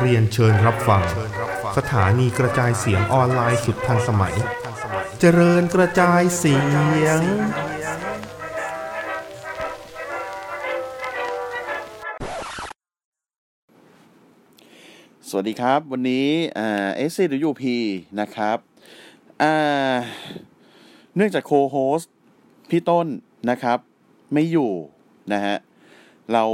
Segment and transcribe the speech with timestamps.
[0.00, 1.02] เรียนเชิญรับฟัง
[1.78, 4.34] สถานีกระจายเสียงออนไลน์สุดทันสมัย
[5.20, 6.54] เจริญกระจายเสี
[7.04, 7.20] ยง
[15.28, 17.64] สวัสดีครับ วันนี้อ่า SCWP
[18.20, 18.58] นะครับ
[19.42, 19.54] อ่า
[21.16, 22.02] เนื่องจากโคโฮส
[22.70, 23.06] พี่ต้น
[23.50, 23.78] นะครับ
[24.32, 24.72] ไม่อยู่
[25.32, 25.56] นะฮะ
[26.32, 26.44] เรา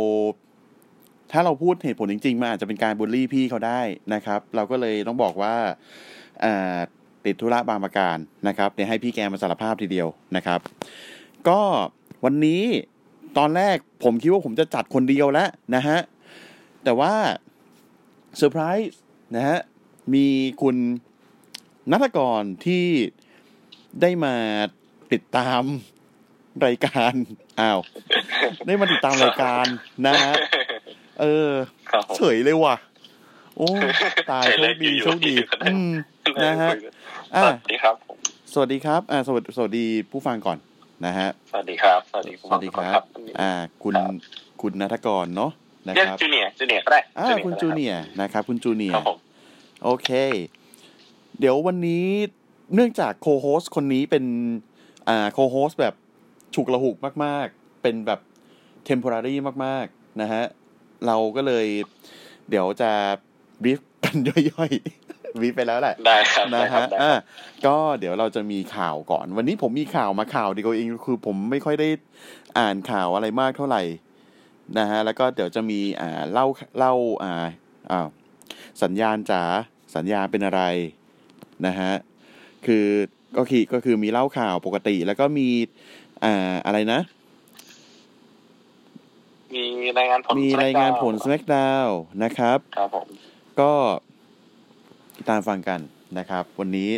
[1.33, 3.81] ถ้าเราพูดเหตุผลจริงๆมันอาจจะเป็นการบูลลี่พี่เขาได้
[4.15, 5.55] นะครับ เราก็เลยต้องบอกว่า
[7.25, 8.17] ติดธุระบางประการ
[8.49, 10.61] นะครับเดี๋ยวให้พี่แกมาสารภาพทีเดียวนะครับ
[11.49, 11.61] ก็
[12.25, 12.63] วันนี้
[13.39, 15.99] ตอนแรกผมคิดว่าผมจะจัดคนเดียวแล้วนะฮะ
[16.85, 17.15] แต่ว่า
[18.37, 19.01] เซอร์ไพรส์
[19.37, 19.59] นะฮะ
[20.15, 20.27] มี
[20.63, 20.77] คุณ
[21.91, 22.85] นัทกรที่
[24.01, 24.35] ได้มา
[25.13, 25.63] ติดตาม
[26.67, 27.15] รายการ
[27.61, 27.79] อ้าว
[28.67, 29.67] ได้มาติดตามรายการ
[30.07, 30.35] นะฮะ
[31.21, 31.51] เออ
[31.91, 32.77] ครับผมเฉยเลยว่ะ
[33.57, 33.69] โอ้
[34.31, 35.93] ตายเฉยโชเลยคดีอยู่ๆโชคดีอยู่ๆอืม
[36.45, 36.71] นะฮะ
[37.35, 38.17] สอะวัสดีครับผม
[38.53, 40.59] สวัสดีครับอ่าสวัสดีสวัสดีผู้ฟังก่อน
[41.07, 43.03] นะฮะสวัสดีครับ สวัสดีสวัสดีครับ
[43.41, 43.51] อ่า
[43.83, 44.15] คุณครับ
[44.63, 45.51] คุณนัทกรเนาะ
[45.87, 49.19] นะเรียกครับจูเนียร์จูเนียร์ก็ได้อ่าคุณจูเนียร์นะครับคุณจูเนียครับร์ผม
[49.85, 50.11] โอเค
[51.39, 52.07] เดี๋ยววันนี้
[52.75, 54.25] เนื่องจากโคโฮสคนนี้เป็น
[55.09, 55.95] อ่าโคโฮสแบบ
[56.55, 58.21] ฉุกละหุกมาก ๆ เป็นแบบ
[58.89, 60.45] temporary มาก ๆ นะฮะ
[61.07, 61.67] เราก็เลย
[62.51, 62.91] เดี๋ยวจะ
[63.63, 67.23] บรีฟกันย่อยๆบรีฟไปแล้วแหละ ได้ครับนะได้ครัฮะบได้อ่าครับ
[67.67, 71.89] ก็เดี๋ยวเราจะมีข่าวก่อน วันนี้ผมมีข่าวมาข่าวเดียวเองคือผมไม่ค่อยได้
[72.59, 73.83] อ่านข่าวอะไรมากเท่าไหร่
[74.79, 76.47] นะฮะ แล้วก็เดี๋ยวจะมีอ่าเล่า
[76.79, 77.33] เล่าอ่า
[77.91, 78.09] อ้าว
[78.83, 79.43] สัญญาณจ๋า
[79.97, 80.63] สัญญาณเป็นอะไร
[81.67, 81.93] นะฮะ
[82.67, 82.87] คือ
[83.37, 85.49] ก็คือก็คือมีเล่าข่าวปกติ แล้วก็มี
[86.25, 86.35] อ่า
[86.67, 87.01] อะไรนะ
[89.55, 89.65] มี
[89.99, 91.91] รายงานผลมีรายงานผลส SmackDown
[92.25, 93.07] นะครับ ครับผม
[93.61, 93.73] ก็
[95.17, 95.81] ติดตามฟังกัน
[96.19, 96.91] นะครับ วันนี้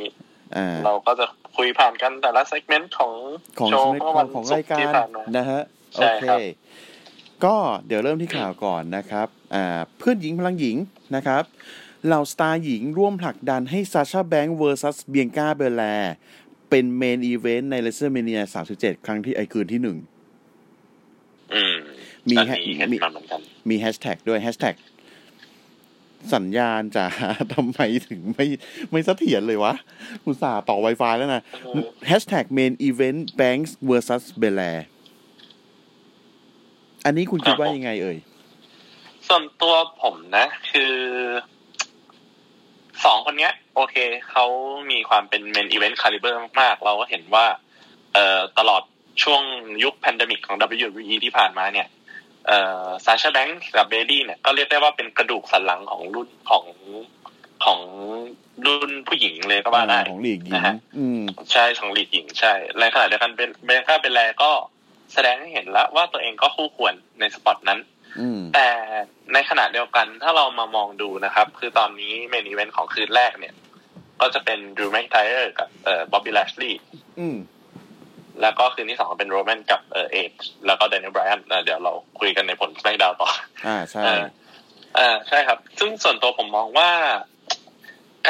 [0.00, 0.10] นี่
[0.56, 3.12] อ่าเราก็จะคุยผ่านกันแต่ละเซกเมนต์ของ
[3.58, 5.60] ของโชว์ Smack- เมื่อวันของศุรายกร์กาที่รผ่านมานะฮะ
[5.94, 6.38] โอใช่ครับ
[7.44, 7.56] ก็
[7.86, 10.76] เดี๋ยวเริ่มที่ข่าวก่อนนะครับ อ่า เพื่อนหญิงพลังหญิง
[11.16, 11.44] นะครับ
[12.06, 15.84] เหล่า star หญิงร่วมผลักดันให้ Sasha Banks versus Bianca Belair
[16.72, 18.40] เป็น main event ใน WrestleMania
[18.74, 19.96] 37ครั้งที่ไอ้คืนที่หนึ่ง
[21.54, 21.76] อืม
[22.30, 23.40] มีอันแฮะนี้เห็นมีมาเหมือนกัน
[23.70, 24.74] มีแฮชแท็กด้วยแฮชแท็ก
[26.34, 27.04] สัญญาณจะ
[27.52, 28.46] ทำไมถึงไม่
[28.90, 29.74] ไม่เสถียรเลยวะ
[30.26, 31.42] อุตส่าห์ต่อ Wi-Fi แล้วนะ
[31.74, 34.80] อืมแฮชแท็ก main event Banks versus Belair
[37.04, 38.18] อันนี้คุณคิดว่ายังไงเอ่ย
[39.28, 40.94] ส่วนตัวผมนะ คือ
[43.04, 43.96] สองคนเนี้ย โอเค
[44.30, 44.46] เขา
[44.90, 47.46] มีความเป็น main event caliber มากๆ เราก็เห็นว่า
[48.14, 48.82] เอ่อตลอด
[49.22, 49.42] ช่วง
[49.84, 51.86] ยุค pandemic ของ WWE ที่ผ่านมาเนี่ย
[52.46, 56.64] เอ่อ Sasha Banks กับ Bayley เนี่ยก็เรียกได้ว่าเป็นกระดูกสันหลังของรุ่นของ
[57.64, 57.80] ของ
[58.66, 61.20] รุ่นผู้หญิงเลยก็ว่าได้ของลีกหญิงนะฮะอืม
[61.52, 64.50] ใช่ของลีกหญิงใช่ในขณะเดียวกัน Bianca Belair ก็
[65.12, 67.91] แสดงให้เห็นแล้วว่าตัวเองก็คู่ควรใน spot นั้นอืม
[68.54, 68.68] แต่
[69.32, 73.54] ในขณะเดียวกันถ้าเรามามองดูนะครับ คือตอนนี้ main event ของคืนแรกเนี่ย
[74.20, 76.80] ก็จะเป็นดูแม c ไทเออร์กับเอ่อ Bobby Lashley
[77.20, 77.36] อืม
[78.40, 80.32] แล้วก็คืนที่สองก็เป็นโรแมนกับเอ่อเอจ
[80.66, 83.28] แล้วก็เดนิ e ไบรอันเดี๋ยวเราคุยกันในผลส c k กดาวต่อ
[83.66, 84.24] อ่าใช่เออ
[84.98, 86.90] อ่าใช่ครับ ซึ่งส่วนตัวผมมองว่า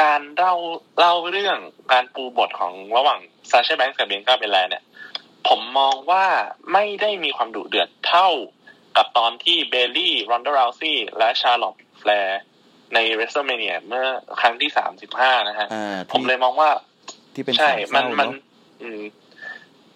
[0.01, 0.55] การเล่า
[0.99, 1.57] เล่าเรื่อง
[1.93, 3.19] การปูบทของระหว่าง
[3.51, 4.83] ซาเช a แบงค์กับเบียงกาเบลแลเนี่ย
[5.47, 6.25] ผมมองว่า
[6.73, 8.29] ไม่ได้มีความดุเดือดเท่า
[8.97, 12.41] กับตอนที่เบลลี่รอนเดอร์ราซี่และชาร์ลอตแฟร์
[12.93, 14.05] ในเรสเ l เมเนียเมื่อ
[14.39, 16.69] ครั้งที่สามสิบห้านะฮะอ่าผมที่เลยมองว่า
[17.35, 18.41] ที่เป็นใช่สามมันเศร้ามันเนาะ
[18.81, 19.01] อืม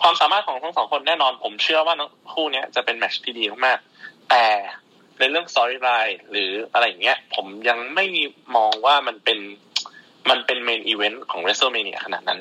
[0.02, 4.46] ความสามารถของทั้งสองคนแน่นอน ผมเชื่อว่าทั้งคู่เนี้ยจะเป็นแมตช์ที่ดีมากๆแต่
[5.20, 8.06] ในเรื่อง storyline หรืออะไรอย่างเงี้ย ผมยังไม่
[8.56, 9.40] มองว่ามันเป็น
[10.30, 11.96] มันเป็น main event ของ w r e s t l e m a n i a
[12.06, 12.40] ขนาดนั้น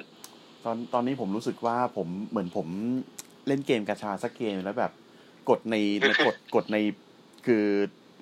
[0.65, 2.69] ตอนตอนนี้ผมรู้สึกว่าผมเหมือนผม
[3.47, 4.93] เล่นเกมกาชาสักเกมแล้วแบบ
[5.51, 6.77] กดในในกดกดใน
[7.47, 7.65] คือ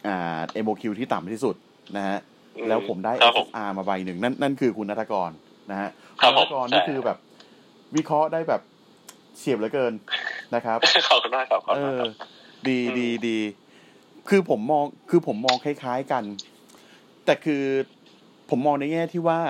[0.07, 1.57] อ่าเอโมคิวที่ต่ำที่สุด
[1.97, 2.19] นะฮะ
[2.57, 5.31] อืมแล้วผมได้ครับผม SSR มาใบหนึ่งนั่นนั่นคือคุณนัทกร
[5.71, 5.91] นะฮะ
[6.21, 7.19] ครับคุณนัทกรผมนี่ใช่คือแบบ
[7.97, 8.63] วิเคราะห์ได้แบบ
[9.37, 9.93] เฉียบเหลือเกิน
[10.55, 10.79] นะครับ
[11.09, 12.11] ขอบคุณมากครับขอบเอคุณมากอครับ
[12.69, 13.39] ดีอืมดีดี
[14.29, 16.25] คือผมมองคือผมมองคล้าย ๆกัน
[17.25, 17.65] แต่คือ
[18.51, 19.41] ผมมองในแง่ที่ว่า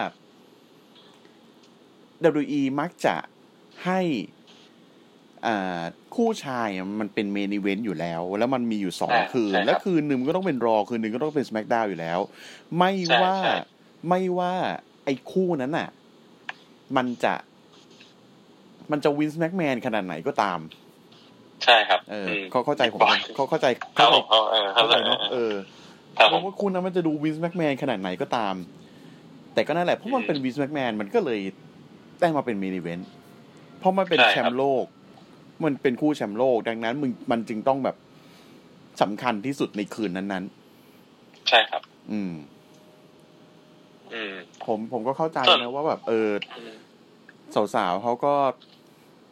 [2.42, 3.16] WE มักจะ
[3.84, 4.33] ให้อ่า
[6.14, 12.18] คู่ชายอะมันเป็นเมนอีเวนต์อยู่แล้ว แล้วมันมีอยู่สองอ่าคืนใช่ครับแล้วคืนหนึ่งมันก็ต้องเป็นรอคืนหนึ่งก็ต้องเป็น SmackDown อยู่แล้ว
[12.78, 13.54] ไม่ใช่ว่าใช่
[14.08, 14.52] ไม่ว่า
[15.04, 15.88] ไอ้คู่นั้นน่ะ
[16.96, 17.34] มันจะ
[18.90, 20.58] มันจะ Vince McMahon ขนาดไหนก็ตาม
[21.64, 23.66] ใช่ครับ เออ เขาเข้าใจผมบอยเขาเข้าใจ
[23.98, 25.54] ครัเข้าใจผมเออเข้าเข้าใจใจเนาะเออ
[26.18, 28.54] ครับผมเพราะว่าคุณนะมันจะดู Vince McMahon ขนาดไหนก็ตาม
[29.54, 31.40] แต่ก็นั่นแหละเพราะมันเป็น Vince McMahon มันก็เลย
[32.20, 33.08] ได้มาเป็น main event
[33.78, 34.84] เพราะมันเป็นแชครับมป์โลกใช่ครับ
[35.62, 37.96] มันเป็นคู่แชมป์โลก ดังนั้นมึงมันจึงต้องแบบ
[39.02, 40.44] สำคัญที่สุดในคืนนั้น
[41.48, 42.32] ใช่ครับๆอืม
[44.14, 44.34] อืม
[44.66, 46.72] ผมผมก็เข้าใจส่วนนะว่าแบบเอออืม
[47.74, 48.34] สาวๆเขาก็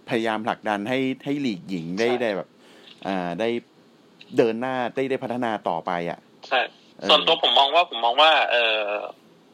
[0.08, 2.48] พยายามผลักดันให้ให้ลีกหญิงได้ใช่ได้แบบ
[3.06, 3.48] อ่าได้
[4.36, 6.60] เดินหน้าได้ได้พัฒนาต่อไปอะ ใช่
[6.98, 8.80] เออส่วนตัวผมมองว่าผมมองว่า เออ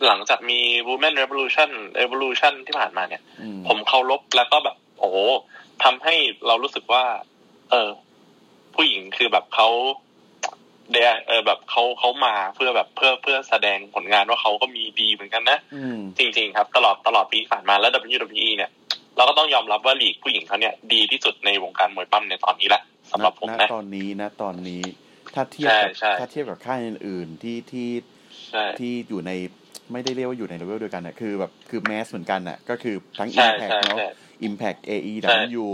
[0.07, 1.71] หลังจากมี Women Revolution
[2.05, 5.17] Evolution ที่ผ่านมาเนี่ยอืมผมเคารพแล้วก็แบบ โอ้โห
[5.85, 6.15] ทำให้
[6.47, 7.05] เรารู้สึกว่า
[7.71, 7.91] เออ
[8.75, 9.69] ผู้หญิงคือแบบเขา
[10.93, 10.97] เด
[11.27, 18.71] เออแบบเขาเขามาเพื่อแบบเพื่อเพื่อแสดงผลงานว่าเขาก็มีดีเหมือนกันนะอืมจริง ๆ ครับ ตลอดตลอดปีที่ผ่านมาแล้ว WWE เนี่ย
[19.17, 22.83] เราก็ต้องยอมรับว่าลีกผู้หญิงเขาเนี่ย ดีที่สุดในวงการมวยปั้มในตอนนี้แหละ
[23.13, 24.83] สำหรับผมณนะตอนนี้นะตอนนี้
[25.35, 27.89] ถ้าเทียบใช่กับใช่ถ้าเทียบกับค่ายอื่น ๆ ที่ที่
[28.51, 29.33] ใช่ที่อยู่ใน
[29.93, 34.09] ไม่ได้เรียกว่าอยู่ในเลเวลเดียวกันอะคือแบบคือแมสเหมือนกันอะ ก็คือทั้งใช่ Impact ใช่เนาะใช่
[34.47, 35.67] Impact AEW ใช่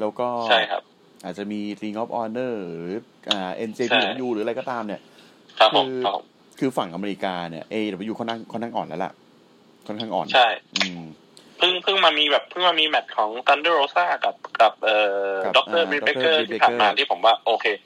[0.00, 0.82] แล้วก็ใช่ครับ
[1.24, 2.96] อาจจะมี Ring of Honor หรือ
[3.30, 5.00] อ่าใช่ NJPW หรืออะไรก็ตามเนี่ย
[5.58, 6.24] ครับผมคือครับผม
[6.58, 9.12] คือฝั่งอเมริกาเนี่ย AW ค่อนข้างค่อนข้างอ่อนแล้วล่ะ
[9.86, 11.02] ค่อนข้างอ่อน ใช่ อืม
[11.58, 14.98] เพิ่งเพิ่งมามีแบบเพิ่งมามีแมตช์ของ Thunder Rosa กับกับเอ่
[15.32, 16.34] อกับด็อกเตอร์อ่าบีเบเกอ Dr.
[16.34, 17.85] ร์ Britt ที่ผ่านมา Baker ที่ผมว่า โอเคอื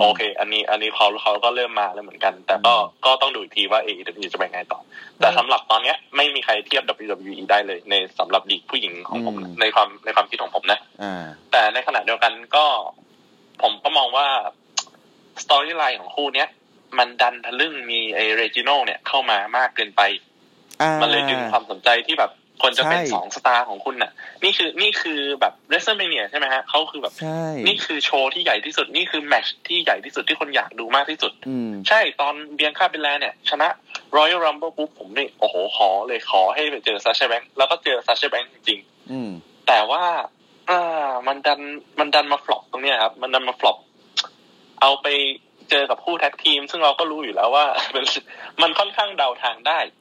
[0.00, 4.80] โอเค อันนี้อันนี้เขาเขาก็เริ่มมาแล้วเหมือนกัน แต่ก็อืมก็ต้องดูอีกทีว่า AEW จะเป็นไงต่อ
[5.20, 12.64] แต่สำหรับตอนเนี้ยไม่มีใครเทียบ WWE ได้เลย ในสำหรับลีกผู้หญิงของผมอืมในความในความคิดของผมนะอ่าแต่ในขณะเดียวกันก็
[13.62, 14.26] ผมก็มองว่า
[15.44, 16.48] storyline ของคู่เนี้ย
[16.98, 20.02] มันดันทะลึ่งมีไอเรจิโนเนี่ยเข้ามามากเกินไป
[20.80, 22.30] อ่ามันเลยดึงความสนใจที่แบบ
[22.62, 24.12] ควรจะเป็นใช่สอง star ของคุณน่ะ
[24.44, 33.68] นี่คือนี่คือแบบ WrestleMania ใช่ไหมฮะเขาคือแบบใช่นี่คือโชว์ที่ใหญ่ที่สุดนี่คือแมตช์ที่ใหญ่ที่สุดที่คนอยากดูมากที่สุดอืมใช่ตอน Bianca Belair เนี่ย ชนะ
[34.16, 38.80] Royal Rumble ปุ๊บผมนี่ โอ้โห ขอเลยขอให้ไปเจอ Sasha Banks แล้วก็เจอ Sasha Banks จริง
[39.12, 40.04] อืมๆแต่ว่า
[40.70, 41.60] อ่ามันดัน
[41.98, 43.78] มันดันมา flop ตรงเนี้ยครับ มันดันมา flop
[44.80, 45.06] เอาไป
[45.70, 48.04] เจอกับคู่ tag team ซึ่งเราก็รู้อยู่แล้วว่ามัน
[48.62, 49.94] มันค่อนข้างเดาทางได้ก็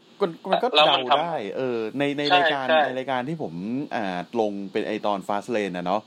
[0.51, 3.53] แล้วมันก็เดามันทางได้ เออ ในในใช่รายการใช่ในรายการที่ผม
[3.95, 6.01] อ่าลงเป็นไอ้ตอน Fastlane นะเนาะ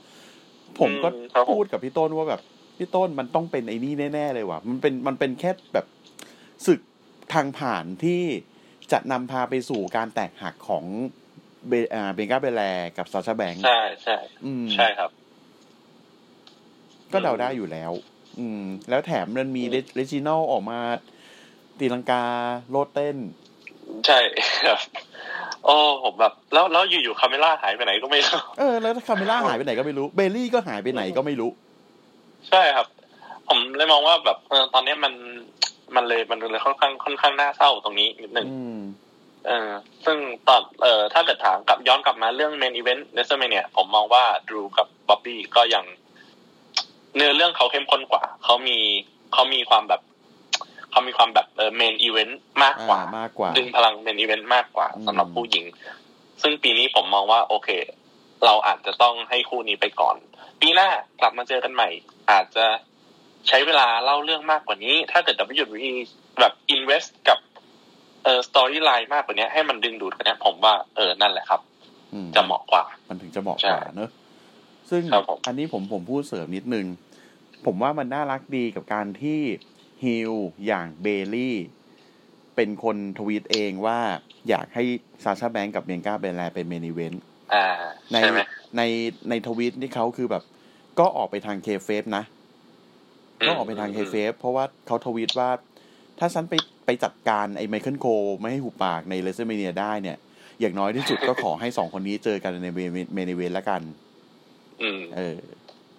[0.79, 2.41] ผมก็อืมครับผมพูดกับพี่ต้นว่าแบบ
[2.77, 5.85] พี่ต้นมันต้องเป็นไอ้นี่แน่ ๆ เลยว่ะ มันเป็นมันเป็นแค่แบบ
[6.65, 6.79] ศึก
[7.33, 8.21] ทางผ่านที่
[8.91, 10.85] จะนำพาไปสู่การแตกหักของ
[11.67, 12.61] เบอ่า Bianca Belair
[12.97, 15.09] กับ Sasha Banks ใช่ใช่อืมใช่ครับ
[17.13, 17.91] ก็เดาได้อยู่แล้ว
[18.39, 20.79] อืม แล้วแถมมันมีอืม Reginald ออกมา
[21.79, 22.23] ตีลังกา
[22.69, 23.17] โลดเต้น
[24.07, 24.19] ใช่
[24.65, 24.79] ครับ
[25.65, 31.49] โอ้ผมแบบ แล้วแล้วอยู่ๆ Carmella หายไปไหนก็ไม่รู้เออแล้ว Carmella หายไปไหนก็ไม่รู้ Bayley ก็หายไปไหนก็ไม่รู้
[32.49, 32.87] ใช่ครับ
[33.47, 35.13] ผมเลยมองว่าแบบเออตอนนี้มัน
[35.95, 38.79] มันเลยมันเลยค่อนข้างค่อนข้างน่าเศร้าตรงนี้นิดนึงอืม
[39.47, 39.69] เออ
[40.05, 40.17] ซึ่ง
[40.47, 45.85] ตอนเอ่อถ้าเกิดถามกลับย้อนกลับมาเรื่อง main event WrestleMania ผมมองว่าดรูกับบ๊อบบี้ก็ยัง
[47.15, 48.77] เนื้อเรื่องเขาเข้มข้นกว่า เขามี
[49.33, 50.01] เขามีความแบบ
[50.91, 55.65] เขามีความแบบเออ main event มากกว่าอ่า มากกว่า ดึงพลัง main event มากกว่าอืมสำหรับผู้หญิง
[56.41, 57.69] ซึ่งปีนี้ผมมองว่า โอเค
[58.45, 60.15] เราอาจจะต้องให้คู่นี้ไปก่อน
[60.61, 60.89] ปีหน้า
[61.21, 61.89] กลับมาเจอกันใหม่
[62.31, 62.65] อาจจะ
[63.47, 65.93] ใช้เวลาเล่าเรื่องมากกว่านี้ ถ้าเกิด WWE
[66.39, 67.39] แบบ invest กับ
[68.23, 71.61] เอ่อ storyline มากกว่านี้ให้มันดึงดูดกว่านี้ผมว่าเออนั่นแหละครับ
[72.13, 74.09] อืมจะเหมาะกว่า มันถึงจะเหมาะใช่กว่าเนอะ
[74.89, 76.85] ซึ่งครับผมอันนี้ผมผมพูดเสริมนิดนึง
[77.65, 79.39] ผมว่ามันน่ารักดีกับการที่
[80.03, 80.33] heel
[80.67, 81.57] อย่างเบลลี่
[82.55, 83.99] เป็นคนทวีตเองว่า
[84.49, 84.83] อยากให้
[85.23, 87.21] Sasha Banks กับ Bianca Belair เป็น main event
[87.53, 87.65] อ่า
[88.11, 88.41] ในใช่ไหม
[88.77, 88.81] ใน
[89.29, 90.43] ในทวีตที่เขาคือแบบ
[90.99, 92.23] ก็ออกไปทาง kayfabe นะ
[93.47, 95.49] ก็ออกไปทาง kayfabe เพราะว่าเขาทวีตว่า
[96.19, 96.53] ถ้าฉันไป
[96.85, 98.05] ไปจัดการไอ้ Michael Cole
[98.39, 100.17] ไม่ให้หุบปากใน WrestleMania ได้เนี่ย
[100.59, 102.67] อย่างน้อยที่สุดก็ขอให้สองคนนี้เจอกันใน
[103.15, 103.81] main event แล้วกัน
[104.81, 105.37] อืมเออ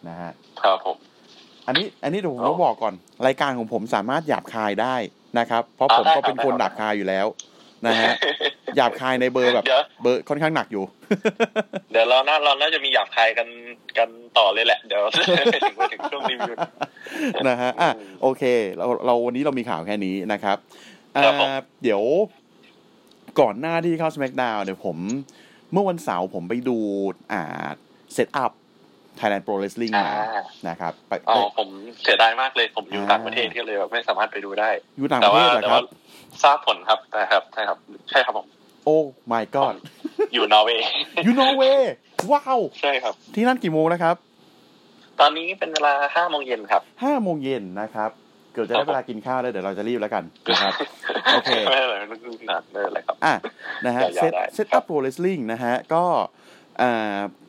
[0.09, 0.33] นะฮะ
[0.63, 0.97] ครับผม
[1.67, 2.95] อันนี้อันนี้เดี๋ยวผมอ๋อต้องบอกก่อน
[3.27, 4.95] รายการของผมสามารถหยาบคายได้
[5.39, 7.27] นะครับ เพราะอ่าผมได้ครับ ได้ครับ ก็เป็นคนได้หครัยาบบคายอยู่แล้ว
[7.87, 8.13] นะฮะ
[8.77, 10.85] หยาบคายในเบอร์แบบเดี๋ยวเบอร์ค่อนข้างหนักอยู่
[11.93, 13.49] เดี๋ยวเราน่าเราน่าจะมีหยาบคายกัน
[13.99, 16.57] กันต่อเลยแหละ เดี๋ยวไปถึงไปถึงช่วงรีวิว
[17.49, 18.43] นะฮะอะอืมโอเค
[18.79, 20.57] เราเราวันนี้เรามีข่าวแค่นี้นะครับ
[21.25, 22.03] ครับผมอ่าเดี๋ยว
[23.41, 24.97] ก่อนหน้าที่เข้า SmackDown เดี๋ยวผม
[25.73, 26.79] เมื่อวันเสาร์ผมไปดู
[27.33, 27.69] อ่า
[28.15, 28.53] Setup
[29.21, 31.69] Thailand Pro Wrestling อ่ามานะครับไปอ๋อไปผม
[32.03, 35.85] เสียดายมากเลยผมอยู่อ่าต่างประเทศก็เลยแบบไม่สามารถไปดูได้ อยู่ต่างปแต่ระเทว่าศเหรอแต่ครัว่าบ
[36.43, 37.79] ทราบผลครับใช่ครับใช่ครับ
[38.11, 38.47] ใช่ครับผม
[38.85, 38.99] โอ้
[39.33, 39.75] my god
[40.35, 40.85] อยู่นอร์เวย์
[41.27, 41.81] you Norway
[42.33, 44.17] ว้าวใช่ครับ ที่นั่นกี่โมงนะครับ
[45.21, 48.11] ตอนนี้เป็นเวลาห้าโมงเย็นครับห้าโมงเย็นนะครับ
[48.53, 50.73] เกือบจะได้เวลากินข้าวแล้วเดี๋ยวเราจะรีบแล้วกันนะครับ
[51.35, 53.35] โอเคไม่เป็นไรไม่เป็นไรไม่เป็นไรครับอะ
[53.85, 56.42] นะฮะยาวๆเซตได้เซตอัพโปรเลสลิงนะฮะก็อ่า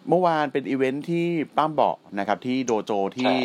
[0.10, 1.28] เมื่อวานเป็นอีเวนท์ที่
[1.58, 3.36] ป้ามบอกนะครับ ที่โดโจที่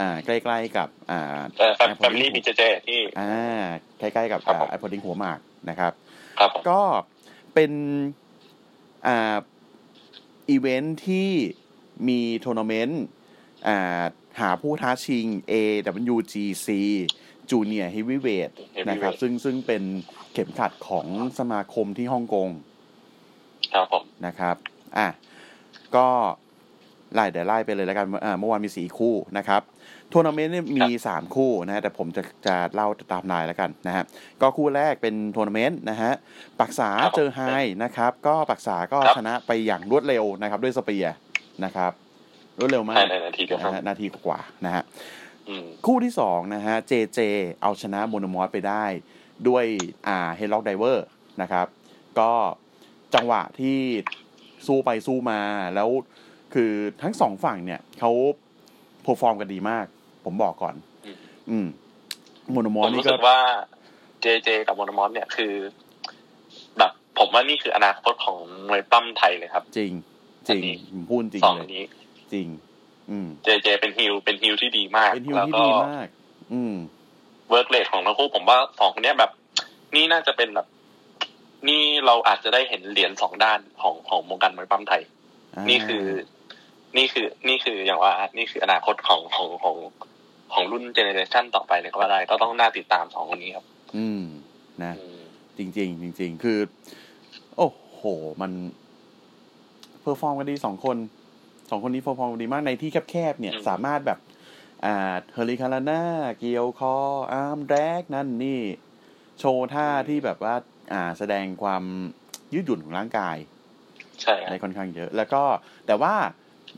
[0.00, 3.62] อ่าใกล้ๆกับอ่าเออ Family BJJ ที่อ่า
[3.98, 5.38] ใกล้ๆกับครับผมไอพอดิ้งหัวหมาก
[5.68, 5.92] นะครับ
[6.38, 6.80] ครับผมก็
[7.54, 7.72] เป็น
[9.06, 9.36] อ่า
[10.50, 11.30] อีเวนท์ที่
[12.08, 13.02] มีทัวร์นาเมนต์
[13.68, 14.02] อ่า
[14.40, 16.68] หาผู้ท้าชิง AWGC
[17.50, 18.52] Junior Heavyweight
[18.90, 19.82] นะครับ ซึ่งซึ่งเป็น
[20.32, 21.06] เข็มขัดของ
[21.38, 22.48] สมาคมที่ฮ่องกง
[23.74, 24.56] ครับผมนะครับ
[24.98, 25.08] อะ
[25.96, 26.06] ก็
[27.14, 29.62] ไล่เดี๋ยวไล่ไปเลยแล้วกันอ่าเมื่อวานมีสี่คู่นะครับ
[30.12, 34.04] ทัวร์นาเมนต์เนี่ยมีสามคู่นะฮะแต่ผมจะจะเล่าตามรายแล้วกันนะฮะ
[34.40, 36.12] ก็คู่แรกเป็นทัวร์นาเมนต์นะฮะ
[36.60, 37.40] ปักษาเจอไฮ
[37.82, 41.14] นะครับ ก็ปักษาก็ชนะไปอย่างรวดเร็วนะครับ ด้วย spear
[41.64, 41.92] นะครับ
[42.58, 44.82] รวดเร็วมาภายในนาทีเดียวครันะฮะนาทีกว่าๆนะฮะ
[45.48, 47.20] อืมคู่ที่สองนะฮะเจเจ
[47.62, 48.84] เอาชนะโมโนมอสไปได้
[49.48, 49.64] ด้วย
[50.08, 51.06] อ่า headlock driver
[51.42, 51.66] นะครับ
[52.18, 52.32] ก็
[53.14, 53.78] จังหวะที่
[54.68, 55.40] สู้ไปสู้มา
[55.74, 55.88] แล้ว
[56.54, 58.10] คือทั้งสองฝั่งเนี่ยเขา
[59.02, 59.86] perform กันดีมาก
[60.24, 60.74] ผมบอกก่อน
[61.06, 61.16] อืม
[61.50, 61.66] อืม
[62.50, 63.38] โมโนมอสนี่รู้สึกว่า
[64.20, 65.54] เจเจกับโมโนมอสเนี่ยคือ
[66.78, 69.92] แบบผมว่านี่คืออนาคตของมวยปล้ำไทยเลยครับ จริง
[70.48, 71.84] จริงอันนี้ผมพูดจริงสองเลยนี้
[72.32, 72.48] จริง
[73.10, 76.06] อืมเจเจเป็น heel เป็น heel ที่ดีมากเป็นฮิวแล้วที่ก็ดีมาก
[76.52, 76.74] อืม
[77.50, 79.30] work rate ของทั้งคู่ผมว่าสองคนเนี้ยแบบ
[79.94, 80.66] นี่น่าจะเป็นแบบ
[81.68, 85.02] นี่เราอาจจะได้เห็นเหรียญสองด้านของของวงการมวยปล้ำไทย
[85.70, 86.04] นี่คือ
[86.96, 89.76] นี่คือ นี่คืออย่างว่า นี่คืออนาคตของของของ
[90.52, 93.64] ของรุ่น generation ต่อไปเลยก็ว่าได้ ก็ต้องน่าติดตามสองคนนี้ครับ
[93.96, 94.22] อืม
[94.84, 95.20] นะอืม
[95.58, 96.58] จริงจริงๆจริงๆคือ
[97.56, 98.02] โอ้โห
[98.40, 98.52] มัน
[100.00, 100.96] perform กันดีสองคน
[101.70, 104.18] สองคนนี้ perform กันดีมากในที่แคบๆเนี่ยอืมสามารถแบบ
[104.84, 106.02] อ่า hurricanrana
[106.38, 106.94] เกี่ยวคอ
[107.32, 108.60] arm drag นั่นนี่
[109.38, 110.73] โชว์ท่าที่แบบว่าอ่า
[111.18, 111.84] แสดงความ
[112.52, 113.36] ยืดหยุ่นของร่างกาย
[114.22, 115.42] ใช่ครับ อะไรค่อนข้างเยอะ แล้วก็
[115.86, 116.14] แต่ว่า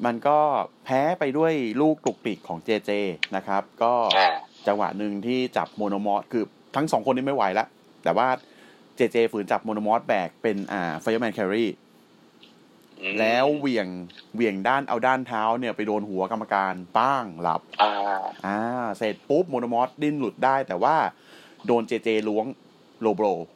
[0.06, 0.38] มันก็
[0.84, 2.90] แพ้ไปด้วยลูกตุกติกของเจเจ
[3.36, 4.34] นะครับ ก็อ่า
[4.66, 6.44] จังหวะหนึ่งที่จับโมโนมอสคือ
[6.76, 7.66] ทั้งสองคนนี้ไม่ไหวแล้ว
[8.04, 8.28] แต่ว่า
[8.96, 11.66] เจเจฝืนจับโมโนมอสแบกเป็นอ่า fireman carry
[13.00, 13.88] อืมแล้วเหวี่ยง
[14.34, 17.92] เหวี่ยงด้านเอาด้านเท้าเนี่ยไปโดนหัวกรรมการป้างหลับ อ่า
[18.46, 18.60] อ่า
[18.98, 20.96] เสร็จปุ๊บโมโนมอสดิ้นหลุดได้ แต่ว่า
[21.66, 22.46] โดนเจเจล้วง
[23.00, 23.55] low blow อืม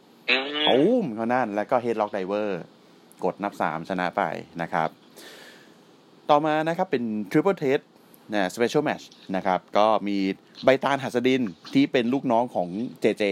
[0.68, 2.62] ตุ้มเขานั่น แล้วก็ headlock driver
[3.24, 4.22] กดนับสามชนะไป
[4.62, 4.88] นะครับ
[6.30, 7.78] ต่อมานะครับเป็น triple threat
[8.32, 9.02] นะ special match
[9.36, 10.18] นะครับ ก็มี
[10.64, 11.42] ใบตาลหัสดิน
[11.74, 12.68] ที่เป็นลูกน้องของ
[13.00, 13.24] เจเจ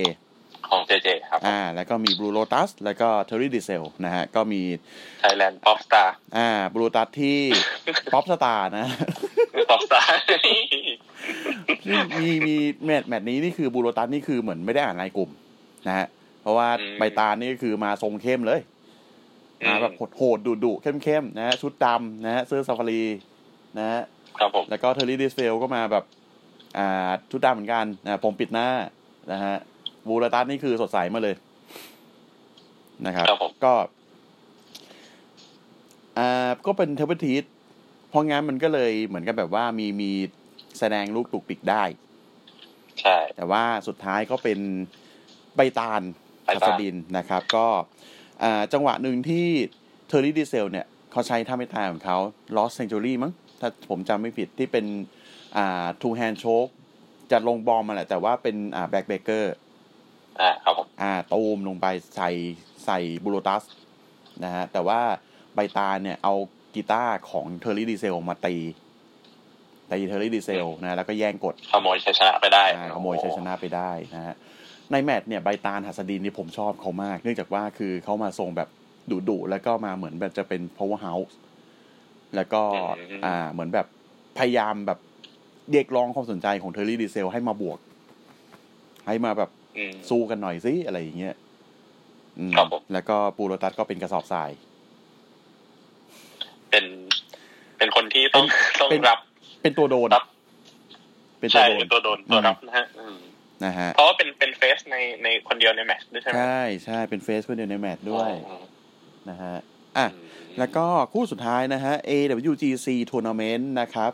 [0.68, 4.62] ของเจเจครับ อ่า แล้วก็มีบลูโ ลตัส แล้วก็เทอร์รี่ดีเซลนะฮะ ก็มี
[5.20, 7.38] ไทยแลนด์ป๊อปสตาร์ อ่า บลูโลตัสที่
[8.12, 8.86] ป๊อปสตาร์นะ
[9.70, 10.16] ป๊อปสตาร์
[12.20, 15.30] มีมีแมตช์แมตช์นี้นี่คือบลูโ o ตัสนี่คือเหมือนไม่ได้อ่านไลน์กลุ่ม
[15.88, 16.17] นะฮะเพ
[16.48, 18.60] ราะว่าอืมใบตาลนี่ก็คือมาทรงเข้มเลย
[19.68, 23.02] มาแบบโหดๆดุๆเข้มๆนะฮะชุดดำนะฮะเสื้อซาฟารี
[23.78, 24.02] นะฮะ
[24.38, 26.04] ครับผมแล้วก็เทอร์รี่ดิสเฟลก็มาแบบ
[26.78, 28.68] อ่า ชุดดำเหมือนกันนะผมปิดหน้า
[29.32, 29.54] นะฮะ
[30.08, 31.34] บลูโลตัสนี่คือสดใสมาเลย
[33.06, 33.74] นะครับครับผมก็
[36.18, 37.44] อ่าก็เป็น triple threat
[38.08, 40.10] เพราะงั้นมันก็เลยเหมือนกับแบบว่ามีมี
[40.78, 41.84] แสดงลูกตุกติกได้
[43.00, 44.58] ใช่ แต่ว่าสุดท้ายก็เป็น
[45.56, 46.02] ใบตาล
[46.48, 47.66] ใบตาลอัสดินนะครับ ก็
[48.42, 49.46] อ่าจังหวะหนึ่งที่
[50.06, 52.16] เทอร์รี่ดีเซลเนี่ยเขาใช้ท่าไม่ตายของเขา
[52.56, 54.84] Lost Century มั้งถ้าผมจำไม่ผิดที่เป็น
[55.56, 56.72] อ่า two hand choke
[57.30, 59.54] จะลง bomb มาแหละแต่ว่าเป็นอ่า backbreaker
[60.40, 61.86] อ่าครับผมอ่าตูมลงไป
[62.16, 62.30] ใส่
[62.84, 63.62] ใส่บูโรตัส
[64.44, 65.00] นะฮะแต่ว่า
[65.54, 66.34] ใบตาลเนี่ยเอา
[66.74, 68.56] กีตาร์ของเทอร์รี่ดีเซลมาตี
[69.90, 74.34] ตีเทอร์รี่ดีเซลนะแล้วก็แย่งกดขโมยชัยชนะไปได้อ่าขโมยชัยชนะไปได้นะฮะ
[74.92, 78.68] ในแมตช์เนี่ยใบตาลหัสดินนี่ผมชอบเขามาก เนื่องจากว่าคือเขามาทรงแบบ
[79.10, 81.34] ดุดุๆแล้วก็มาเหมือนแบบจะเป็น power house
[82.34, 82.62] แล้วก็
[83.26, 83.86] อ่าเหมือนแบบ
[84.38, 84.98] พยายามแบบ
[85.70, 87.78] เรียกร้องความสนใจของเทอร์รี่ดีเซลให้มาบวก
[89.06, 91.34] ให้มาแบบอืมสู้กันหน่อยสิอะไรอย่างเงี้ย
[92.38, 94.50] อืมครับผมแล้วก็บูโรตัสก็เป็นกระสอบทราย
[96.70, 96.84] เป็น
[97.78, 98.44] เป็นคนที่ต้อง
[98.80, 99.18] ต้องเป็นรับ
[99.62, 100.24] เป็นตัวโดนรับ
[101.40, 103.16] เป็นตัวใช่โดนเป็นตัวโดนตัวรับนะฮะอืม
[103.64, 108.64] นะฮะเพราะว่าเป็นเป็น face ในในคนเดียวในแมตช์ด้วยใช่ไหมใช่ใช่เป็นเฟสคนเดียวในแมตช์ด้วยอืม
[109.30, 109.54] นะฮะ
[109.98, 110.26] อะอืม
[110.58, 114.12] แล้วก็คู่สุดท้ายนะฮะ AWGC Tournament นะครับ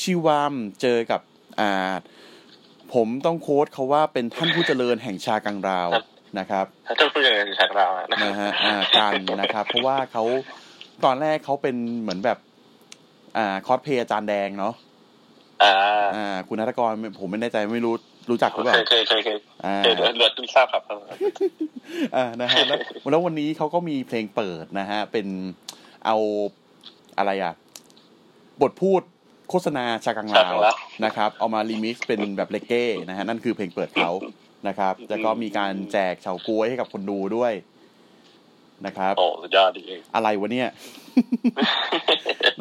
[0.00, 1.20] ชิวามเจอกับ
[1.60, 1.94] อ่า
[2.94, 5.90] ผมต้องโค้ดเขาว่าเป็นท่านผู้เจริญแห่งชากังราว
[6.38, 10.24] นะครับถ้าจะพูดอย่างนี้ฉากเราอะนะนะฮะอ่ากันนะครับ เพราะว่าเขา
[11.04, 12.38] ตอนแรกเขาเป็นเหมือนแบบ
[13.36, 14.74] อ่าคอสเพย์อาจารย์แดงเนาะ
[15.62, 15.74] อ่า
[16.16, 17.94] อ่าคุณนัทกรผมไม่แน่ใจไม่รู้
[18.30, 20.82] รู้จักหรือเปล่าเคยเคยเคยเคยอ่าเคยเดือดเดือดทราบครับ
[22.16, 22.78] อ่านะฮะแล้ว
[23.10, 25.26] แล้ววันนี้เขาก็มีเพลงเปิดนะฮะ เป็น
[26.06, 26.16] เอา
[27.18, 27.54] อะไรอะ
[28.62, 29.02] บทพูด
[29.50, 34.10] โฆษณาชากังราวชากังราวนะครับ เอามารีมิกซ์เป็นแบบเร็กเก้นะฮะ นั่นคือเพลงเปิดเขา
[34.68, 37.52] นะครับแล้วก็มีการแจกเฉาก๊วยให้กับคนดูด้วย
[38.86, 39.82] นะครับโอ้สุดยอดดี
[40.14, 40.68] อะไรวะเนี่ย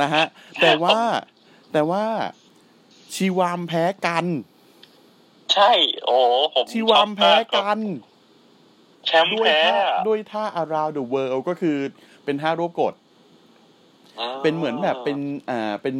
[0.01, 0.23] นะฮะ
[0.61, 0.97] แต่ว่า
[1.73, 2.03] แต่ว่า
[3.15, 4.25] ชีวามแพ้กัน
[5.53, 5.71] ใช่
[6.05, 6.17] โอ้
[6.55, 7.79] ผมชีวามแพ้กัน
[9.07, 11.77] แชมป์ด้วยแพ้ท่าอะด้วยท่า around the world ก็คือ
[12.25, 15.17] เป็นท่ารวบกดาเป็นเหมือนแบบเป็น
[15.49, 15.95] อ่าเป็น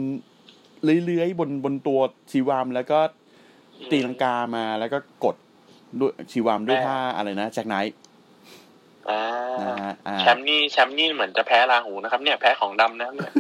[0.83, 1.99] เลื้อยๆบนบนตัว
[2.31, 2.99] ชีวามแล้วก็
[3.91, 5.35] ตีลังกามาแล้วก็กด
[5.99, 7.95] ด้วยชีวามด้วยท่าอะไรนะแจ็คไนท์
[9.09, 9.23] อ่า
[9.61, 13.33] นะฮะอ่าแชมป์นี่แชมป์นี่เหมือนจะแพ้ราหูนะครับ เนี่ยแพ้ของดำนะเนี่ย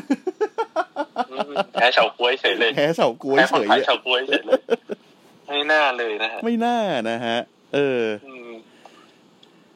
[1.31, 4.61] อืมแพ้เฉาก้วยเฉยเลยแพ้เสากล้วยแพ้คเฉนยขายอะเฉาก้วยเฉยเลย
[5.51, 6.77] ไม่น่าเลยนะฮะไม่น่า
[7.09, 7.37] นะฮะ
[7.73, 8.51] เอออืม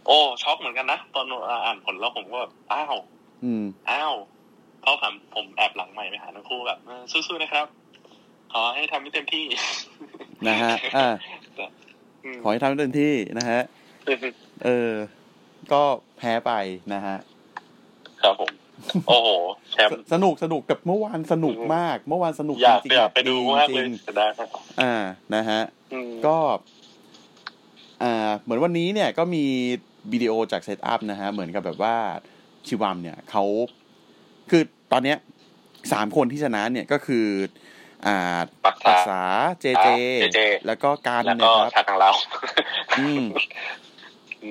[0.05, 1.25] โอ้ช็อกเหมือนกันนะตอน
[1.65, 2.95] อ่านผลแล้วผมก็แบบอ้าว
[3.43, 4.13] อืมอ้าว
[4.81, 7.67] เขาถามผมแอบหลังใหม่ไปหาทั้งคู่แบบเออสู้ๆนะครับ
[8.53, 9.45] ขอให้ทำให้เต็มที่
[10.47, 11.09] นะฮะอ่า
[12.23, 13.61] อืมขอให้ทำให้เต็มที่นะฮะ
[14.65, 14.91] เออ
[15.73, 15.83] ก็
[16.17, 16.51] แพ้ไป
[16.93, 17.17] นะฮะ
[18.21, 18.51] ครับผม
[19.07, 19.29] โอ้โห
[19.71, 24.47] แชมป์สนุกสนุกกับเมื่อวานสนุกมาก เมื่อวานสนุกอยากจริงๆอยากไปดูจริงมากเลยจริงจะได้ครับ
[24.81, 24.95] อ่า
[25.35, 25.61] นะฮะ
[25.93, 26.37] อืมก็
[28.03, 29.45] อ่าเหมือนวันนี้เนี่ยก็มี
[30.11, 31.95] วิดีโอจากเซตอัพนะฮะ เหมือนกับแบบว่า
[32.67, 33.43] ชิวามเนี่ยเขา
[34.49, 35.17] คือตอนเนี้ย
[35.93, 37.27] สามคนที่ชนะเนี่ยก็คือ
[38.07, 39.21] อ่าปักปักษาษา
[39.61, 42.11] เจเจอ่า JJ แล้วก็การแล้วนะก็ครับชากังเรา
[42.99, 43.23] อืม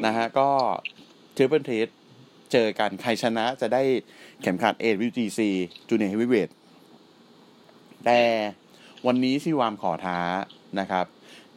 [0.04, 0.48] นะฮะ ก็
[1.34, 1.88] เทเบิลเทส
[2.54, 3.82] เจอกันใครชนะจะได้
[4.42, 5.40] เข็มขัด AWGC
[5.88, 6.50] Junior Heavyweight
[8.04, 8.20] แต่
[9.06, 10.18] วันนี้ชิวามขอท้า
[10.80, 11.06] นะครับ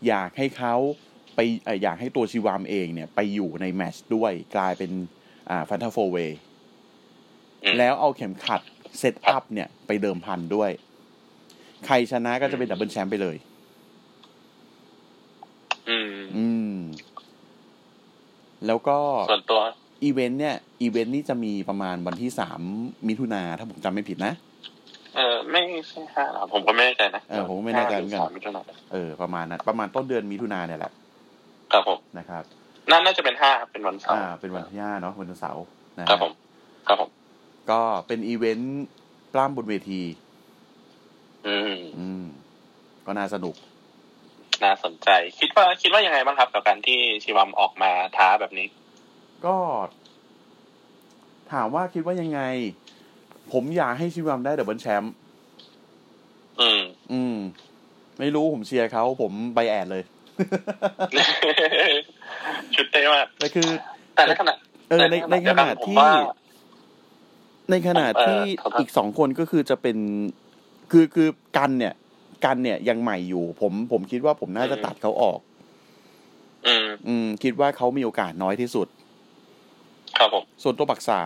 [0.08, 0.76] อยากให้เขา
[1.36, 4.92] ไปเอ่ออยากให้ตัวชิวามเองเนี่ย ไปอยู่ในแมตช์ด้วยกลายเป็น
[5.50, 6.18] อ่าฟันทัฟโฟเว
[7.64, 8.62] อืมแล้วเอาเข็มขัด
[9.00, 10.72] SETUP เนี่ย ไปเดิมพันด้วย
[11.86, 13.36] ใครชนะก็จะเป็น double แชมป์ไปเลย
[15.90, 16.80] อืม อืม
[18.66, 18.98] แล้วก็
[19.32, 19.62] ส่วนตัว
[20.04, 22.62] อีเวนต์เนี่ยอีเวนต์นี่จะมีประมาณวันที่สาม
[23.08, 24.34] มิถุนาถ้าผมจำไม่ผิดนะ
[25.16, 30.92] เออไม่ใช่ห้าหรอผมก็ไม่แน่ใจนะเออผมก็ไม่แน่ใจเหมือนกันห้ารือสามมิถุนายนเออประมาณนั้นประมาณต้นเดือนมิถุนาเนี่ยแหละ
[31.74, 32.44] ครับผมนะครับ
[32.90, 35.64] น่าน่าจะเป็นห้าครับเป็นวันเสาอ่าร์เป็นวันที่ห้าเนาะวันเสาร์
[35.98, 36.34] นะฮะครับผม
[36.88, 37.10] ครับผม
[37.72, 38.86] ก็เป็นอีเวนต์
[39.34, 40.02] ปล้ำบนเวที
[41.48, 42.24] อืมอืม
[43.06, 43.56] ก็น่าสนุก
[44.64, 48.68] น่าสนใจ คิดว่าคิดว่ายังไงบ้างครับกับการที่ชิวามออกมาท้าแบบนี้
[49.46, 49.56] ก็
[51.52, 52.42] ถามว่าคิดว่ายังไง
[53.52, 55.14] ผมอยากให้ชิวามได้ double แชมป์
[56.62, 57.36] อืม อืม
[58.20, 60.04] ไม่รู้ผมเชียร์เขาผมไปแอดเลย
[62.76, 63.70] ชุดเต้มากแต่คือ
[64.16, 64.54] แต่ในขณะ
[64.90, 66.12] เออในในขณะผมที่ว่า
[67.72, 69.98] ในขณะที่เออครับอีกสองคนก็คือจะเป็น
[70.92, 71.94] คือคือกันเนี่ย
[72.46, 75.40] กันเนี่ยยังใหม่อยู่ ผมผมคิดว่าผมน่าจะตัดเขาออก
[76.68, 78.88] อืมอืมคิดว่าเขามีโอกาสน้อยที่สุด
[80.18, 81.22] ครับผมส่วนตัวปักษา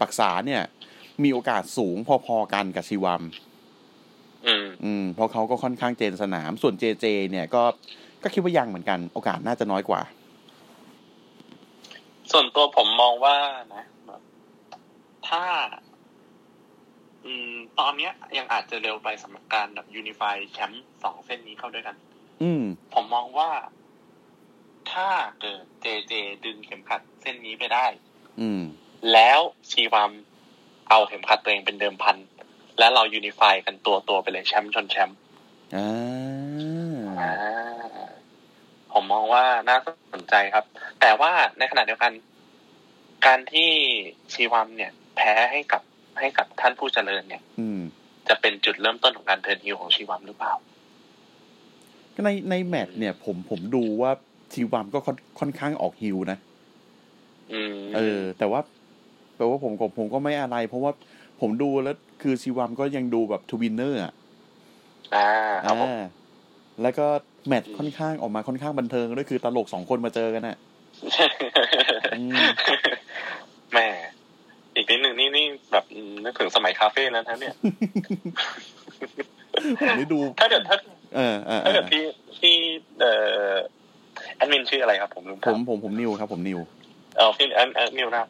[0.00, 0.62] ปักษาเนี่ย
[1.22, 3.22] มีโอกาสสูงพอๆกันกับชีวัม
[4.46, 7.62] อืมอืมเพราะเขาก็ค่อนข้างเจนสนาม ส่วนเจเจ เนี่ยก็
[8.22, 10.00] ก็คิดว่ายังเหมือนกัน โอกาสน่าจะน้อยกว่า
[12.30, 13.36] ส่วนตัวผมมองว่า
[13.74, 14.20] นะแบบ
[15.28, 15.44] ถ้า
[17.24, 21.96] อืม ตอนเนี้ย ยังอาจจะเร็วไปสำหรับการแบบยูนิฟายแชมป์สองเส้นนี้เข้าด้วยกัน
[22.42, 22.62] อืม
[22.94, 23.50] ผมมองว่า
[24.92, 26.12] ถ้าเกิดเจเจ
[26.44, 27.86] ดึงเข็มขัดเส้นนี้ไปได้
[28.40, 28.60] อืม
[29.12, 29.38] แล้ว
[29.70, 30.10] ชีวาม
[30.90, 32.16] เอาเข็มขัดตัวเองเป็นเดิมพัน
[32.78, 35.16] แล้วเรายูนิฟายกันตัวตัวๆไปเลยแชมป์ชนแชมป์
[35.76, 35.90] อ่า
[37.20, 37.32] อ่า
[38.92, 39.76] ผมมองว่าน่า
[40.12, 40.64] สนใจครับ
[41.00, 42.12] แต่ว่าในขณะเดียวกัน
[43.26, 43.70] การที่
[44.32, 45.82] ชีวัมเนี่ย แพ้ให้กับ
[46.18, 47.80] ให้กับท่านผู้เจริญเนี่ย อืม
[48.28, 50.52] จะเป็นจุดเริ่มต้นของการเทิร์นฮิลของชีวัมหรือเปล่า
[52.24, 54.10] ในในแมตช์เนี่ย ผมผมดูว่า
[54.52, 56.51] ชิวามก็ค่อนค่อนข้างออกฮิวนะอืม
[57.96, 58.60] เออ แต่ว่า
[59.36, 60.92] แปลว่าผมก็ผมก็ไม่อะไร เพราะว่า
[61.40, 64.12] ผมดูแล้วคือชิวามก็ยังดูแบบ winner อะ
[65.14, 65.28] อ่า
[65.66, 66.02] ครับผมอ่า
[66.82, 67.06] แล้วก็
[67.46, 70.56] แมตช์ค่อนข้างออกมาค่อนข้างบันเทิงด้วยคือตลกสองคนมาเจอกันอะ
[72.18, 72.42] อืม
[73.72, 73.88] แหม่
[74.74, 77.54] อีกนิดหนึ่งนี่นี่แบบอืมนึกถึงสมัยคาเฟ่แล้วนะเนี่ย
[79.80, 80.76] ผมได้ดูถ้าเกิดถ้า
[81.16, 82.02] เออเออเอถ้าเกิอดที่
[82.40, 82.54] ที่
[83.00, 83.12] เอ่
[83.50, 83.52] อ
[84.36, 88.26] แอดมินชื่ออะไรครับผมลืมผถามมผมผมนิวครับ ผมนิวเออพี่แอดแอดมิวนะ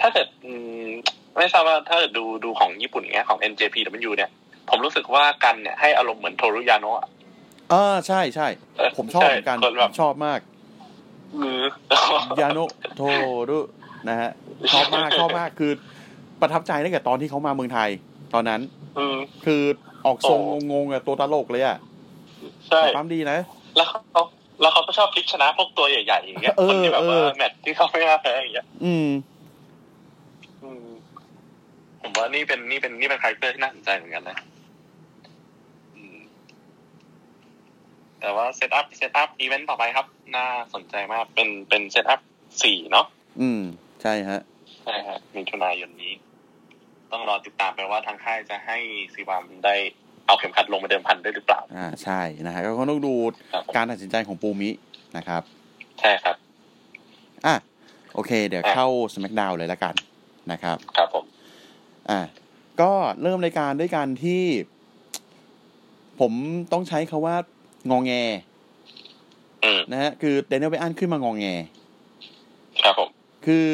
[0.00, 0.52] ถ้าเกิดอื
[0.84, 0.88] ม
[1.36, 4.30] ไม่ทราบว่าถ้าเกิดดูดูของญี่ปุ่นเงี้ยของ NJPW เนี่ย
[4.70, 7.08] ผมรู้สึกว่ากันเนี่ยให้อารมณ์เหมือนโทรุยาโนะอะ
[7.72, 10.40] อ่าใช่ใช่เออผมชอบใช่เหมือนกันคนแบบชอบมาก
[11.42, 11.60] มือ
[12.40, 13.02] ยาโนะโท
[13.50, 13.58] รุ
[14.08, 14.30] นะฮะ
[14.72, 15.72] ชอบมากชอบมากคือ
[16.40, 17.90] ประทับใจตั้งแต่ตอนที่เขามาเมืองไทย
[18.34, 18.60] ตอนนั้น
[18.98, 19.62] อืมคือ
[20.06, 21.78] ออกทรงโอ้งงๆอะตัวตลกเลยอะ
[22.68, 23.38] ใช่ปั๊มดีนะ
[23.76, 24.22] แล้วเขา
[24.60, 29.08] แล้วเขาก็ชอบพลิกชนะพวกตัวใหญ่ๆอย่างเงี้ยเออคนที่แบบว่าเออแมตช์ที่เขาไม่น่าแพ้อย่างเงี้ยอืม
[30.62, 30.86] อืม
[32.00, 34.38] ผมว่านี่เป็นนี่เป็นนี่เป็น character ที่น่าสนใจเหมือนกันนะ
[35.96, 36.18] อืม
[38.20, 42.20] แต่ว่า SETUP SETUP event ต่อไปครับ น่าสนใจมากเป็นเป็น SETUP
[42.62, 43.06] สี่เนาะ
[43.40, 43.62] อืม
[44.02, 44.40] ใช่ฮะ
[44.84, 46.12] ใช่ครับมิถุนายนนี้
[47.12, 48.78] ต้องรอติดตามไปว่าทางค่ายจะให้
[49.14, 49.74] ซีวามได้
[50.26, 53.14] เอาเข็มขัดลงมาเดิมพันด้วยหรือเปล่า อ่าใช่นะฮะก็ต้องดู
[53.52, 54.70] ครับผมการตัดสินใจของปูมิ
[55.16, 55.42] นะครับ
[56.00, 56.36] ใช่ครับ
[57.46, 57.54] อะ
[58.14, 59.94] โอเค เดี๋ยวอะเข้า SmackDown เลยละกัน
[60.52, 61.24] นะครับ ครับผม
[62.10, 62.20] อะ
[62.80, 64.42] ก็เริ่มรายการด้วยการที่
[66.20, 66.32] ผม
[66.72, 67.36] ต้องใช้คาว่า
[67.90, 68.12] งองแง
[69.64, 71.46] อืมนะฮะคือเดนเนลไปอันขึ้นมางองแง
[72.82, 73.08] ครับผม
[73.46, 73.66] คือ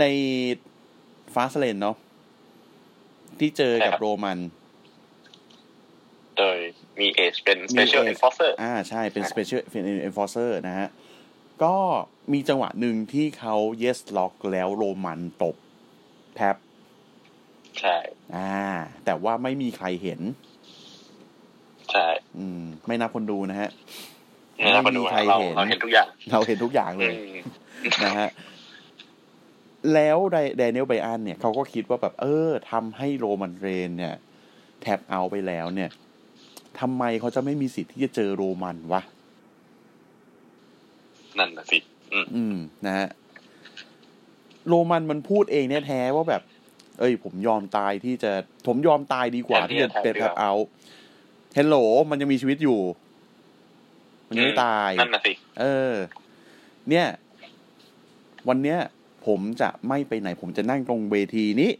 [0.00, 0.04] ใน
[1.34, 1.96] ฟาสเลนเนาะ
[3.38, 4.38] ที่เจอกับใช่ครับโรมัน
[6.38, 6.56] โดย
[7.00, 9.60] มีเอชเป็นมี special Edge enforcer อ่าใช่เป็นอะ special
[10.08, 10.88] enforcer นะฮะ
[11.64, 11.76] ก็
[12.32, 15.56] มีจังหวะหนึ่งที่เขา yes lock แล้วโรมันตบ
[16.34, 16.56] แท็บ
[17.80, 17.96] ใช่
[18.36, 18.58] อ่า
[19.04, 20.20] แต่ว่าไม่มีใครเห็น
[21.92, 23.70] ใช่ อืม ไม่นับคนดูนะฮะ
[24.56, 27.36] เนี่ยเรามาดูไม่มีใครเราเห็นเราเห็นทุกอย่าง เราเห็นทุกอย่างเลยอืม
[28.04, 28.28] นะฮะ
[29.94, 34.14] แล้วไดแดเนียลไบอันเนี่ยเขาก็คิดว่าแบบเออทำให้โรมันเรนเนี่ย
[34.80, 35.90] แท็บเอาไปแล้วเนี่ย
[36.80, 39.02] ทำไมเขาจะไม่มีสิทธิ์ที่จะเจอโรมันวะ
[41.38, 41.78] นั่นนะสิ
[42.12, 42.56] อืมอืม
[42.86, 43.08] นะฮะ
[44.68, 46.42] โรมันมันพูดเองเนี่ยแท้ว่าแบบ
[46.98, 48.32] เอ้ย ผมยอมตายที่จะ
[48.66, 50.52] ผมยอมตายดีกว่าที่จะเป็นแท็บเอา
[51.54, 51.76] เฮลโหล
[52.10, 52.80] มันยังมีชีวิตอยู่
[54.28, 55.94] มันยังไม่ตายนั่นนะสิเออ
[56.90, 57.06] เนี่ย
[58.48, 58.78] วันเนี้ย
[59.26, 61.70] ผมจะไม่ไปไหน ผมจะนั่งตรงเวทีนี้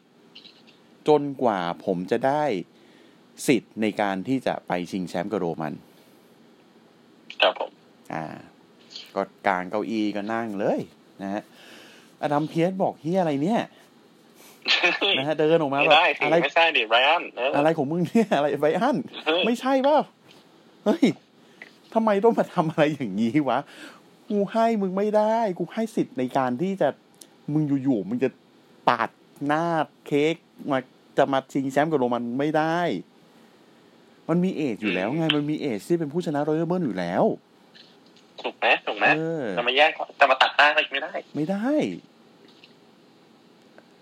[1.09, 2.45] จนกว่าผมจะได้
[3.47, 5.75] สิทธิ์ในการที่จะไปชิงแชมป์กับโรมัน
[7.43, 7.71] ครับผม
[8.13, 8.25] อ่า
[9.15, 10.81] ก็กลางเก้าอี้ก็นั่งเลย
[11.23, 11.43] นะฮะ
[12.23, 13.61] อดัมเพียสบอกเฮียอะไรเนี่ย
[15.19, 19.99] นะฮะเดินออกมาไม่แบบได้สิอะไรไม่ใช่ดิไรอันเออออะไรของมึงเนี่ยอะไรไบอันเฮ้ยไม่ใช่เปล่า
[20.85, 21.05] เฮ้ย
[21.95, 23.59] ทำไมต้องมาทำอะไรอย่างนี้วะ
[24.31, 26.89] กูให้มึงไม่ได้ กูให้สิทธิ์ในการที่จะ
[27.53, 28.31] มึงอยู่ๆมึงจะ
[28.89, 29.11] ปาด
[29.47, 29.65] หน้า
[30.07, 30.35] เค้ก
[30.71, 30.79] มา
[31.17, 32.79] จะมาชิงแชมป์กับโรมันไม่ได้
[34.29, 37.25] มันมีเอจอยู่แล้วไงมันมีเอจที่เป็นผู้ชนะ Royal Rumble อยู่แล้ว
[38.43, 41.69] ถูกไหมถูกไหมเออจะมาแยกจะมาตัดหน้าอะไรไม่ได้ ไม่ได้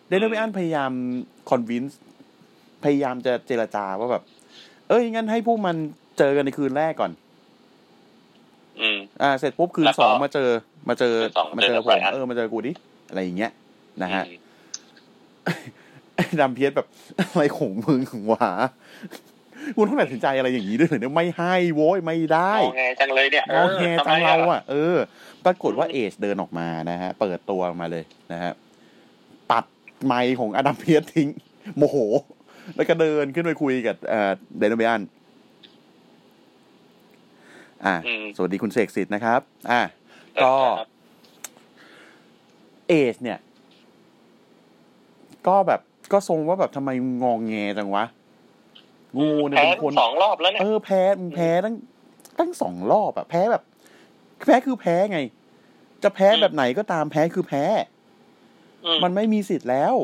[0.09, 0.93] เดนเวอันพยายาม
[1.49, 2.01] convince
[2.85, 4.23] พยายามจะเจรจาว่าแบบ
[4.89, 5.77] เอ้ยงั้นให้พวกมัน
[6.19, 7.13] เจอกันในคืนแรกก่อน
[8.81, 10.49] อืม อ่า เสร็จปุ๊บคืนแล้วก็สองมาเจอ
[10.89, 12.73] มาเจอคืนสองมาเจเจออกับผม Bryan เออมาเจอกูดิ
[13.09, 13.53] อะไรอย่างเงี้ย
[14.03, 14.39] นะฮะอืม
[16.15, 16.87] ไอ้ดำเพียสแบบ
[17.31, 18.51] อะไรของมึงของวะ
[19.77, 24.97] คุณต้องตัดสินใจอะไรอย่างนี้ด้วยเหรอเนี่ยไม่ให้โว้ยไม่ได้เอาไงจังเลยเนี่ยโอเคทำจัไมงเราอะเออ
[25.45, 28.53] ปรากฏว่าเอชเดินออกมานะฮะ เปิดตัวออกมาเลยนะฮะ
[29.51, 29.65] ปัด
[30.05, 31.29] ไมค์ของอดัมเพียสทิ้ง
[31.77, 31.97] โมโห
[32.77, 35.01] แล้วก็เดินขึ้นไปคุยกับเอ่อเดนเบียน
[37.85, 39.81] อ่าอืมสวัสดีคุณเสกสิทธิ์นะครับ อ่า
[40.43, 40.89] ก็ครับ
[42.89, 43.39] เอชเนี่ย
[45.47, 45.81] ก็แบบ
[46.13, 46.91] ก็ทรงว่าแบบทำไม
[47.23, 48.05] งองแงจังวะ
[49.21, 51.75] งูเนี่ยแพ้เป็นคนสองรอบแล้วเนี่ยเออแพ้มึงแพ้ตั้ง
[52.39, 53.63] ตั้งสองรอบอะแพ้แบบ
[54.47, 55.21] แพ้คือแพ้ไง
[56.03, 57.65] จะแพ้อืมแบบไหนก็ตามแพ้คือแพ้
[58.85, 59.95] มมันไม่มีสิทธิ์แล้ว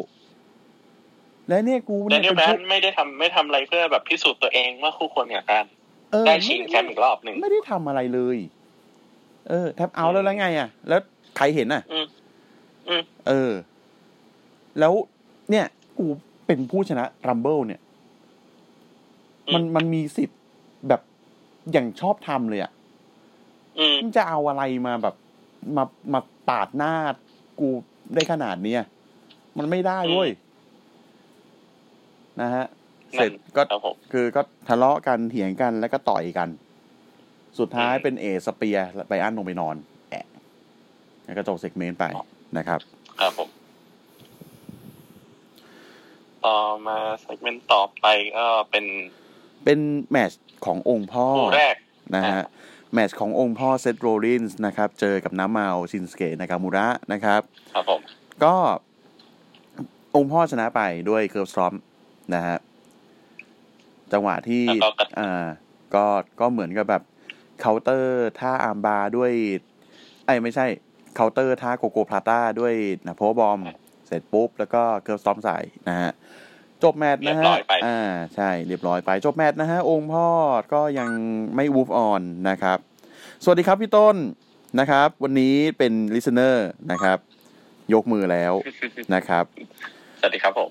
[1.48, 5.64] และเนี่ยกูแดเนี่ยเนียลเป็นแบผู้นไม่ได้ทำไม่ทำอะไรเพื่อแบบพิสูจน์ตัวเองว่าคู่ควรกับการ
[6.12, 8.38] เออได้ไม่ชิงได้แชมป์อีกรอบหนึ่งไม่ได้ทำอะไรเลย
[9.48, 11.00] เออแทบเอาแล้วแล้วไงอะแล้ว
[11.36, 12.06] ใครเห็นอะอืม
[12.88, 13.52] อืมเออ
[14.78, 14.92] แล้ว
[15.50, 15.66] เนี่ย
[15.98, 16.06] กู
[16.46, 17.80] เป็นผู้ชนะรัมเบิลเนี่ย
[19.54, 20.40] มันมันมีสิทธิ์
[20.88, 21.00] แบบ
[21.72, 22.72] อย่างชอบทำเลยอะ
[23.78, 25.14] อืมมึงจะเอาอะไรมาแบบ
[25.76, 26.94] มามาปาดหน้า
[27.60, 27.68] กู
[28.14, 28.82] ได้ขนาดเนี้ย
[29.58, 30.30] มันไม่ได้เว้ย
[32.40, 32.66] นะฮะ
[33.12, 36.48] เสร็จก็ครับผมคือก็ทะเลาะกันเถียงกันแล้วก็ต่อยกัน
[37.58, 39.76] สุดท้ายอืมเป็น Edge spear Bryan ลงไปนอน
[40.10, 40.26] แอะ
[41.24, 42.04] แล้วก็จบ segment ไป
[42.58, 42.80] นะครับ
[43.20, 43.48] ครับผม
[46.44, 48.06] ต่อมา segment ต่อไป
[48.36, 48.84] ก็เป็น
[49.68, 51.74] เป็นแมตช์ขององค์พ่อคู่แรก
[52.14, 52.42] นะฮะ
[52.92, 57.40] แมตช์ขององค์พ่อ Seth Rollins นะครับ เจอกับน้ำเมาชินสุเกะนากามูระนะครับ
[57.74, 58.00] ครับผม
[58.44, 58.54] ก็
[60.16, 61.74] องค์พ่อชนะไปด้วย curb stomp
[62.34, 62.56] นะฮะ
[64.12, 65.46] จังหวะที่แล้วก็กระอ่า
[65.94, 66.06] ก็
[66.40, 67.02] ก็เหมือนกับแบบ
[67.60, 69.32] เคาน์เตอร์ท่า armbar ด้วย
[70.26, 70.66] ไอ้ยไม่ใช่
[71.14, 72.74] เคาน์เตอร์ท่า gogoplata ด้วย
[73.06, 73.60] นะ powerbomb
[74.06, 76.10] เสร็จปุ๊บ แล้วก็ curb stomp ใส่นะฮะ
[76.84, 78.00] จบแมตช์นะเรียบร้ฮะอยไปอ่า
[78.34, 80.26] ใช่เรียบร้อยไปจบแมตช์นะฮะองค์พ่อ
[80.72, 81.08] ก็ยัง
[81.56, 82.78] ไม่ move on นะครับ
[83.44, 84.16] สวัสดีครับพี่ต้น
[84.80, 87.18] นะครับ วันนี้เป็น listener นะครับ
[87.94, 88.52] ยกมือแล้ว
[89.14, 89.44] นะครับ
[90.20, 90.70] สวัสดีครับผม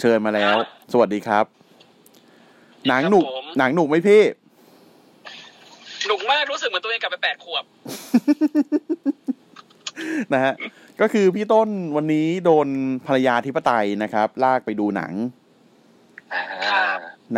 [0.00, 0.56] เชิญมาแล้ว
[0.92, 1.44] สวัสดีครับ
[2.88, 4.22] หนังหนุกครับผมหนังหนุกไหมพี่
[6.06, 7.64] หนุกมากรู้สึกเหมือนตัวเองกลับไปแปดขวบ
[10.34, 10.54] นะฮะ
[11.00, 12.68] ก็คือพี่ต้นวันนี้โดน
[13.06, 15.12] ภรรยาธิปไตยนะครับ ลากไปดูหนัง
[16.32, 16.42] อ่า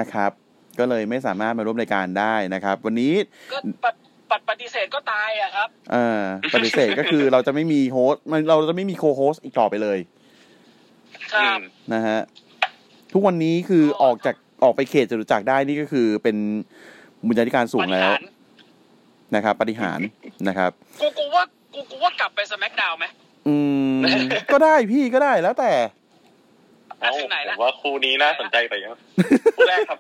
[0.01, 0.31] นะครับ
[0.79, 3.13] ก็เลยไม่สามารถมาร่วมรายการได้นะครับ วันนี้
[3.53, 3.95] ก็ปัด
[4.31, 6.23] ปัดปฏิเสธก็ตายอะครับเอ่อ
[6.55, 9.99] ปฏิเสธก็คือเราจะไม่มี host มันเราจะไม่มี co-host อีกต่อไปเลย
[11.35, 11.59] ครับ
[11.93, 12.19] นะฮะ
[13.13, 16.37] ทุกวันนี้คือออกจากออกไปเขตจตุจักรได้นี่ก็คือเป็น
[17.27, 18.31] บุญญาธิการสูงแล้วปาฏิหาริย์
[19.35, 20.01] นะครับปาฏิหาริย์
[20.49, 21.45] นะครับกูกูว่า
[21.75, 23.07] กูกูว่ากลับไป SmackDown ไหม
[23.49, 23.55] อื
[23.97, 24.01] ม
[24.53, 25.73] ก็ได้พี่ก็ได้แล้วแต่
[27.01, 28.99] เอ้าถึงไหนผละมว่าคู่นี้น่าสนใจไปครับ
[29.57, 29.99] คู่แรกครับ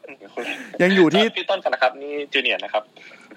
[0.83, 2.83] ยังอยู่ที่พี่ต้นกันนะครับ นี่จูเนียร์นะครับ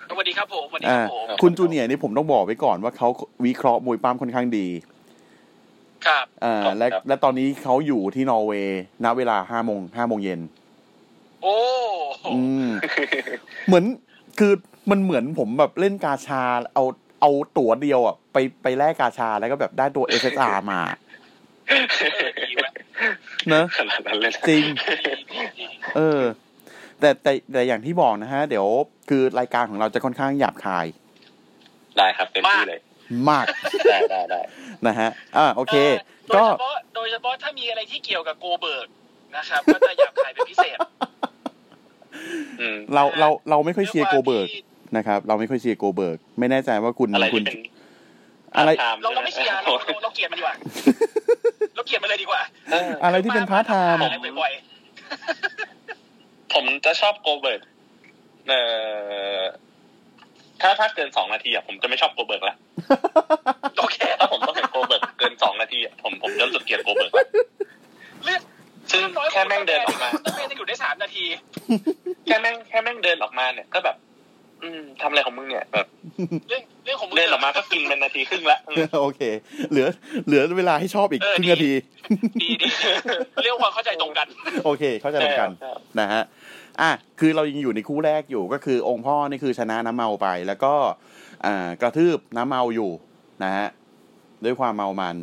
[0.10, 3.08] สวัสดีครับผมสวัสดีคอ่ารับผมคุณจูเนียร์นี่ผมต้องบอกไว้ก่อนว่าเขา
[3.46, 4.68] วิเคราะห์มวยปั้มค่อนข้างดี
[6.08, 10.42] ครับอ่าครับและครับและตอนนี้เขาอยู่ที่นอร์เวย์ณเวลาห้าโมงห้าโมงเย็น
[11.42, 11.56] โอ้
[12.34, 12.70] อืม
[13.68, 13.86] เหมือน
[14.40, 14.54] คือ
[14.92, 16.44] มันเหมือนผมแบบเล่นกาชา
[16.74, 16.84] เอา
[17.22, 20.82] เอาตั๋วเดียวอะ ไปไปแลกกาชาแล้วก็แบบได้ตัว SSR มา
[21.70, 21.74] เอ
[22.28, 22.72] อดีเว้ย
[23.50, 24.64] เนอะขนาดนั้นเลยนะจริง
[25.34, 25.66] ดีดีดี
[25.96, 26.22] เออ
[27.00, 28.68] แต่แต่แต่อย่างที่บอกนะฮะ เดี๋ยว
[29.10, 30.86] คือรายการของเราจะค่อนข้างหยาบคาย
[31.98, 32.80] ได้ครับเต็มที่เลย
[33.30, 33.46] มาก
[33.90, 34.42] ได้ได้ได้
[34.88, 35.76] นะฮะ อ่าโอเค
[36.28, 38.88] โดยก็เฉพาะโดยเฉพาะถ้ามีอะไรที่เกี่ยวกับโกเบิร์ก
[39.38, 40.78] นะครับก็จะหยาบคายเป็นพิเศษ
[42.62, 47.60] อืมเราเราเราไม่ค่อยเชียร์โกเบิร์กด้วยความที่นะครับ เราไม่ค่อยเชียร์โกเบิร์กไม่แน่ใจว่าคุณอะไรคุที่ณเป็น
[48.56, 50.56] อะไรพาร์ททเราเราไม่เชียร์เราใช่หเราเราเกลียดมันดีกว่า
[51.76, 54.52] เราเกลียดมันเลยดีกว่าเอออะไรที่เป็นพาร์ทไทม์อะไรบ่อย
[56.54, 57.62] ผมจะชอบ Goldberg
[58.48, 58.62] เอ่
[59.40, 59.42] อ
[60.62, 67.26] ถ้าถ้าเกินสองนาทีอะผมจะไม่ชอบ Goldberg ละๆโอเคถ้าผมต้องเห็น Goldberg เกินสองนาทีอะผมผมจะรู้สึกเกลียด Goldberg ละ
[68.24, 68.42] เลือก
[68.92, 71.26] ซึ่งแค่แม่งเดินออกมาต้องเป็นจะอยู่ได้สามนาที
[72.26, 73.96] แค่แม่งแค่แม่งเดินออกมาเนี่ย ก็แบบ
[74.64, 75.86] อืมทำอะไรของมึงเนี่ยแบบ
[76.50, 79.22] เรื่องเรื่องของมึงเดินออกมาก็กินเป็นนาทีครึ่งละอืมโอเค
[79.72, 79.88] เหลือ
[80.28, 81.72] เหลือเวลาให้ชอบอีกเออครึ่งดีนาที
[82.42, 82.68] ดีดี
[83.44, 84.28] เรื่องความเข้าใจตรงกัน
[84.66, 86.24] โอเค เข้าใจตรงกันใช่ครับนะฮะ
[86.82, 90.74] อะคือเรายังอยู่ในคู่แรกอยู่ก็คือองค์พ่อนี่คือชนะน้ำเมาไป แล้วก็
[91.46, 92.92] อ่ากระทืบน้ำเมาอยู่
[93.44, 93.68] นะฮะ
[94.46, 95.16] ด้วยความเมามัน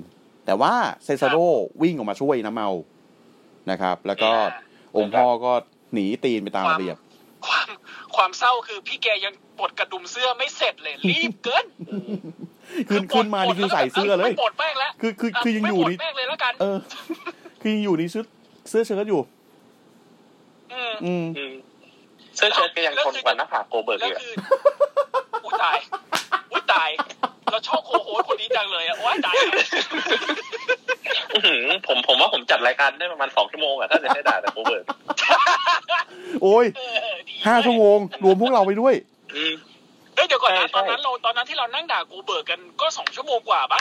[0.46, 0.74] แต่ว่า
[1.05, 1.37] เซซาโด
[1.83, 2.68] วิ่งออกมาช่วยน้ำเมา
[3.70, 5.53] นะครับ แล้วก็อ่าองค์พ่อก็
[5.94, 6.96] หนีตีนไปตามระเบียบ
[7.46, 7.68] ความ
[8.16, 11.66] ความเศร้าคือพี่แกยังปลดกระดุมเสื้อไม่เสร็จเลย รีบเกิน
[12.90, 16.79] ขึ้นขึ้นมานี่คือใส่เสื้อเลยไม่ปลดแม่งแล้วคือคือคือยังอยู่ไม่นี่ปลดแม่งเลยแล้วกัน เออ
[17.61, 18.24] คือยังอยู่ในชุด
[18.68, 19.20] เสื้อเชิ้ตอยู่
[20.72, 21.53] อืมอืมอืม
[22.37, 24.35] เสื้อเชิ้ตก็ยังทนกว่าหน้าผากโกเบิร์ตแล้วเลยอะคือ
[25.44, 25.79] อุ้ยตาย
[26.51, 26.88] อุ้ยตาย
[27.53, 29.35] เราชอบโคโฮสคนนี้จังเลยอะว้ายตาย
[31.33, 34.85] อื้อหือผมผมว่าผมจัดรายการได้ประมาณสองชั่วโมงอะถ้าจะได้ด่าแต่ Goldberg
[36.43, 36.83] โอ้ยเอ
[37.15, 38.95] อดีห้าชั่วโมง รวมพวกเราไปด้วย
[39.35, 39.53] อืม
[40.15, 43.81] เฮ้ยเดี๋ยวก่อนนะใช่ตอนนั้นเราตอนนั้นที่เรานั่งด่ากูเบิร์กกันก็สองชั่วโมงกว่าปะ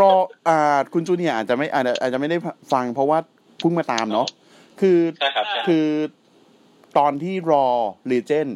[0.00, 0.12] รอ
[0.48, 2.36] อ่าคุณจูเนียร์อาจจะไม่อาจจะอาจจะไม่ได้
[2.72, 3.18] ฟังเพราะว่า
[3.60, 4.28] เพิ่งมาตามเนาะ
[4.80, 5.86] คือใช่ครับใช่คือ
[6.98, 7.66] ตอนที่รอ
[8.08, 8.48] legend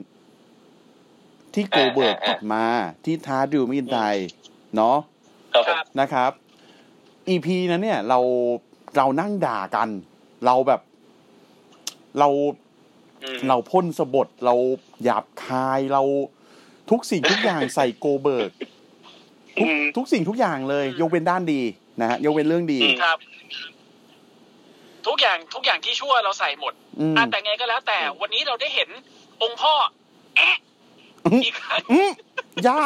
[1.56, 2.64] ที่ Goldberg อ่าอ่ากลับมา
[3.04, 4.16] ที่ท้าดิวมินไทย
[4.76, 4.98] เนาะ
[5.54, 6.30] ครับผมนะครับ
[7.28, 8.20] อีพีนั้นเนี่ย เรา
[8.96, 9.88] เรานั่งด่ากัน
[10.46, 10.80] เราแบบ
[12.18, 12.28] เรา
[13.24, 14.54] อืมเราพ่นสะบดเรา
[15.04, 16.02] หยาบคายเรา
[16.90, 18.50] ทุกสิ่งทุกอย่างใส่โกเบิร์ก
[19.58, 21.62] อืมทุกสิ่งทุกอย่างเลย ยกเว้นด้านดี
[22.00, 23.18] นะฮะยกเว้นเรื่องดีอืมครับ
[25.06, 28.88] ทุกอย่างทุกอย่างที่ชั่วเราใส่หมดอืมอะแต่ไงก็แล้ว แต่วันนี้เราได้เห็น
[29.42, 29.74] องค์พ่อ
[30.36, 30.65] แอะอีกครั้งอืมอ
[32.66, 32.78] ยา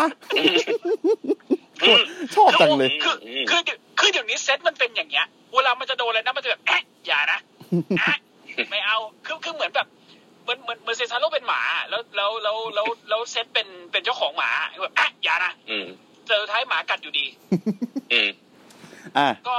[2.34, 3.16] ชอบจังเลยคือ
[3.50, 7.40] คือคือคือเดี๋ยวนี้เซตมันเป็นอย่างเงี้ย เวลามันจะโดนอะไรนะมันจะแบบแอะอย่านะ
[7.98, 8.16] แอะ
[8.70, 9.86] ไม่เอาคือคือเหมือนแบบ
[10.42, 14.50] เหมือนเหมือนเหมือนเซซาโรเป็นหมา แล้วแล้วแล้วแล้วแล้วเซตเป็นเป็นเจ้าของหมา
[14.82, 15.86] แบบแอะอย่านะอืม
[16.28, 17.26] เจอท้ายหมากัดอยู่ดี
[18.12, 18.28] อืม
[19.18, 19.56] อะก็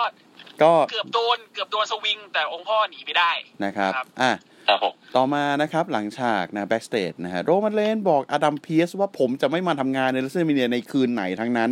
[0.64, 3.32] ก็เกือบโดนเกือบโดนสวิงแต่องค์พ่อหนีไปได้
[3.64, 4.32] นะครับครับอะ
[4.72, 11.70] ครับผมต่อมานะครับหลังฉากนะ backstage นะฮะ Roman Reigns บอก Adam Pearce ว่าผมจะไม่มาทำงานใน WrestleMania ในคืนไหนทั้งนั้น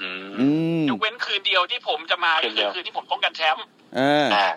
[0.00, 0.46] อืมอื
[0.80, 3.64] มยกเว้นคืนเดียวที่ผมจะมาคืนเดีคือยวคืนที่ผมป้องกันแชมป์
[3.96, 4.48] เอออ่า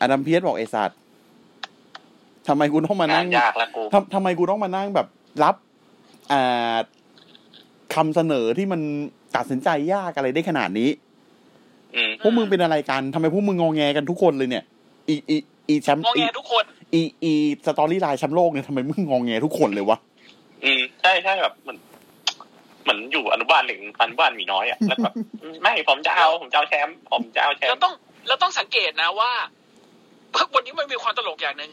[0.00, 0.98] Adam Pearce บอกไอสัตว์
[2.48, 5.06] ทำไมกูต้องมานั่งางนยากแล้วกูทำทำไมกูต้องมานั่งแบบ
[5.42, 5.54] รับ
[6.32, 6.76] อ่า
[7.94, 8.80] คำเสนอที่มัน
[9.36, 10.90] ตัดสินใจยากอะไรได้ขนาดนี้
[11.94, 14.64] อืมพวกมึงเป็นอะไรกันทำไมพวกมึงงอแงกันทุกคนเลยเนี่ย
[15.08, 15.36] อีอี
[15.68, 17.32] อีแชมป์มองอีแงทุกคน อีอี
[17.66, 19.98] storyline แชมป์โลกเนี่ยทำไมมึงงอแงทุกคนเลยวะ
[20.64, 21.78] อืมใช่ใช่แบบเหมือน
[22.82, 25.14] เหมือนอยู่อนุบาลหนึ่งอนุบาลหมีน้อยอะแล้วแบบ
[25.62, 27.94] ไม่ผมจะเอาผมจะเอาแชมป์ผมจะเอาแชมเราป์ต้อง
[28.28, 29.32] เราต้องสังเกตนะว่า
[30.54, 31.70] วันนี้มันมีความตลกอย่างหนึ่ง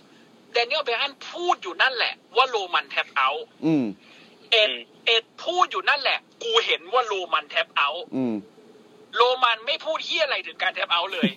[0.54, 3.86] Daniel Bryan พูดอยู่นั่นแหละ ว่า Roman tap out อืม
[4.52, 4.70] เอ็ด
[5.06, 8.34] เอ็ดพูดอยู่นั่นแหละ กูเห็นว่าโรมันแท็บเอาท์อืม
[9.18, 11.30] โรมันไม่พูดเฮียอะไรถึงการแท็บเอาท์เลย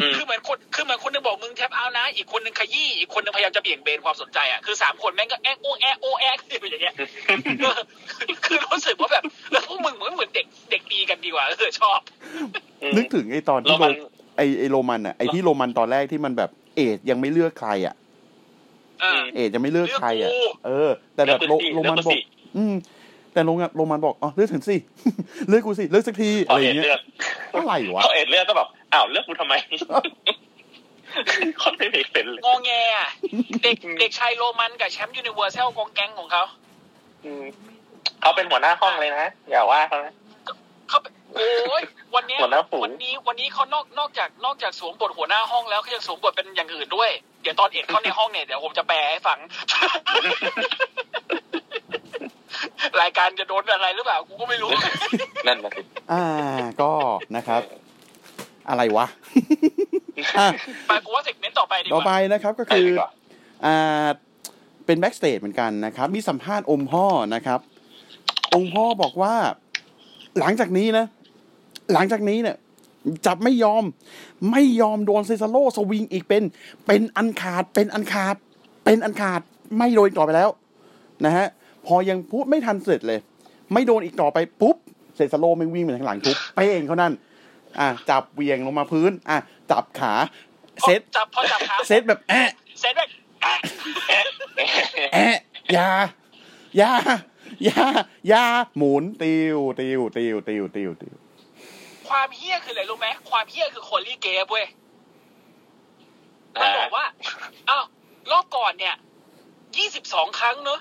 [0.00, 6.94] อืมคือเหมือนคนคือเหมือนคนหนึงบอกมึงแท็บเอาท์นะ อีกคนหนึงขยี้ อีกคนหนึงพยายามจะเบี่ยงเบนความสนใจอะ คือสามคนแม่งก็แอ๊กโอแอ๊กโอแอ๊กอยู่อย่างเงี้ย
[7.60, 7.78] เออ
[8.44, 12.00] คือรู้สึกว่าแบบ แล้วพวกมึงเหมือนเหมือนเด็กเด็กดีกันดีกว่า เออชอบ
[12.82, 13.92] อืมนึกถึงไอตอนแล้ที่วโรมัน
[14.36, 17.94] ไอไอโรมันอะ ไอที่โรมันตอนแรกที่มันแบบเอดยังไม่เลือกใครอะ
[19.02, 22.24] เออเอดยังไม่เลือกใครอะเลือกกูเออ แต่แบบโรเลือกกูสิโรมันเลือกกูบอสิก
[22.56, 22.74] อืม
[23.32, 24.76] แต่โรมันโรมันบอกอ๋อเลือกถึงสิ
[25.48, 27.00] เลือกกูสิเลือกสักทีพอะอไรอเอ็ย่าดงเงี้เลืยอก
[27.54, 29.54] อะไรวะพอเอ็ดเลือกก็แบบอ้าวเลือกกูทำไม
[31.62, 33.08] คนไม่มีเป็นเลยงอแงอะ
[33.62, 36.42] เด็กเด็กชายโรมันกับแชมป์ยูนิเวอร์แซลกองแก๊งของเขา
[37.24, 37.44] อืม
[38.20, 40.14] เขาเป็นหัวหน้าห้องเลยนะอย่าว่าเขานะ
[40.88, 41.82] เขาเป็นโอ้ย
[42.14, 47.10] วันเนี้ยหัวหน้าฝูงวันนี้วันนี้เขานอกนอกจากนอกจากสวมบทหัวหน้าห้องแล้วเขายังสวมบทเป็นอย่างอื่นด้วย
[47.42, 49.38] เดี๋ยวตอน Edge เข้าในห้องเนี่ยเดี๋ยวผมจะแปลให้ฟัง
[53.00, 54.70] รายการจะโดนอะไรหรือเปล่ากูก็ไม่รู้
[55.46, 55.82] นั่นนะสิ
[56.12, 56.24] อ่า
[56.82, 56.92] ก็
[57.36, 57.62] นะครับ
[58.68, 59.06] อะไรวะ
[60.38, 60.48] อะ
[60.86, 63.10] ไปกูว่า segment ต่อไปดีกต่อว่าไปนะครับก็ไปคือดีกว่า
[63.66, 64.08] อ่า
[64.86, 67.60] เป็น backstage เหมือนกันนะครับ มีสัมภาษณ์องค์พ่อนะครับ
[68.54, 69.34] องค์พ่อบอกว่า
[70.38, 71.04] หลังจากนี้นะ
[71.92, 72.56] หลังจากนี้เนี่ย
[73.26, 73.84] จะไม่ยอม
[74.52, 76.42] ไม่ยอมโดนเซซาโลสวิงอีกเป็น
[76.86, 78.36] เป็นอันขาดเป็นอันขาด
[78.84, 79.40] เป็นอันขาด
[79.78, 80.50] ไม่โดนอีกต่อไปแล้ว
[81.24, 81.46] นะฮะ
[81.86, 83.20] พอยังพูดไม่ทันเสร็จเลย
[83.72, 84.76] ไม่โดนอีกต่อไปปุ๊บ
[85.16, 87.12] เซซาโลไม่งวิ่งไปทางหลังทุบเป้งเขานั่น
[87.80, 89.38] อะจับเหวียงลงมาพื้น อะ
[89.70, 90.12] จับขา
[90.82, 93.08] เซตจับพอจับขาเซตแบบแอะเซตแบบ
[93.44, 93.54] อะ
[95.14, 95.36] แอะ
[95.72, 95.90] อยา
[96.78, 96.92] อยา
[97.64, 97.86] อยา
[98.28, 98.44] อยา
[98.76, 101.14] หมุนติวติวติวติวติวติว
[102.08, 104.66] ความเฮี้ยคืออะไรรู้ไหมความเฮี้ยคือโคลี่เกฟเว้ย
[106.60, 107.06] มันบอกว่า
[107.68, 107.84] อ้าว
[108.30, 108.94] รอบก่อนเนี่ย
[109.76, 110.80] ยี่สิบสองครั้งเนอะ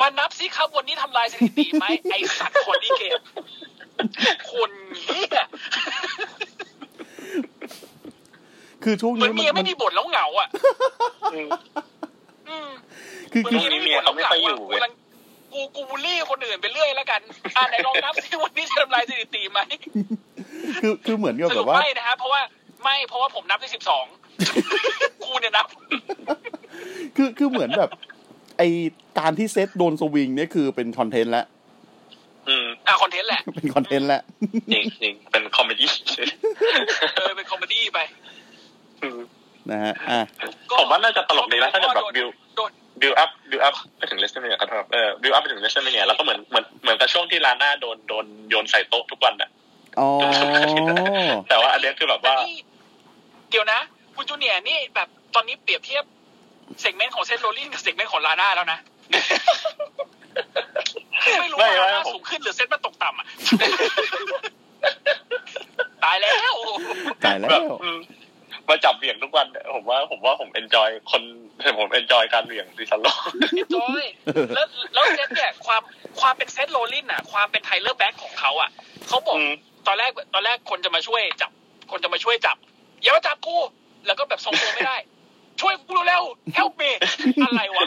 [0.00, 3.20] มานับซิครับวันนี้ทำลายสถิติไหมไอสัตว์คนนี้เกม
[4.52, 5.38] คนเฮีย
[8.84, 10.48] คือช่วงเหมือนี้นเมียไม่มีบทแล้วเหงาอะ
[11.34, 11.48] อืม
[12.48, 12.68] อืม
[13.32, 14.92] คือเหมือนคือช่วงนี้เมียเขาไม่ค่อยอยู่กูกำลัง
[15.52, 17.20] กูกูบูลลี่คนอื่นไปเรื่อยแล้วกัน
[17.56, 19.60] อ่าไหนลองนับซิวันนี้จะทำลายสถิติไหม
[20.82, 22.40] คือคือเหมือนกับสแบรุปบว่าไม่นะครับเพราะว่า
[22.82, 24.04] ไม่เพราะว่าผมนับได้สิบสอง
[25.24, 25.66] กูเนี่ยนับ
[27.16, 27.90] คือคือเหมือนแบบ
[28.58, 28.62] ไอ
[29.18, 31.46] การที่ Seth โดนสวิงเนี่ยคือเป็น content แล้ว
[32.48, 34.22] อืมอะ content แหละ เป็น content แล้ว
[34.72, 35.88] จริงจริงเป็น comedy
[37.16, 37.98] เออเป็น comedy ไป
[39.02, 39.18] อืม
[39.70, 40.20] นะฮะอะ
[40.78, 49.50] ผมว่าน่าจะตลกดีนะถ้าจะแบบบิวโดนบิวอัพบิวอัพไปถึง WrestleMania ครับเออบิวอัพไปถึง WrestleMania แล้วก็เหมือนเหมือนเหมือนกับช่วงที่ลาน่าโดนโดนโยนใส่โต๊ะทุกวันน่ะ
[49.98, 50.08] อ๋อ
[51.48, 52.58] แต่ว่าอันเนี้ยคือแบบแต่ว่านี่
[53.50, 53.80] เดี๋ยวนะ
[54.16, 56.04] คุณจูเนียร์นี่แบบตอนนี้เปรียบเทียบ
[56.80, 58.78] segment ของ Seth Rollins กับ segment ของ Lana แล้วนะ
[61.40, 63.26] ไม่รู้ไม่ว่าไม่ลาน่าผมสูงขึ้นหรือ Seth มันตกต่ำอะ
[66.04, 66.54] ตายแล้ว
[67.24, 67.98] ตายแล้แบบวอืม
[68.68, 71.22] มาจับเหวี่ยงทุกวันเนี่ยผมว่าผมว่าผม enjoy คน
[71.78, 73.06] ผม enjoy การเหวี่ยง Cesaro
[73.74, 74.04] จอย
[74.54, 75.82] แล้วแล้ว Seth เนี่ยความ
[76.20, 78.70] ความเป็น Seth Rollins อะ ความเป็น Tyler Black ของเขาอะ
[79.08, 79.52] เขาบอกอืม
[79.86, 81.50] ตอนแรกตอนแรกคนจะมาช่วยจับ
[81.90, 82.56] คนจะมาช่วยจับ
[83.02, 83.56] อย่ามาจับกู
[84.06, 84.96] แล้วก็แบบทรงตัวไม่ได้
[85.60, 86.90] ช่วยกูเร็วๆ help me
[87.44, 87.86] อะไรวะ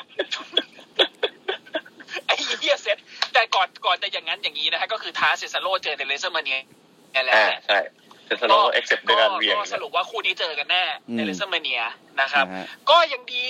[2.25, 2.97] ไอ้เหี้ย Seth
[3.33, 6.59] แต่ก่อนก่อนจะอย่างนั้นอย่างนี้นะฮะก็คือท้า Cesaro เจอใน WrestleMania
[7.13, 7.77] นี่แหละอ่าใช่
[8.27, 11.81] Cesaro accept ด้วยการเหวี่ยงก็สรุปว่าคู่นี้เจอกันแน่อืมใน WrestleMania
[12.21, 13.45] นะครับนะฮะก็ยังดี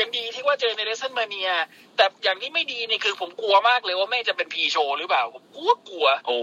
[0.00, 1.50] ยังดีที่ว่าเจอใน WrestleMania
[1.96, 6.38] แต่อย่างที่ไม่ดีนี่คือผมกลัวมากเลยว่าแม่งจะเป็น pre-show หรือเปล่า ผมกลัวกลัว โอ้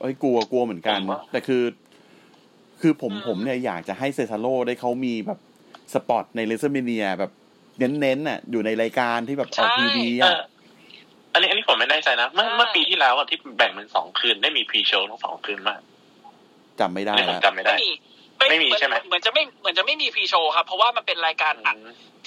[0.00, 1.62] เอ้ยกลัวกลัวเหมือนกันผมว่าแต่คือ
[2.80, 5.38] คือผมอืมผมเนี่ยอยากจะให้ Cesaro ได้เขามีแบบ
[5.94, 7.30] spot ใน WrestleMania แบบ
[7.78, 10.40] เน้นๆน่ะ อยู่ในรายการที่แบบออกทีวีเออะอ
[11.32, 15.80] อันนี้อันนี้ผมไม่แน่ใจนะ เมื่อเมื่อปีที่แล้วอะที่แบ่งเป็นสองคืนได้มี pre-show ทั้งสองคืนมาก
[16.80, 17.90] จำไม่ได้อันนี้ผมแล้วจำไม่ไม่ได้มี
[18.38, 21.76] ไม่มีเหอนใช่ไหมเหมือนจะไม่เหมือนจะไม่มี pre-show ครับ เพราะว่ามันเป็นรายการอัด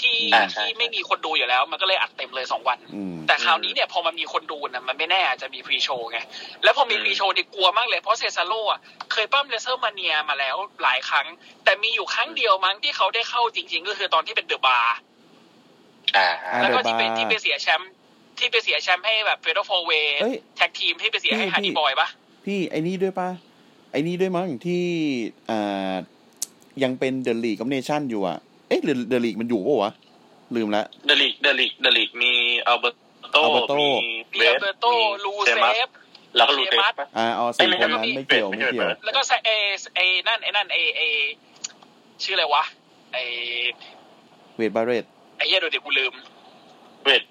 [0.01, 6.19] ที่อ่าใช่ที่ไม่มีคนดูอยู่แล้ว มันก็เลยอัดเต็มเลยสองวันอืมแต่คราวนี้เนี่ยพอมันมีคนดูนะมันไม่แน่อาจจะมี pre-show ไง
[6.63, 8.79] แล้วพอมี pre-show เนี่ยกลัวมากเลยเพราะ Cesaro อะ
[9.11, 11.25] เคยปล้ำ WrestleMania มาแล้วหลายครั้ง
[11.63, 14.97] แต่มีอยู่ครั้งเดียวมั้งที่เขาได้เข้าจริง ๆ ก็คือตอนที่เป็นเดอะบาร์
[16.17, 17.91] อ่าอ่าแล้วก็ The ที่ไป Bar ที่ไปเสียแชมป์
[18.39, 19.91] ที่ไปเสียแชมป์ให้แบบเฟเดอร์โฟเว
[20.21, 22.07] เอ้ยแท็กทีมที่ไปเสียให้พี่ฮาร์ดีบอยปะ
[22.45, 23.29] พี่ไอ้นี่ด้วยปะ
[23.91, 24.83] ไอ้นี่ด้วยมั้งที่
[25.49, 25.93] อ่า
[26.83, 28.37] ยังเป็นเดอะลีกกับเนชั่นอยู่อะ
[28.67, 29.91] เอ๊ะหรือเดอะลีกมันอยู่ปะวะ
[30.55, 32.31] ลืมละเดลิกเดลิกเดลิกมี
[32.67, 32.97] อัลเบอร์
[33.31, 35.89] โต Alberto มีมีเวอัลสเบอร์โตมีลูเซเซมัสฟ
[36.35, 39.49] แล้วก็ลูเซฟเซมัสปะอ่าเอาสี่ไม่คนไม่นั้นไม่ไม่เกี่ยวไม่ไม่ใช่เกี่ยวเปิดแล้วก็ไอ
[39.95, 41.01] ไอนั่นไอนั่นไอไอ
[42.23, 42.63] ชื่ออะไรวะ
[43.13, 43.17] ไอ
[44.55, 45.05] เวทบาเรต
[45.37, 46.13] ไอเหี้ยเดี๋ยวเดี๋ยวกูลืม
[47.03, 47.30] เวทอืม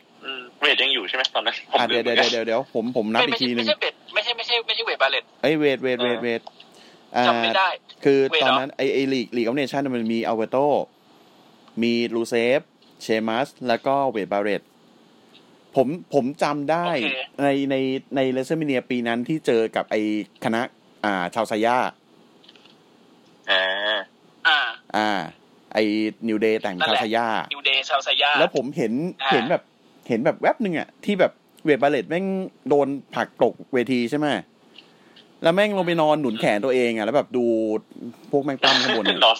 [0.60, 6.40] เวทยังอยู่ใช่ไหมตอนนั้นผมอ่าลืเดี๋ยวมเดี๋ยวเดี๋ยวเดี๋ยวผมผมนับไม่อีไม่กทีใช่หนึ่ไม่งใช่เบดไม่ใช่ไม่ใช่ไม่ใช่เวทบาเลตเอ้ยเวทเวทเวทเวท
[7.16, 7.68] อ่าจำไม่ได้
[8.04, 10.56] คือเวทตอนเหรอนั้นไอไอลีกลีกของเนชั่นมันมีอัลเบโต
[11.82, 12.60] มีลูเซฟ
[13.02, 14.62] เชมัสแล้วก็เวทบาเรต
[15.76, 17.08] ผมผมจำได้โอเค
[17.42, 17.76] ในใน
[18.16, 19.96] ใน WrestleMania ปีนั้นที่เจอกับไอ
[20.44, 20.62] คณะ
[21.04, 21.76] อ่า ชาวไซย่า
[23.50, 23.62] อ่า
[24.48, 24.58] อ่า
[24.96, 25.10] อ่า
[25.74, 25.78] ไอ
[26.28, 28.92] New Day แต่งนั่นชาวแหละไซย่า New Day ชาวไซย่าแล้วผมเห็น
[29.22, 29.62] อ่าเห็นแบบ
[30.10, 31.32] เห็นแบบแวบหนึ่งอะที่แบบ
[31.64, 32.24] Wade Barrett แม่ง
[32.68, 34.26] โดนผลักตกเวทีใช่ไหม
[35.42, 37.44] แล้วแม่งลงไปนอนหนุนแขนตัวเองอะแล้วแบบดู
[38.30, 39.38] พวกแม่งปล้ำข้างบนเนี่ยนอน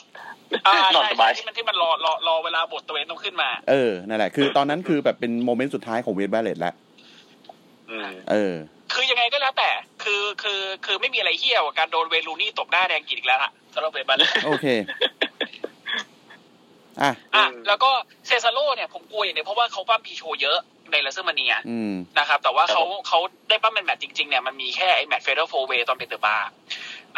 [0.67, 6.75] อ่านอนใช่สบายใช่ที่มันที่มันรอรอรอเวลาบทตัวเองต้องขึ้นมา เออนั่นแหละคือตอนนั้นคือแบบเป็น moment สุดท้ายของ Wade Barrett แล้ว
[7.91, 8.55] อืมเออ
[8.93, 9.71] คือยังไงก็แล้วแต่
[10.03, 14.67] คือคือคือไม่มีอะไรเฮี้ยวกับการโดนเวลูนี่ตบหน้าแดงกินอีกแล้วล่ะสำหรับ Wade Barrett โอเค
[17.03, 17.91] อะอะอืมแล้วก็
[18.27, 20.59] Cesaro เนี่ยผมกลัวอย่างเดียวเพราะว่าเขาปล้ำ pre-show เยอะ
[20.93, 26.51] ใน WrestleMania อืมนะครับ แต่ว่าเขาครับผมเขาได้ปล้ำเป็นแมตช์จริงๆเนี่ยมันมีแค่ไอ้แมตช์ Fatal 4-Way ตอนเป็น The Bar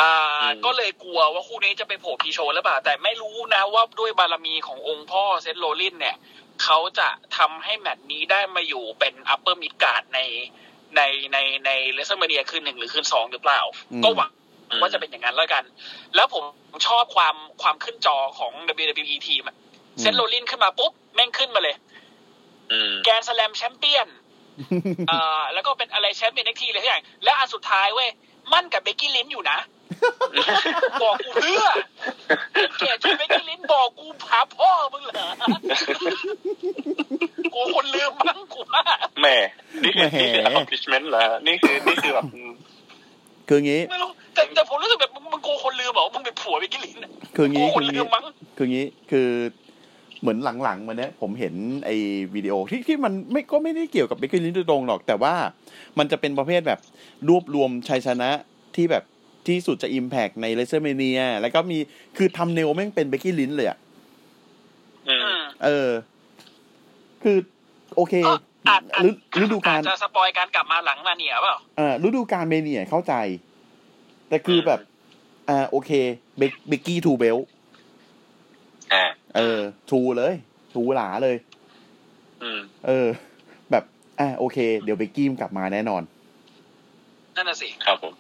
[0.01, 0.13] อ่า
[0.43, 6.17] อืมก็เลยกลัวว่าคู่นี้จะไปโผล่ pre-show หรือเปล่า แต่ไม่รู้นะว่าด้วยบารมีขององค์พ่อ Seth Rollins เนี่ย
[6.63, 10.21] เขาจะทำให้แมตช์นี้ได้มาอยู่เป็น upper midcard ใน
[10.97, 11.01] ใน
[11.33, 13.61] ในใน WrestleMania คืนหนึ่งหรือคืนสองหรือเปล่า
[13.93, 14.31] อืมก็หวัง
[14.81, 15.65] ว่าจะเป็นอย่างนั้นแล้วกัน
[16.15, 16.45] แล้วผม
[16.87, 18.53] ชอบความความขึ้นจอของ
[18.89, 19.57] WWE ทีมอะ
[20.01, 21.77] Seth Rollins ขึ้นมาปุ๊บ แม่งขึ้นมาเลย
[22.73, 24.09] อืม Grand Slam Champion
[25.09, 28.09] เอ่อแล้วก็เป็นอะไร champion NXT เลยทุกอย่างแล้วอันสุดท้ายเว้ย
[28.53, 29.59] หมั้นกับ Becky Lynch อยู่นะ
[31.03, 31.65] บอกกูเพื่อ
[32.77, 35.27] เกลียดเบกกี้ลินบอกกูหาพ่อมึงเหรอ
[37.55, 38.85] กูคนลืมมั้งกูว่า
[39.21, 39.37] แหม่
[39.83, 42.53] นี่คือแหม่นี่คือ accomplishment เหรอนี่คือนี่คือแบบอืม
[43.49, 48.25] คืองี้ไม่รู้แต่แต่ผมรู้สึกแบบมึงมึงโกคนลืมเหรอมึงเป็นผัวเบกกี้ลินอะคือกูงี้คคืนอลืงี้มมั้ง
[48.57, 49.29] คืองี้คือ
[50.23, 51.55] เหมือนหลังๆมาเนี้ยผมเห็น
[51.87, 51.97] ไอ้
[52.35, 55.35] วิดีโอที่ที่มันไม่ก็ไม่ได้เกี่ยวกับเบเกอรี่โดยตรงหรอก แต่ว่า
[55.99, 56.81] มันจะเป็นประเภทแบบ
[57.29, 58.31] รวบรวมชัยชนะ
[58.77, 59.05] ที่แบบ
[59.47, 61.79] ที่สุดจะ impact ใน WrestleMania แล้วก็มี
[62.17, 63.79] คือ thumbnail แม่งเป็น Becky Lynch เลยอะ
[65.09, 65.91] อืมอืมเออ
[67.23, 67.37] คือ
[67.97, 68.35] โอเคก็
[68.69, 69.11] อาจอาจฤ
[69.43, 73.15] ฤดูกาลอาจจะ spoil การกลับมาหลังมาเนี่ยเปล่าเอ่อฤดูกาล Mania เข้าใจ
[74.29, 74.81] แต่คือแบบ
[75.49, 75.91] อ่า โอเค
[76.39, 77.39] เบ Becky Two Belts
[78.93, 79.05] อ่า
[79.37, 79.61] เออ
[79.91, 80.35] Two เลย
[80.75, 81.37] Two หลาเลย
[82.43, 83.09] อืม เออ
[83.71, 83.85] แบบ
[84.21, 86.03] อ่าโอเค เดี๋ยวเบกกี้มนกลับมาแน่นอน
[87.37, 88.13] นั่นน่ะสิครับผม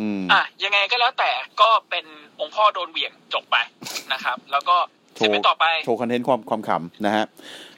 [0.00, 2.04] อืมอะยังไงก็แล้วแต่ก็เป็น
[2.40, 3.56] องค์พ่อโดนเหวี่ยงจบไป
[4.12, 4.76] นะครับ แล้วก็
[5.16, 7.24] โชจะว์เป็นต่อไปโชว์คอนเทนต์ความความขำนะฮะ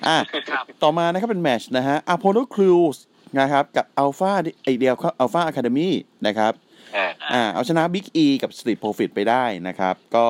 [0.06, 0.16] อะ
[0.50, 2.98] ครับต่อมานะครับเป็นแมตชนะฮะอ p โ l โ c ครูส
[3.40, 4.32] นะครับ กับอัลฟา
[4.64, 5.94] ไอเดียอัลฟาอะคาเดมี่
[6.26, 6.52] นะครับ
[6.96, 10.26] อ่าอ่าเอาชนะบิ๊กอีกับ Street Profit ไปได้นะครับ ก็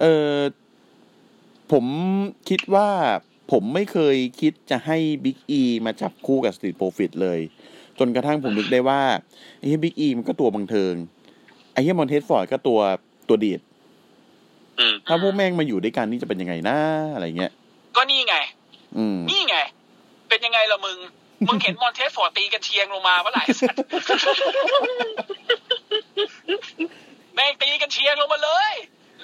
[0.00, 0.34] เออ
[1.72, 1.84] ผม
[2.48, 2.88] คิดว่า
[3.52, 7.40] ผมไม่เคยคิดจะให้ Big E มาจับคู่กับ Street Profits เลย
[7.98, 9.00] จนกระทั่งผมนึกได้ว่า
[9.58, 10.94] ไอ้ Big E มันก็ตัวบันเทิง
[11.72, 12.80] ไอ้เฮีย Montez Ford ก็ตัว
[13.28, 13.60] ตัวดีด
[14.78, 16.78] อืมถ้าพวกแม่งมาอยู่ด้วยกันนี่จะเป็นยังไงนะ
[17.14, 17.52] อะไรเงี้ย
[17.96, 18.36] ก็นี่ไง
[18.96, 19.56] อืมนี่ไง
[20.28, 20.98] เป็นยังไงล่ะมึง
[21.48, 23.78] มึงเห็น Montez Ford ตีกรรเชียงลงมาเมื่อไหร่สัตว์
[27.34, 28.74] แม่งตีกรรเชียงลงมาเลย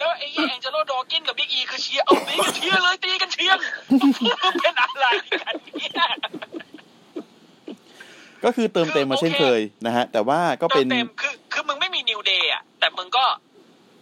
[0.03, 3.59] แล้วไอ้ Angelo Dawkins กับ Big E คือเชียร์เอาตีกรรเชียงเลยตีกรรเชียง
[4.61, 5.07] เป็นอะไร
[5.43, 5.93] กันเนี่ย
[8.45, 13.25] ก็คือเติมเต็มมาเช่นเคยนะฮะ แต่ว่าก็เป็นเต็มๆคือคือมึงไม่มี New Day อะแต่มึงก็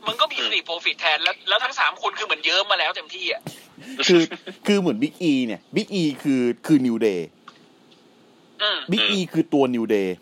[0.06, 3.42] มึงก็มี Street Profits แทนแล้วแล้วทั้งสามคนคือเหมือนเยิ้มมาแล้วเต็มที่อะ
[4.08, 4.22] คือ
[4.66, 7.28] คือเหมือน Big E เนี่ย Big E คือคือ New Day
[8.62, 10.16] อืม Big E คือตัว New Day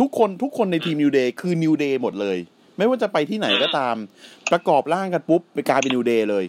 [0.00, 2.38] ทุกคนทุกคนในทีม New Day คือ New Day หมดเลย
[2.78, 3.96] ไม่ว่าจะไปที่ไหนก็ตาม
[4.52, 6.44] ประกอบร่างกันปุ๊บไปกลายเป็น New Day เลย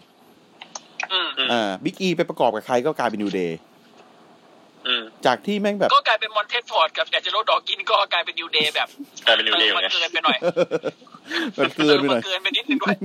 [1.13, 3.57] อืมอ่า Big E ไปประกอบกับใครก็กลายเป็น New Day
[4.87, 8.87] อืมจากที่แม่งแบบ ก็กลายเป็น Montez Ford กับ Angelo Dawkins ก็กลายเป็น New Day แบบ
[9.27, 10.37] กลายเป็น New Day มันไงเกินไปหน่อย
[11.57, 12.95] มันเกินไปหน่อยเกินไปนิดนึงด้วย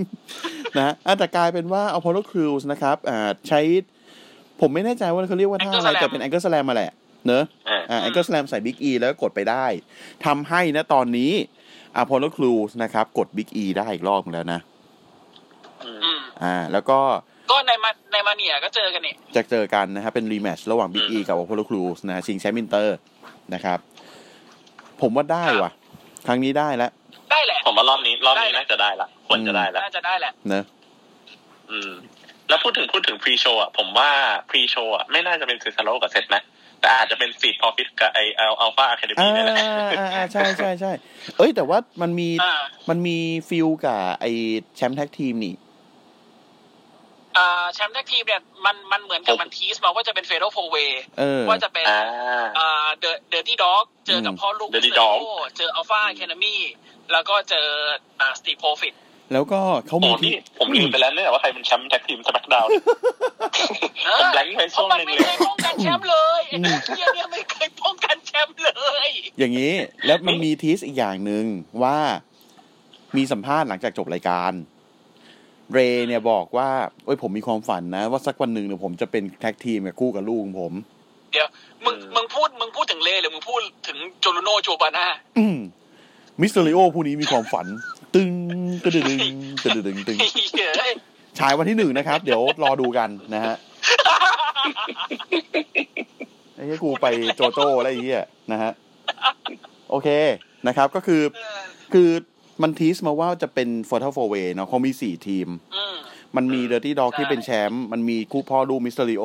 [0.77, 3.61] นะฮะอะแต่กลายเป็นว่า Apollo Crews นะครับอ่าใช้
[4.61, 6.93] ผมไม่แน่ใจว่าเขาเรียกว่าท่าอะไร แต่เป็น Angle Slam มาแหละ
[7.27, 9.66] เนอะอ่าอ่า Angle Slam ใส่ Big E แล้วก็กดไปได้
[10.27, 11.33] ทำให้นะตอนนี้
[12.03, 14.61] Apollo Crews นะครับ กด Big E ได้อีกรอบหนึ่งแล้วนะ
[15.84, 16.99] อืมอืมอ่า แล้วก็
[17.51, 22.97] ก็ในมาในมาเนียก็เจอกันนี่จะเจอกันนะครับ เป็น rematch ระหว่าง Big E อืมกับ Apollo Crews นะฮะชิงแชมป์อินเตอร์
[23.55, 23.78] นะครับ
[25.01, 25.70] ผมว่าได้ว่ะ
[26.26, 26.91] ครั้งนี้ได้แล้ว
[27.30, 30.64] ได้แหละ ผมว่ารอบนี้รอบนี้ได้ละน่าจะได้ละควรจะได้ละน่าจะได้แหละเนอะ
[31.70, 31.93] อืม
[32.49, 34.11] แล้วพูดถึงพูดถึงพรีโชว์อะผมว่า
[34.51, 36.43] พรีโชว์อะไม่น่าจะเป็นเซซาโลกับเซตนะ
[36.81, 39.57] แต่อาจจะเป็นฟีดพอฟิตกับไอเอลอัลฟาอะคาเดอ่ามี่นี่แหละ
[39.99, 40.93] อ่าอ่าใช่ใช่ใช่
[41.37, 42.55] เอ้ย แต่ว่ามันมีอ่า
[42.89, 43.18] มันมี
[43.49, 44.24] ฟิลกับไอ
[44.76, 45.55] แชมป์แท็กทีมนี่
[47.37, 50.76] อ่าแชมป์แท็กทีมเนี่ยมันมันเหมือนกับมันทีสมาว่าจะเป็นเฟโรโฟเว
[51.18, 55.26] เออว่าจะเป็นอ่าอ่าเดอะเดอร์ตี้ด็อกเจอกับอืมพ่อลูก Dirty มิสเตอร์ Dog โอ
[55.57, 56.57] เจออัลฟาแคนามี
[57.12, 57.66] แล้วก็เจอ
[58.20, 58.95] อ่าสตีโพฟิต
[59.33, 62.66] แล้วก็เขาโอ้มีนี่ผมลืมไปแล้วเนี่ยว่าใครเป็นแชมป์แท็กทีมสมัคดาว
[63.81, 66.59] ผมแบงค์ไปเพช่วราะงมันหนึงไม่เลยเคยป้องกันแชมป์เลยไอ้
[66.97, 68.70] เฮียเนี่ยไม่เคยป้องกันแชมป์เล
[69.07, 69.09] ย
[69.39, 69.74] อย่างนี้
[70.07, 71.45] แล้วมันมีทีสอีกอย่างหนึ่ง
[71.83, 71.99] ว่า
[73.16, 74.53] มีสัมภาษณ์หลังจากจบรายการ
[75.72, 76.68] เรย์เนี่ยบอกว่า
[77.05, 80.72] โอ้ยผมมีความฝันนะ ว่าสักวันหนึ่งเนี่ยผมจะเป็นแท็กทีมกับคู่กับลูกของผม
[81.33, 81.49] เดี๋ยว
[81.85, 85.07] มึงอืมมึงพูดมึงพูดถึงเลหรือมึงพูดถึงโจลูโนโจบาน่า
[85.39, 85.59] อืม
[86.41, 87.66] มิสเตอริโอผู้นี้มีความฝัน
[88.15, 88.31] ตึง
[88.85, 88.93] ตึง
[89.65, 90.19] ตึงตึงตึงตึง
[91.39, 93.55] ฉายวันที่หนึ่งนะครับ เดี๋ยวรอดูกันนะฮะ
[96.55, 97.07] ไอ้ที่กูไป
[97.37, 98.73] โจโจ้แล้วไอ้เหี้ยนะฮะ
[99.91, 100.09] โอเค
[100.67, 101.23] นะครับ ก็คือ
[101.93, 102.09] คือ
[102.63, 105.49] มันทีสมาว่าจะเป็นฟอร์ทัลโฟเวเนาะเขามีสี่ทีม
[106.37, 109.25] มันมีเดอร์ตี้ด็อกที่เป็นแชมป์มันมีคู่พ่อลูกมิสเตอริโอ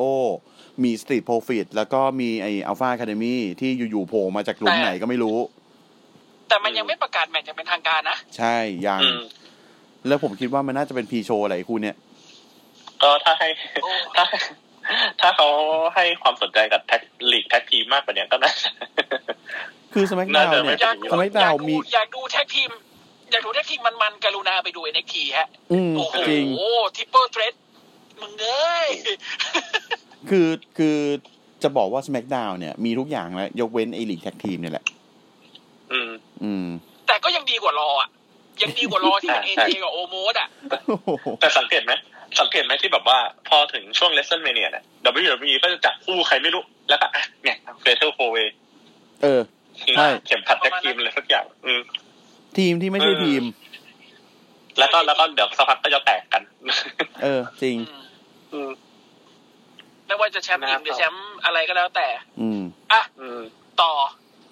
[0.82, 5.38] มีสตรีทโปรฟิตแล้วก็มีไออัลฟาคาเดมี่ที่อยู่ๆโผล่มาจากหลุมไหนก็ไม่รู้
[6.54, 9.20] แต่มันยังไม่ประกาศแมตช์อย่างเป็นทางการนะ ใช่ยังอืม
[10.06, 11.96] แล้วผมคิดว่ามันน่าจะเป็นพีโชอะไรคู่เนี้ย
[13.02, 13.48] ก็ถ้าให้
[13.82, 14.24] โอ้ถ้า
[15.20, 15.48] ถ้าเขา
[15.94, 17.02] ให้ความสนใจกับแท็ก
[17.32, 18.68] ลีกแท็กทีมมากกว่านี้ก็น่าจะ
[19.94, 22.70] คือสมั d ดาน่าวจะเนี่ยไม่อยากสมั d ดาอยาวกดูมีอยากดูแท็กทีม
[23.30, 26.44] อยากดูแท็กทีมมันๆกรุณาไปดู NXT ฮะอืมโอ้โหจริง
[26.96, 27.54] triple threat
[28.20, 28.86] มึงเอ้ย
[30.28, 30.48] คือ
[30.78, 30.96] คือ
[31.62, 34.84] จะบอกว่า SmackDown เนี่ยมีทุกอย่างแล้ว ยกเว้นไอลีก tag team เนี่ยแหละ
[35.94, 36.10] อืม
[36.44, 36.66] อืม
[37.06, 38.08] แต่ก็ยังดีกว่า Raw อะ
[38.62, 40.48] ยังดีกว่า Raw ที่เป็น A ใช่ Jกับ Omos อะ
[41.40, 41.92] แต่สังเกตไหม
[42.40, 43.18] สังเกตไหมที่แบบว่า
[43.48, 44.84] พอถึงช่วง WrestleMania เนี่ย
[45.22, 48.36] WWE ก็จะจับคู่ใครไม่รู้ แล้วก็อะเนี่ย fatal four-way
[49.22, 49.40] เออ
[49.96, 51.80] ใช่เข็มขัด tag team อะไรสักอย่างอืม
[52.58, 53.42] ทีมที่ไม่ใช่เออทีม
[54.78, 56.42] แล้วก็แล้วก็เดี๋ยวสักพักก็จะแตกกัน
[57.22, 58.04] เออ จริงอืม
[58.52, 58.70] อืม
[60.06, 62.06] ไม่ว่าจะแชมป์หญิงหรือแชมป์อะไรก็แล้วแต่
[62.40, 62.60] อืม
[62.92, 63.40] อะอืม
[63.82, 63.92] ต่อ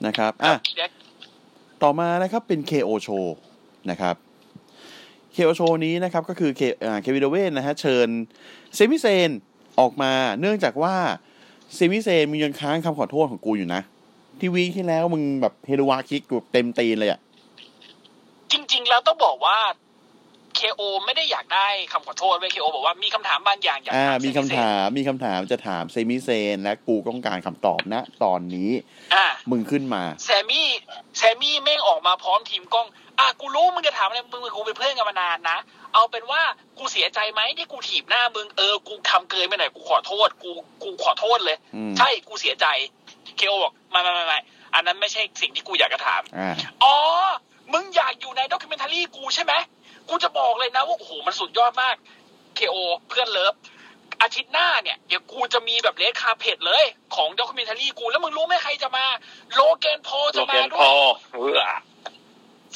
[0.07, 0.91] นะครับ อะเด็ก
[1.83, 3.27] ต่อมานะครับเป็น KO Show
[3.91, 4.15] นะครับ
[5.37, 6.61] KO Show นี้นะครับก็คือเค
[7.03, 8.09] เควินเดเวนนะฮะเชิญ
[8.75, 9.31] Sami Zayn
[9.81, 10.95] ออกมาเนื่องจากว่า
[11.75, 13.81] Sami Zayn มึงยังค้างคำขอโทษของกูอยู่นะ
[14.41, 17.21] ที่วีที่แล้วมึงแบบเฮลวาคิกกูเต็มตีนเลยอะ
[18.53, 19.59] จริง ๆ แล้วต้องบอกว่า
[20.63, 28.71] KO ไม่ได้อยากได้คำขอโทษเว้ย KO บอกว่ามีคำถามบางอย่างอยากอ่าถามมีคำถามมีคำถามจะถามเซมิเซนและกูต้องการคำตอบนะ ตอนนี้
[29.15, 30.69] อ่ามึงขึ้นมาแซมมี่
[31.19, 32.87] แซมมี่แม่งออกมาพร้อมทีมกล้อง
[33.19, 35.59] อะกูรู้มึงจะถามอะไรมึงกับกูเป็นเพื่อนกันมานานนะ
[35.95, 36.43] เอาเป็นว่า
[36.79, 40.51] กูเสียใจไหมที่กูถีบหน้ามึงเออกูทำเกินไปหน่อยกูขอโทษ กู
[40.83, 42.67] กูขอโทษเลยอืมใช่กูเสียใจ
[43.37, 44.39] KO บอกไม่ไม่ไม่ไม่
[44.75, 46.55] อันนั้นไม่ใช่สิ่งที่กูอยากจะถามอ่า
[46.85, 46.97] อ๋อ
[47.73, 49.53] มึงอยากอยู่ใน documentary กูใช่ไหม
[50.13, 51.97] กูจะบอกเลยนะว่าโอ้โหมันสุดยอดมาก
[52.59, 52.77] KO
[53.09, 53.55] เพื่อน love
[54.23, 56.85] อาทิตย์หน้าเนี่ยเดี๋ยวกูจะมีแบบ red carpet เลย
[57.15, 59.05] ของ documentary กู แล้วมึงรู้ไหมใครจะมา
[59.55, 61.61] Logan Paul จะเกมาด้วยเออ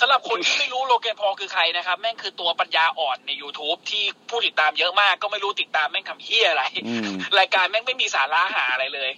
[0.01, 9.11] สำหรับคนที่ไม่รู้ Logan Paul คือใครนะครับ แม่งคือตัวปัญญาอ่อนใน YouTube ที่ผู้ติดตามเยอะมาก ก็ไม่รู้ติดตามแม่งทำเหี้ยอะไรอืมรายการแม่งไม่มีสาระห่าอะไรเลย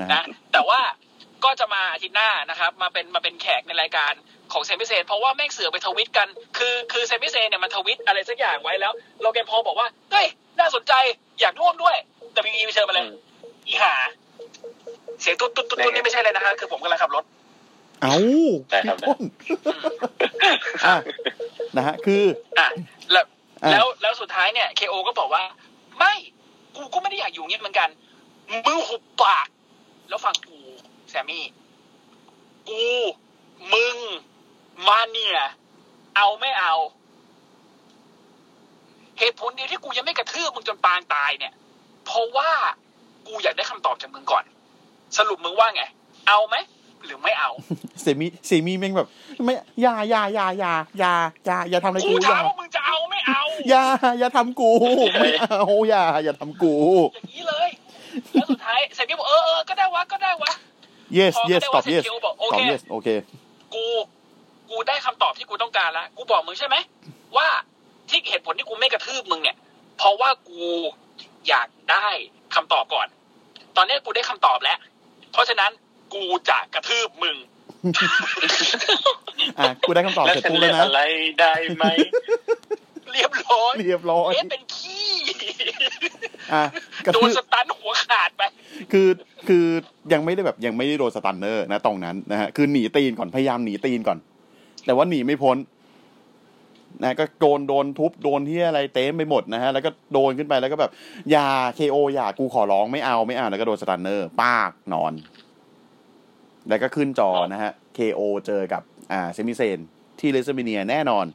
[0.00, 0.80] นะนะฮะแต่ว่า
[1.44, 4.12] ก็จะมาอาทิตย์หน้านะครับ มาเป็นมาเป็นแขกในรายการ
[4.52, 6.28] ของเซมิเซนเพราะว่าแม่งเสือไปทวิตกัน
[6.58, 10.26] คือคือเซมิเซนเนี่ยมันทวิตอะไรสักอย่างไว้แล้วโลแกนพอลบอกว่าเฮ้ย
[10.58, 10.92] น่าสนใจ
[11.40, 11.96] อยากร่วมด้วย
[12.32, 13.06] แต่มีไปเชิญมาเลย
[13.66, 13.94] อีหา
[15.20, 17.24] เสียงตุ๊ดตุ๊ดตุ๊ดตุ๊ดนี่ไม่ใช่เลยนะครับคือผมกำลังขับรถ
[18.02, 18.18] เอ้า
[18.70, 19.20] ได้ครับพี่ต้น
[20.86, 20.94] อะ
[21.76, 22.22] นะฮะคือ
[22.58, 22.68] อะ
[23.12, 23.24] แล้ว
[23.64, 25.42] อะแล้วแล้วสุดท้ายเนี่ยเคโอก็บอกว่า
[25.98, 26.14] ไม่
[26.76, 27.88] กูก็ไม่ได้อยากอยู่เงี้ยเหมือนกัน
[28.66, 29.46] มึงหุบปาก
[30.08, 30.58] แล้วฟังกู
[31.10, 31.44] แซมมี่
[32.68, 32.84] กู
[33.74, 33.96] มึง
[34.88, 35.38] มาเนี่ย
[36.16, 36.74] เอาไม่เอา
[39.18, 41.52] เหตุผลเดียวที่กูยังไม่กระทืบมึงจนปางตายเนี่ย
[42.06, 42.50] เพราะว่า
[43.26, 44.44] กูอยากได้คำตอบจากมึงก่อน
[45.16, 45.82] สรุปมึงว่าไง
[46.28, 46.56] เอาไหม
[47.04, 47.50] หรือไม่เอา
[48.02, 49.08] เซมิเซมิแม่งแบบ
[49.44, 51.12] ไม่อย่าอย่าอย่าอย่าอย่า
[51.46, 53.84] อย่าอย่าทำอะไรกูกูอย่าถามว่ามึงจะเอาไม่เอาอย่า
[54.18, 54.70] อย่าทำกู
[55.20, 56.74] ไม่เอาอย่าอย่าทำกู
[57.14, 57.70] อย่างนี้เลย
[58.32, 60.52] แล้วสุดท้ายเซมิบอกเออเออก็ได้วะก็ได้วะ
[61.18, 63.08] yes พอ yes ก็ตอบได้ yes ว่า Skill บอกโอตอบเค yes โอเค
[63.74, 63.84] กู
[64.72, 66.76] กูได้คำตอบที่กูต้องการแล้วกูบอกมึงใช่ไหม
[67.36, 67.48] ว่า
[68.08, 69.56] ที่เหตุผลที่กูไม่กระทืบมึงเนี่ย
[69.98, 70.62] เพราะว่ากู
[71.48, 72.06] อยากได้
[72.54, 73.06] คำตอบก่อน
[73.76, 74.78] ตอนนี้กูได้คำตอบแล้ว
[75.32, 75.70] เพราะฉะนั้น
[76.14, 77.36] กูจะกระทืบมึง
[79.58, 81.00] อะกูได้คำตอบแล้วเสร็จฉันปุ๊บเรีแล้ยวกนะอะไร
[81.40, 81.84] ได้ไหม
[83.12, 85.10] เรียบร้อยเรียบร้อยเอ๊ะเป็นขี้
[86.52, 86.64] อะ
[87.06, 88.42] กระโดทืนบสตันหัวขาดไป
[88.92, 89.08] คือ
[89.48, 89.64] คือ
[90.12, 94.18] ยังไม่ได้แบบยังไม่ได้โดนสตันเนอร์นะตรงนั้นนะฮะคือหนีตีนก่อนพยายามหนีตีนก่อน
[94.86, 95.56] แต่ว่าหนีไม่พ้น
[97.02, 100.90] นะก็โดนโดนทุบโดนที่อะไรเต็มไปหมดนะฮะแล้วก็โดนขึ้นไปแล้วก็แบบ
[101.30, 105.12] อย่าเคโออย่ากูขอร้องไม่เอาไม่เอาแล้วก็โดนสตันเนอร์ป้ากนอน
[106.68, 109.78] แล้วก็ขึ้นจอนะฮะ KO เจอกับ อ่า Sami Zayn
[110.20, 111.26] ที่ WrestleMania แน่นอน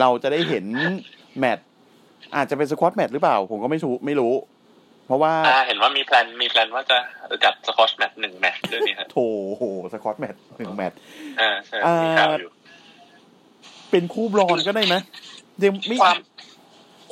[0.00, 0.64] เราจะได้เห็น
[1.38, 1.66] แมตช์
[2.36, 4.32] อาจจะเป็น squash match หรือเปล่า ผมก็ไม่รู้ไม่รู้
[5.06, 6.98] เพราะว่าอ่าเห็นว่ามีแพลนมีแพลนว่าจะ
[7.44, 9.18] จัด squash match หนึ่งแมตช์ด้วยนี่ฮะโถ
[9.56, 10.98] โห squash match หนึ่งแมตช์
[11.40, 12.50] อ่าใช่อ่ามีมีข่าวอยู่
[13.90, 14.94] เป็นคู่ Braun ก็ได้ไหม
[15.62, 16.18] ยังไม่ความ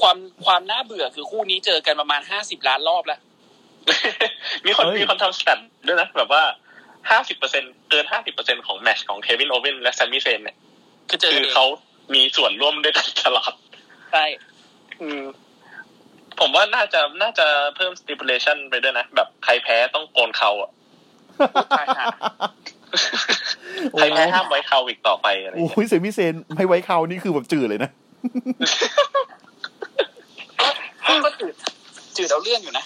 [0.01, 3.21] ความความน่าเบื่อคือคู่นี้เจอกันประมาณห้าสิบล้านรอบแล้ว
[4.67, 6.43] มีคนมีคนทำสแตทด้วยนะแบบว่า
[7.11, 10.57] ห้าสิบเปอร์เซ็นเกินห้าสิบเปอร์เซ็นของแมตช์ของ Kevin Owens และ Sami Zayn เนี่ย
[11.09, 11.67] คือเจอคืกันเองเขา
[12.15, 13.53] มีส่วนร่วมด้วยกันตลอด
[14.13, 14.25] ใช่
[15.01, 15.23] อืม
[16.41, 20.71] ผมว่าน่าจะน่าจะเพิ่ม stipulation ไปด้วยนะ แบบใครแพ้ต้องโกนเคราอะ
[21.79, 22.05] ตายห่า
[23.93, 27.91] โอ้ใครแพ้ห้ามไว้เคราอีกต่อไปอะไรอย่างโอ้เงี้ยย Sami Zayn ไม่ไว้เครานี่คือแบบจืดเลยนะ
[31.09, 31.55] ก็ก็จืด
[32.17, 32.85] จืดเอาเรื่องอยู่นะ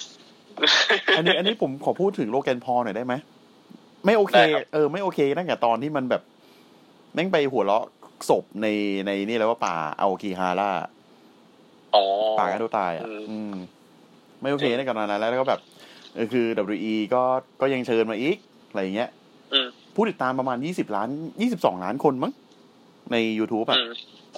[1.17, 3.15] อันนี้อันนี้ผมขอพูดถึงโลแกนพอลหน่อยได้ไหม
[4.05, 4.35] ไม่โอเค
[4.73, 6.23] เออ ไม่โอเคตั้งแต่ตอนที่มันแบบ
[7.15, 7.85] แม่งไปหัวเราะ
[8.29, 8.67] ศพใน
[9.07, 10.96] ในนี่แล้วว่าป่าเอาคีฮาร่าอ๋อ
[12.39, 13.55] ป่ากันตัวตายอะอืมอืม
[14.41, 15.61] ไม่โอเคตั้งแต่ตอนนั้นแล้วแล้วก็แบบ
[16.15, 17.23] เออคือ WE ก็
[17.61, 18.37] ก็ยังเชิญมาอีก
[18.69, 19.11] อะไรอย่างเงี้ย
[19.53, 21.09] อืมผู้ติดตามประมาณยี่สิบล้าน
[21.41, 22.33] ยี่สิบสองล้านคนมั้ง
[23.13, 23.91] ใน YouTube อะอืม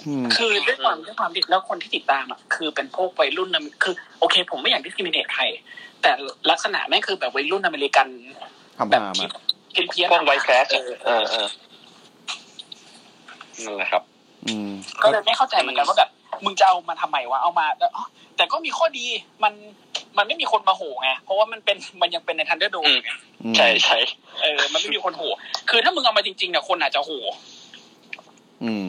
[0.07, 5.43] อืมคือด้วยความด้วยความที่แล้วคนที่ติดตามอะคือเป็นพวกวัยรุ่นอเมคือ โอเค ผมไม่อยาก discriminate ใคร
[6.01, 6.11] แต่
[6.49, 8.07] ลักษณะแม่งคือแบบวัยรุ่นอเมริกัน
[8.77, 11.47] ทำแบบตามคิดอะเพี้ยนเพี้ยนพวกไวแคสเออเออเออ
[13.65, 14.03] นั่นแหละครับ
[14.47, 14.69] อืม
[15.03, 16.09] ก็เลยไม่เข้าใจเหมือนกันว่าแบบ
[16.45, 18.05] มึงจะเอามาทำไมวะเอามาแล้วอ๋อ
[18.37, 19.05] แต่ก็มีข้อดี
[19.43, 19.53] มัน
[20.17, 23.11] มันไม่มีคนมาโห่ไงเพราะว่ามันเป็นมันยังเป็นใน ThunderDome อืมไง
[23.43, 23.97] อืมใช่ใช่
[24.41, 25.23] เออ มันไม่มีคนโห่
[25.69, 27.11] คือถ้ามึงเอามาจริงๆเนี่ยคนอาจจะโห
[28.63, 28.85] อืม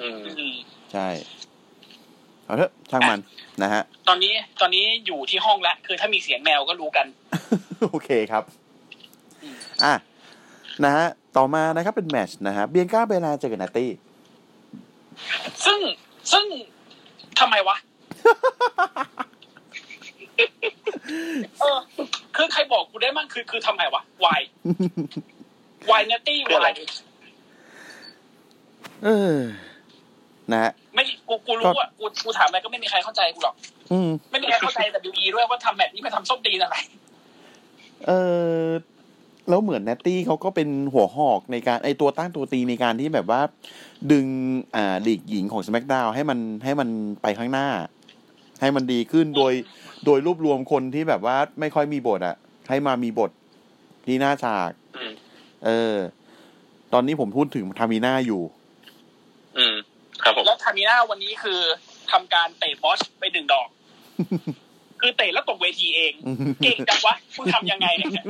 [0.00, 0.54] อืม อืม
[0.92, 1.06] ใช่
[2.46, 3.20] เอาเถอะช่างมัน
[3.62, 7.06] นะฮะ ตอนนี้ตอนนี้อยู่ที่ห้องแล้วคือถ้ามีเสียงแมวก็รู้กัน
[7.90, 8.42] โอเคครับ
[9.84, 9.94] อะ
[10.84, 13.90] นะฮะ ต่อมานะครับเป็นแมตช์นะฮะเบียงก้าเบลาเจอกับนาตี้
[15.64, 15.80] ซึ่ง
[16.32, 16.46] ซึ่ง
[17.40, 17.76] ทำไมวะ
[21.60, 21.78] เออ
[22.36, 24.42] คือใครบอกกูได้มั่งคือคือทำไมวะวาย
[25.90, 26.76] วายเนตตี้เพื่ออะไรวาย
[29.04, 29.38] เออ
[30.52, 33.54] นะฮะไม่กูกูรู้อะกูกูถามไปก็ไม่มีใครเข้าใจกูหรอก
[33.92, 34.80] อืมไม่มีใครเข้าใจ
[35.10, 36.76] WE ด้วยว่าทำแบบนี้มาทำส้มตีนอะไร
[38.06, 38.12] เอ
[38.66, 38.68] อ
[39.48, 43.40] แล้วเหมือนแนตตี้เขาก็เป็นหัวหอกในการไอตัวตั้งตัวตีในการที่แบบว่า
[44.12, 44.26] ดึง
[44.76, 46.88] อ่าลีกหญิงของ SmackDown ให้มันให้มัน
[47.22, 47.68] ไปข้างหน้า
[48.60, 49.52] ให้มันดีขึ้นโดย
[50.04, 52.36] โดยรวบรวมคนที่แบบว่าไม่ค่อยมีบทอะ
[52.68, 53.30] ให้มามีบท
[54.06, 55.12] ที่หน้าฉากอืม
[55.64, 55.96] เออ
[56.92, 58.42] ตอนนี้ผมพูดถึงทามีน่าอยู่
[59.56, 59.74] อืม
[60.22, 61.60] ครับผมแล้วทามิน่าวันนี้คือ
[62.10, 63.68] ทำการเตะบอสไปหนึ่งดอก
[65.00, 66.12] คือเตะแล้วตกเวทีเอง
[66.62, 68.26] เก่งจังวะมึงทำยังไงเนี่ย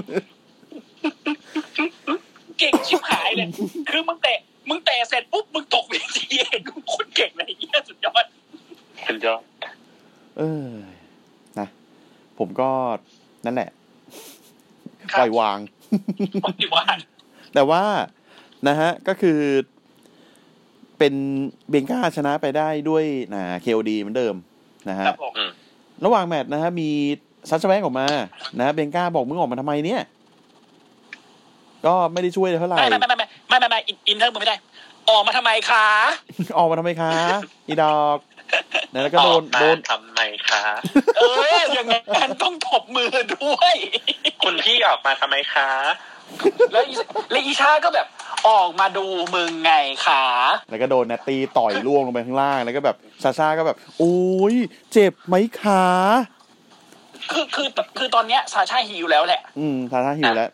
[2.58, 3.48] เก่งชิบหายเลย
[3.90, 4.38] คือมึงเตะ
[4.68, 8.24] มึงเตะเสร็จปุ๊บมึงตกเวทีเองมึงโคนเก่งเลยเหี้ยสุดยอด
[9.04, 9.40] เป็นยอด
[10.38, 10.68] เออ
[11.58, 11.68] นะ
[12.38, 12.68] ผมก็
[13.46, 13.70] นั่นแหละ
[15.12, 15.58] ครับปล่อยวาง
[16.44, 17.00] ปฏิวัติ
[17.54, 17.82] แต่ว่า
[18.68, 19.38] นะฮะ ก็คือ
[20.98, 21.14] เป็น
[21.70, 24.34] เบงก้าชนะไปได้ด้วยนะเคโอดีเหมือนเดิม
[24.88, 25.50] นะฮะครับผมอืม
[26.04, 26.88] ระหว่างแมตช์นะฮะมี
[27.48, 28.06] ซัชแบงออกมา
[28.58, 30.02] นะเบงก้าบอกมึงออกมาทำไมเนี่ย
[31.86, 34.56] ก็ไม่ได้ช่วยเท่าไหร่ไม่ไม่ไม่ไม่ไม่ไม่ไม่อินอินเทอร์มึงไม่ได้
[35.10, 35.86] ออกมาทำไมคะ
[36.58, 37.12] ออกมาทำไมคะ
[37.68, 38.18] อีดอก
[38.92, 40.64] นะแล้วก็โดนออมาโดนทำไมคะ
[41.16, 41.22] เอ
[41.58, 43.74] ออย่างนั้นต้องตบมือด้วย
[44.42, 45.68] คุณพี่ออกมาทำไมคะ
[46.72, 46.94] แล้วอี
[47.30, 48.06] แล้วอีชาก็แบบ
[48.48, 49.72] ออกมาดูมึงไง
[50.06, 50.22] ขา
[50.70, 54.16] แล้วก็โดนแนตตี้ต่อยล่วงลงไปข้างล่าง แล้วก็แบบซาชาก็แบบ โอ้
[54.52, 54.54] ย
[54.92, 55.84] เจ็บไหมคะ
[57.32, 57.68] คือคือ
[57.98, 60.50] คือตอนเนี้ย Sasha heel แล้วแหละ อืม Sasha heel แล้ว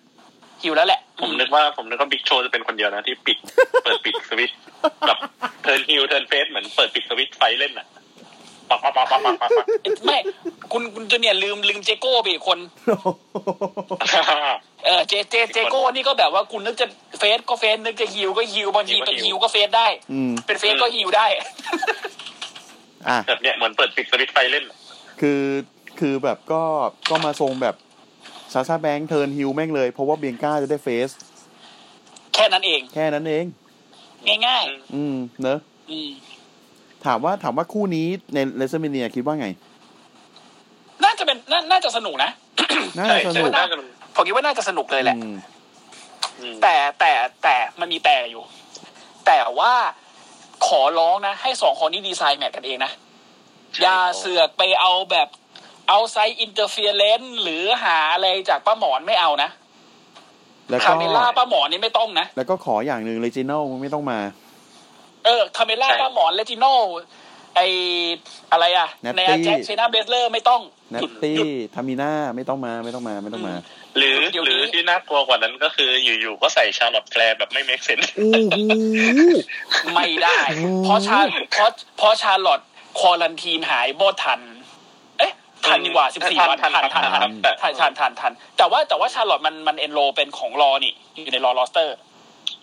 [0.63, 3.39] heel แล้วแหละ ผมนึกว่าผมนึกว่า Big Show จะเป็นคนเดียวนะที่ปิด
[3.85, 4.57] เปิดปิดสวิตช์
[5.07, 5.19] แบบ
[5.63, 7.87] turn heel turn face เหมือนเปิดปิดสวิตช์ไฟเล่นอะ
[8.71, 9.67] ปักปักปักปักปักปักปัก
[10.07, 10.19] ไม่
[10.73, 12.59] คุณคุณจูเนียร์ลืมลืมเจโก้ไปอีกคน
[14.85, 16.87] เออเจเจเจโก้นี่ก็แบบว่าคุณนึกจะ
[17.19, 24.77] face ก็ face นึกจะ heel ก็ heel บางทีเป็น heel ก็ face ได้อืมเป็น face ก็ฮิวได้อะแบบเนี้ยเหมือนเปิดปิดสวิตช์ไฟเล่นอะ
[25.21, 25.43] คือ
[26.01, 26.63] คือแบบก็
[27.11, 27.75] ก็มาทรงแบบ
[28.53, 31.11] Sasha Banks turn heel แม่งเลย เพราะว่า Bianca จะได้ face
[32.35, 33.45] แค่นั้นเอง แค่นั้นเอง
[34.47, 36.11] ง่ายอืม เนอะๆอืม
[37.05, 39.49] ถามว่าถามว่าคู่นี้ใน WrestleMania คิดว่าไง
[41.05, 42.31] น่าจะเป็นน่าน่าจะสนุกนะ
[42.99, 43.77] น่าใช่จะสใช่นุกน่าจะ
[44.15, 45.37] ผมคิดว่าน่าจะสนุกเลยแหละอืม
[46.41, 48.43] อืมแต่แต่แต่มันมีแต่อยู่
[49.27, 49.73] แต่ว่า
[50.67, 52.93] ขอร้องนะ ให้สองคนนี้ดีไซน์แมทกันเองนะ
[53.83, 55.29] อย่าเสือกไปเอาแบบ
[55.91, 59.51] เอาไซอินเตอร์เฟียเลนหรือหาอะไรจากป้าหมอนไม่เอานะ
[60.69, 64.19] แล้วคาก็เมล่าป้าหมอนนี่ไม่ต้องนะ แล้วก็ขออย่างหนึ่งเลจิโนไม่ต้องมา
[65.25, 66.65] เออคาเมล่าป้าหมอนเลจิโน
[67.57, 67.61] ไอ
[68.53, 70.61] อะไรอะ Natty ในแจ็คเชนาเบสเลอร์ไม่ต้อง
[70.93, 73.55] นัตหยุดตี้หยุดทามิน่าไม่ต้องมาไม่ต้องมาไม่ต้องมา
[73.97, 78.55] หรือเดี๋ยวหรือนี้ที่น่ากลัวกว่านั้นก็คืออยู่ๆก็ใส่ชาร์ลอตแคลร์แบบไม่เมคเซนโอ้โห
[79.95, 80.39] ไม่ได้
[80.85, 81.19] เพราะชา
[81.53, 82.61] เพราะเพราะ Charlotte
[82.99, 84.59] quarantine หายบ่ทันเอ๊ะ
[85.67, 90.93] ทันดีกว่าสิบสี่วันทันทันทันทันทันทันทันแต่ว่าแต่ว่า Charlotte มันมัน enroll เป็นของ Raw นี่
[91.23, 91.97] อยู่ใน Raw roster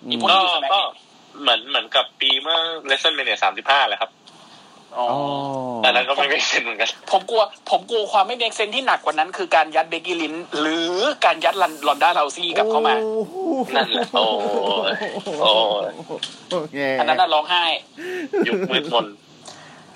[0.10, 0.80] มีพวกนี้อปุ่นก็
[1.42, 4.12] เหมือนเหมือนกับปีเมื่อ WrestleMania สามสิบห้าแหละครับ
[5.82, 10.94] แต่นั้นก็ไม่ make sense เหมือนกัน ผมกลัว ผมกลัวความไม่ make sense ที่หนักกว่านั้นคือการยัด Becky Lynch หรือ
[11.26, 11.56] การยัด
[11.88, 12.96] Ronda Rousey กลับเข้ามา
[13.76, 14.26] นั่นแหละ โอ้
[15.42, 15.52] โอ้
[17.00, 17.64] อันนั้นน่ะร้องไห้
[18.48, 19.06] ยุบมืดมน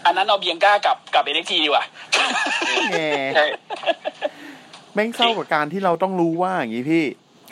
[0.05, 1.83] อันนั้นเอาเบียงก้ากับกับเอ็นเอ็กทีดีกว่า
[2.91, 3.45] แง่ใช่
[4.93, 7.03] แม่งเข้ากับการที่เราต้องรู้ว่าอย่างนี้พี่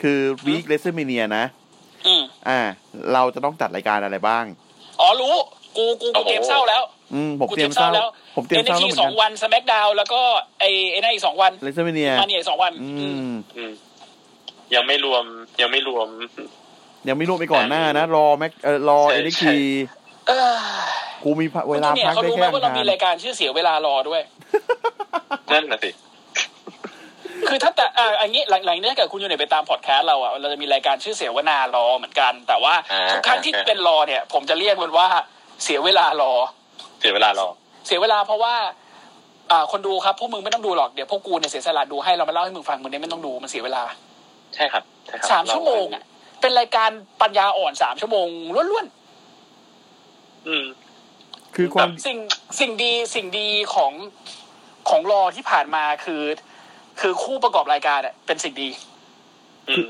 [0.02, 1.44] คือวีคเลสเซอร์เมเนียนะ
[2.06, 2.60] อืมอ่า
[3.12, 4.44] เราจะต้องจัดรายการอะไรบ้าง
[5.00, 5.34] อ๋อรู้
[5.76, 6.82] กูกูกูเตรียมเศร้าแล้ว
[7.14, 10.20] อืมผมกูเตรียมเศร้าแล้ว ผมเตรียมเอ็นเศเอ็ร้ากแล้วทีเหมือนสกัอนงวันสแมกดาวแล้วก็
[10.60, 13.72] ไอไอ้นั่นอีกสองวันเลสเซอร์เมเนียมาเนี่ยอีกสองวันอือืมมอืม
[14.74, 15.24] ยังไม่รวม
[15.60, 16.08] ยังไม่รวม
[17.08, 19.56] ยังไม่รวมไปก่อนหน้านะ รอแม็กเออรอใช่เอ็นใช่ที
[20.28, 20.54] เออ
[21.24, 24.22] กูมีเวลาเนี่ยพักเขาได้รู้ไหแค่มว่าเราอังมีคารรายการชื่อเสียเวลารอด้วย
[25.52, 25.90] นั่นน่ะสิ
[27.48, 35.06] คือถ้าแต่อ่าอันนี้หลังหลังนี้ถ้าเกิดคุณอยู่ในไปตามพอดแคสต์เราอะเราจะมีรายการชื่อเสียวนารอเหมือนกัน แต่ว่าอ่าทุกครั้งที่เป็นรอเนี่ย ผมจะเรียกมันว่า
[35.64, 36.32] เสียเวลารอ
[37.00, 37.48] เสียเวลารอ
[37.86, 38.54] เสียเวลาเพราะว่า
[39.50, 43.82] อ่าคนดูครับพวกมึงไม่ต้องดูหรอกเดี๋ยวพวกกูเนี่ยเสียสละดูให้เรามาเล่าให้มึงฟังมึงเนี่ยไม่ต้องดูมันเสียเวลา
[44.54, 46.02] ใช่ครับใช่ครับสามชั่วโมงอะ
[46.40, 46.90] เป็นรายการ
[47.22, 48.86] ปัญญาอ่อนสามชั่วโมงล้วน
[50.48, 50.66] อืม
[51.56, 52.18] คือความๆสิ่ง
[52.60, 53.92] สิ่งดีสิ่งดีของ
[54.88, 56.22] ของรอที่ผ่านมาคือ
[57.00, 58.68] คือคู่ประกอบรายการอะเป็นสิ่งดี
[59.68, 59.86] อืม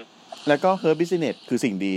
[0.48, 1.94] แล้วก็ Hurt Business คือสิ่งดี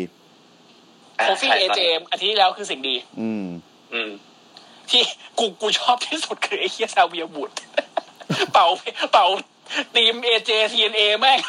[1.20, 3.46] Kofi AJ อาทิตย์ที่แล้วคือสิ่งดี อืม
[3.94, 4.12] อืม
[4.90, 5.02] ที่
[5.40, 7.56] กูกูชอบที่สุดคือไอ้เฮีย Xavier Woods
[8.52, 8.68] เป่า
[9.12, 9.26] เป่า
[9.96, 11.40] ทีมเอเจทีเอ็นเอแม่ง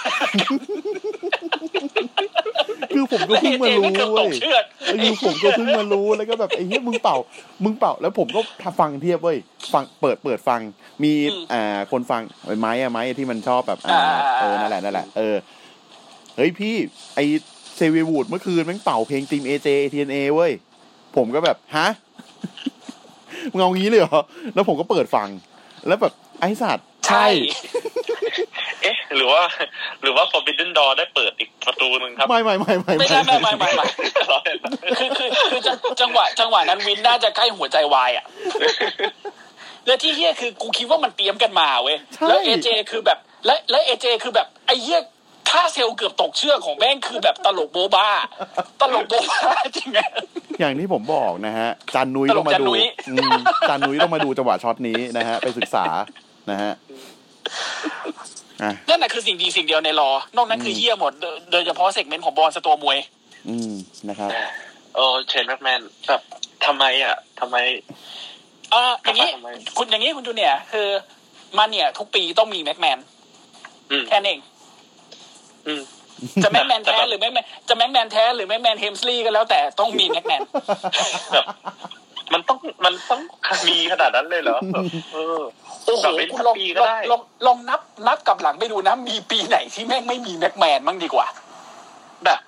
[2.94, 7.16] คือผมก็แล้วเพิ่เองเจมารู้ไม่เกือบตเว้กยเชือกเออผมก็เพิ่งมารู้แล้วก็แบบไอ้เหี้ยมึงเป่า
[7.64, 8.40] มึงเป่าแล้วผมก็
[8.80, 9.38] ฟังเทียบเว้ย
[9.72, 10.60] ฟังเปิดเปิดฟัง
[11.02, 11.12] มี
[11.52, 12.22] อ่าคนฟัง
[12.60, 14.00] ไม้อะไม้อะที่มันชอบแบบอ่า
[14.40, 15.36] เออนั่นแหละนั่นแหละเออ
[16.36, 16.74] เฮ้ยพี่
[17.14, 17.20] ไอ
[17.76, 20.52] เซเวียวูดเมื่อคืนแม่งเป่าเพลงทีมเอเจทีเอ็นเอเว้ย
[21.16, 21.88] ผมก็แบบฮะ
[23.52, 24.20] มึงเอางี้เลยเหรอ
[24.54, 25.28] แล้วผมก็เปิดฟัง
[25.86, 27.26] แล้วแบบไอ้สัตว์ใช่
[28.84, 29.42] เอ๊ะ หรือว่า
[30.02, 33.86] หรือว่า Forbidden Door ได้เปิดอีกประตูหนึ่งครับ ไม่ไม่ไม่ไม่ไม่ใช่ไม่ไม่ไม่ไม่
[34.32, 34.58] ร้อยเอ็ด
[34.98, 38.24] คือคือคือจังจังหวะจังหวะนั้นวินน่าจะใกล้หัวใจวายอะ
[39.86, 41.96] แล้วที่เฮียคือกูคิดว่ามันเตรียมกันมาเว้ย
[42.28, 45.00] แล้วเอเจคือแบบ และและเอเจคือแบบไอ้เฮีย
[45.50, 48.08] ท่าเซลล์เกือบตกเชือกของแม่งคือแบบตลกโบะบ้า
[48.80, 49.42] ตลกโบะบ้า
[49.76, 50.00] จริงไง
[50.60, 53.32] อย่างที่ผมบอกนะฮะจันนุ้ยตลกต้องมาจันดูนุ้ยอืม
[53.68, 55.84] จันนุ้ยต้องมาดูจังหวะช็อตนี้นะฮะ ไปศึกษา
[56.50, 56.72] นะฮะ
[58.18, 58.23] อะ
[58.88, 62.98] นั่นแหละคือสิ่งดีสิ่งเดียวใน Raw นอกนั้นคือเฮี้ยหมด โดยโดยเฉพาะ segment ของบอลสตัวมวย
[63.48, 63.72] อืม
[64.08, 64.30] นะครับ
[64.94, 66.22] โอ้ Shane McMahon แบบ
[66.66, 67.56] ทำไมอะทำไม
[68.72, 70.88] อ่าอย่างนี้ทำไมคุณอย่างนี้คุณจูเนียร์คือ
[71.58, 72.98] มันเนี่ย ทุกปีต้องมี McMahon
[73.90, 74.40] อืมแค่นั้นเอง
[75.66, 75.82] อืม
[76.44, 80.42] จะ McMahonนแต่แท้แบบหรือ McMahon จะ McMahon แท้หรือ McMahon-Helmsley ก็แล้วแต่ต้องมี McMahon
[81.34, 81.46] แบบ
[82.32, 83.20] มันต้องมันต้อง
[83.68, 85.40] มีขนาดนั้นเลยเหรอแบบเออ
[85.84, 91.26] โอ้โหแบบเป็นคุณลองปีลก็องได้ลองลองนับนับกลับหลังไปดูนะ มีปีไหนที่แม่งไม่มี McMahon มั้งดีกว่า
[92.24, 92.38] แบบ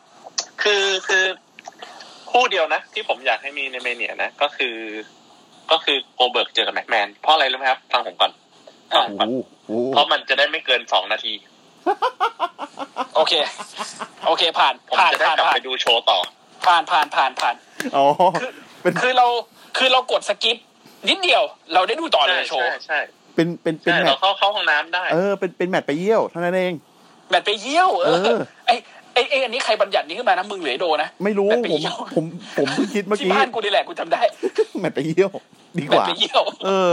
[0.63, 1.25] คือคือ
[2.31, 4.77] คู่เดียวนะ ที่ผมอยากให้มีใน Mania นะ ก็คือ
[5.71, 8.33] ก็คือ Goldberg เจอกับ McMahon เพราะอะไรรู้ไหมครับ ฟังผมก่อน
[8.95, 9.29] ฟังผมก่อน
[9.67, 11.33] โอ้โหเพราะมันจะได้ไม่เกินสองนาที
[13.17, 13.33] โอเค
[14.27, 16.19] โอเคผ่าน ผมผ่านจะได้ผ่านกลับผ่านไปดูโชว์ต่อ
[16.67, 17.55] ผ่านผ่านผ่านผ่าน
[17.97, 18.05] อ๋อ
[18.83, 19.27] เป็นคือเรา
[19.77, 20.57] คือเรากด skip
[21.09, 21.43] นิดเดียว
[21.75, 22.99] เราได้ดูต่อเลยโชว์ใช่ใช่ใช่
[23.35, 26.75] เป็นเป็นเป็นแมตช์ใช่เราเข้าเข้าห้องน้ำได้ เออเป็นเป็นแมตช์ไปเยี่ยวเท่านั้นเอง
[27.31, 28.71] แมตช์ไปเยี่ยว เอเอออไอ
[29.15, 32.25] ไอไออันนี้ใครบัญญัตินี้ขึ้นมานะมึงหรือไอโดนะไม่รู้แมตช์ไปเยี่ยวผมผม
[32.59, 34.21] ผมเพิ่งคิดเมื่อกี้ที่บ้านกูนี่แหละกูจำได้
[34.81, 35.31] แมตช์ไปเยี่ยว
[35.79, 36.91] ดีแมกทว่าไปเยี่ยวเออ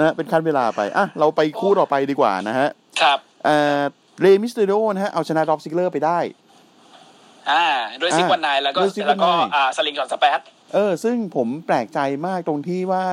[0.00, 2.68] นะเป็นขั้นเวลาไปอะเราไปคู่ต่อไปดีกว่านะฮะ
[3.00, 3.80] ครับเอ่อ
[4.20, 6.18] Rey Mysterio นะฮะเอาชนะ Dolph Ziggler ไปได้
[7.50, 7.64] อ่า
[8.00, 10.40] ด้วย six อ่า one nine แล้วก็ด้วย six one แล้วก็ nine อ่า sling กับ splash
[10.74, 13.04] เออ ซึ่งผมแปลกใจมากตรงที่ว่า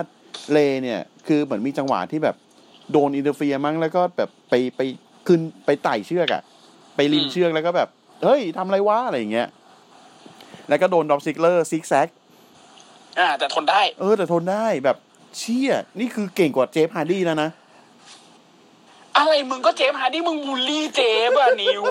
[0.51, 2.35] Rey เนี่ย คือเหมือนมีจังหวะที่แบบ
[2.91, 4.81] โดน interfere มั้งแล้วก็แบบไปไป
[5.27, 6.41] ขึ้นไปไต่เชือกอะ
[6.95, 7.89] ไปริมเชือกแล้วก็แบบ
[8.23, 9.47] เฮ้ยทำอะไรวะอะไรอย่างเงี้ย
[10.69, 12.07] แล้วก็โดน Dolph Ziggler Zig Zag
[13.19, 14.97] อ่า แต่ทนได้ เออ แต่ทนได้แบบ
[15.37, 17.49] เชี่ยนี่คือเก่งกว่า Jeff Hardy แล้วนะ
[19.17, 21.83] อะไรมึงก็ Jeff Hardy มึง bully Jeff อะนิว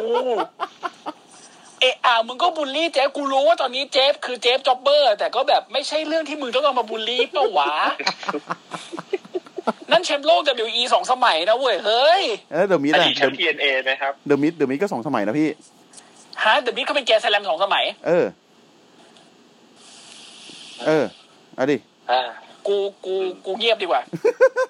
[1.80, 7.72] เอะอ่ามึงก็ bully Jeff กูรู้ว่าตอนนี้ Jeff คือ Jeff jobber แต่ก็แบบไม่ใช่เรื่องที่มึงต้องเอามาบูลลี่ปะวะ
[9.90, 12.22] นั่นแชมป์โลก WWE สองสมัยนะเว้ย เฮ้ย
[12.52, 15.48] เออ The Miz อะอดีตแชมป์ TNA นะครับ The Miz The Miz ก็สองสมัยนะพี่
[16.42, 18.24] ฮะ The Miz ก็เป็น Grand Slam สองสมัย เออ
[20.86, 21.04] เออ
[21.56, 21.76] เอาดิ
[22.10, 22.20] อ่า
[22.66, 23.14] กูกู
[23.46, 24.02] กูเงียบดีกว่า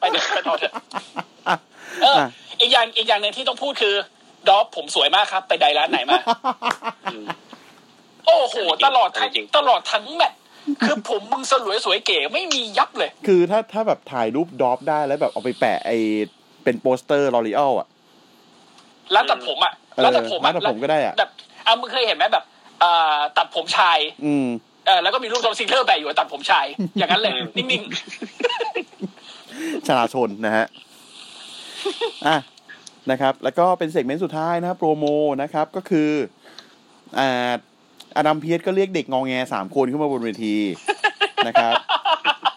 [0.00, 0.72] ไปเถอะไปต่อเถอะ
[2.02, 2.26] เอออะ
[2.60, 3.94] อีกอย่างอีกอย่างหนึ่งที่ต้องพูดคือ
[4.48, 6.18] Dolph ผมสวยมากครับ ไปใดร้านไหนมา
[7.12, 7.24] อืม
[8.26, 10.38] โอ้โห ตลอดทั้งจริงตลอดทั้งแมตช์
[10.84, 15.92] คือผมมึงสลวยสวยเก๋ไม่มียับเลย คือถ้าถ้าแบบถ่ายรูป Dolph ได้แล้วแบบเอาไปแปะไอ
[16.64, 17.88] เป็นโปสเตอร์ L'Oréal อะ
[19.14, 21.30] ร้านตัดผมอะเออร้านตัดผมอะร้านตัดผมก็ได้อะแบบ
[21.66, 22.44] อะมึงเคยเห็นไหมแบบ
[22.82, 24.46] อ่าตัดผมชาย อืม
[24.86, 26.66] เออแล้วก็มีรูป Dolph Ziggler แปะอยู่ว่าตัดผมชาย
[26.98, 27.82] อย่างนั้นเลย นิ่ง
[29.86, 30.66] ชลาชนนะฮะ
[32.26, 32.36] อะ
[33.10, 35.04] นะครับ แล้วก็เป็น segment สุดท้ายนะครับ promo
[35.42, 36.10] นะครับก็คือ
[37.18, 37.52] อ่า
[38.16, 40.56] Adam Pearce ก็เรียกเด็กงองแงสามคนขึ้นมาบนเวที
[41.46, 41.74] นะครับ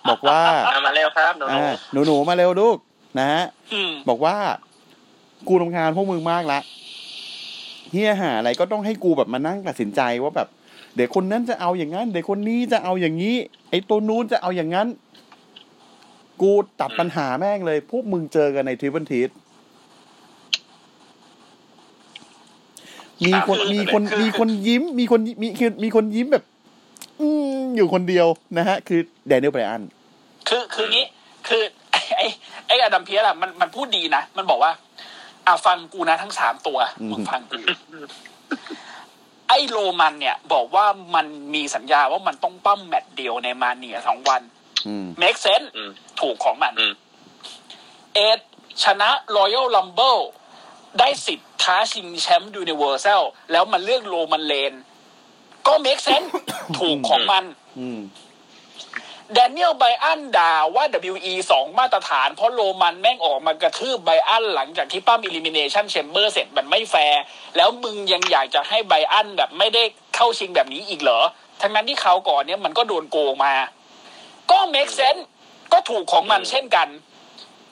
[0.10, 2.78] บอกว่าอะมาเร็วครับหนูอ่าหนูหนูๆมาเร็วลูก
[3.20, 4.36] นะฮะๆอืมบอกว่า
[5.48, 6.60] กูรำคาญพวกมึงมากละ
[7.92, 10.48] เฮียหาอะไรก็ต้องให้กูแบบมานั่งตัดสินใจว่าแบบ
[10.96, 13.36] เดี๋ยวคนนั้นจะเอาอย่างนั้น เดี๋ยวคนนี้จะเอาอย่างนี้
[13.70, 14.88] ไอ้ตัวนู้นจะเอาอย่างนั้น
[16.42, 16.52] กู
[16.82, 19.30] ตัดปัญหาแม่งเลย พวกมึงเจอกันในทริปเปิลทีส
[23.28, 26.44] มีคนมีคนมีคนยิ้ม มีคนมีคือมีคนยิ้มแบบ
[27.22, 29.84] อืมอยู่คนเดียวนะฮะ คือแดเนียลไบรอัน
[30.48, 31.06] คือคืองี้
[31.48, 32.26] คือไอ้ไอ้
[32.68, 34.72] ไอ้อดัมเพียร์อะมันมันพูดดีนะ มันบอกว่า
[35.48, 37.58] อะฟังกูนะทั้งสามตัวอืมมึงฟังกู
[39.50, 44.42] ไอ้โรมันเนี่ย บอกว่ามันมีสัญญาว่ามันต้องปั้มแมตช์เดียวในมาเนียสองวัน
[44.88, 46.94] อืม make sense อืมถูกของมันอืม
[48.14, 48.40] เอ็ด
[48.84, 50.22] ชนะ Royal Rumble
[51.00, 53.22] ได้สิทธิ์ท้าชิงแชมป์ Universal
[53.52, 54.74] แล้วมันเลือกโรมันเลน
[55.68, 56.28] ก็ make sense
[56.78, 57.44] ถูกของมัน
[57.80, 58.02] อืม
[59.34, 67.22] แดเนียลไบอันด่าว่า WE สองมาตรฐาน เพราะโรมันแม่งออกมากระทืบไบอันหลังจากที่ปั้ม Elimination Chamber เสร็จมันไม่แฟร์
[67.56, 69.84] แล้วมึงยังอยากจะให้ไบอันแบบไม่ได้
[70.16, 71.20] เข้าชิงแบบนี้อีกเหรอ
[71.62, 73.54] ทั้งนั้นที่เขาวก่อนเนี่ยมันก็โดนโกงมา
[74.52, 75.22] ก็ make sense
[75.74, 76.88] ก็ถูกของมันเช่นกัน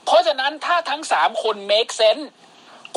[0.06, 2.24] เพราะฉะนั้นถ้าทั้งสามคน make sense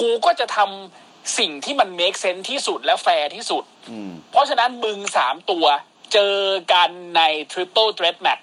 [0.00, 5.66] กูก็จะทำสิ่งที่มัน make sense ที่สุดและแฟร์ที่สุดอืมเพราะฉะนั้นมึงสามตัว
[6.12, 6.36] เจอ
[6.72, 7.20] กันใน
[7.52, 8.42] Triple Threat Match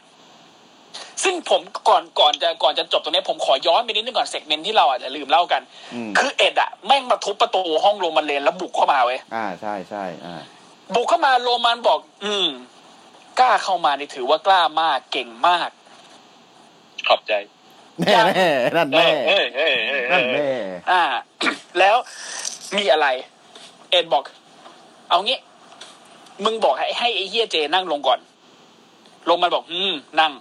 [1.24, 5.62] ซึ่งผมก่อนก่อนจะก่อนจะจบตรงนี้ผมขอย้อนไปนิดนึงก่อน segment ที่เราอาจจะลืมเล่ากัน
[5.94, 10.42] อืมคือ Edge อะแม่งมาทุบประตูห้อง Roman Reigns แล้วบุกเข้ามาเว้ยอ่าใช่ใช่อ่า
[10.96, 12.48] บุกเข้ามาโรมันบอก อืม
[13.40, 15.70] กล้าเข้ามานี่ถือว่ากล้ามากเก่งมาก
[17.08, 17.34] ขอบใจ
[18.02, 20.48] แน่แน่นั่นเอแน่อเออเออเออเอนั่นอแน่
[20.92, 21.04] อ่า
[21.80, 21.96] แล้ว
[22.78, 23.08] มีอะไร
[23.92, 24.24] เอ็ดบอก
[25.10, 25.40] เอางี้
[26.46, 28.20] มึงบอกให้ให้ไอ้เฮียเจนั่งลงก่อน
[29.30, 30.32] ลงมาบอก อืม นั่ง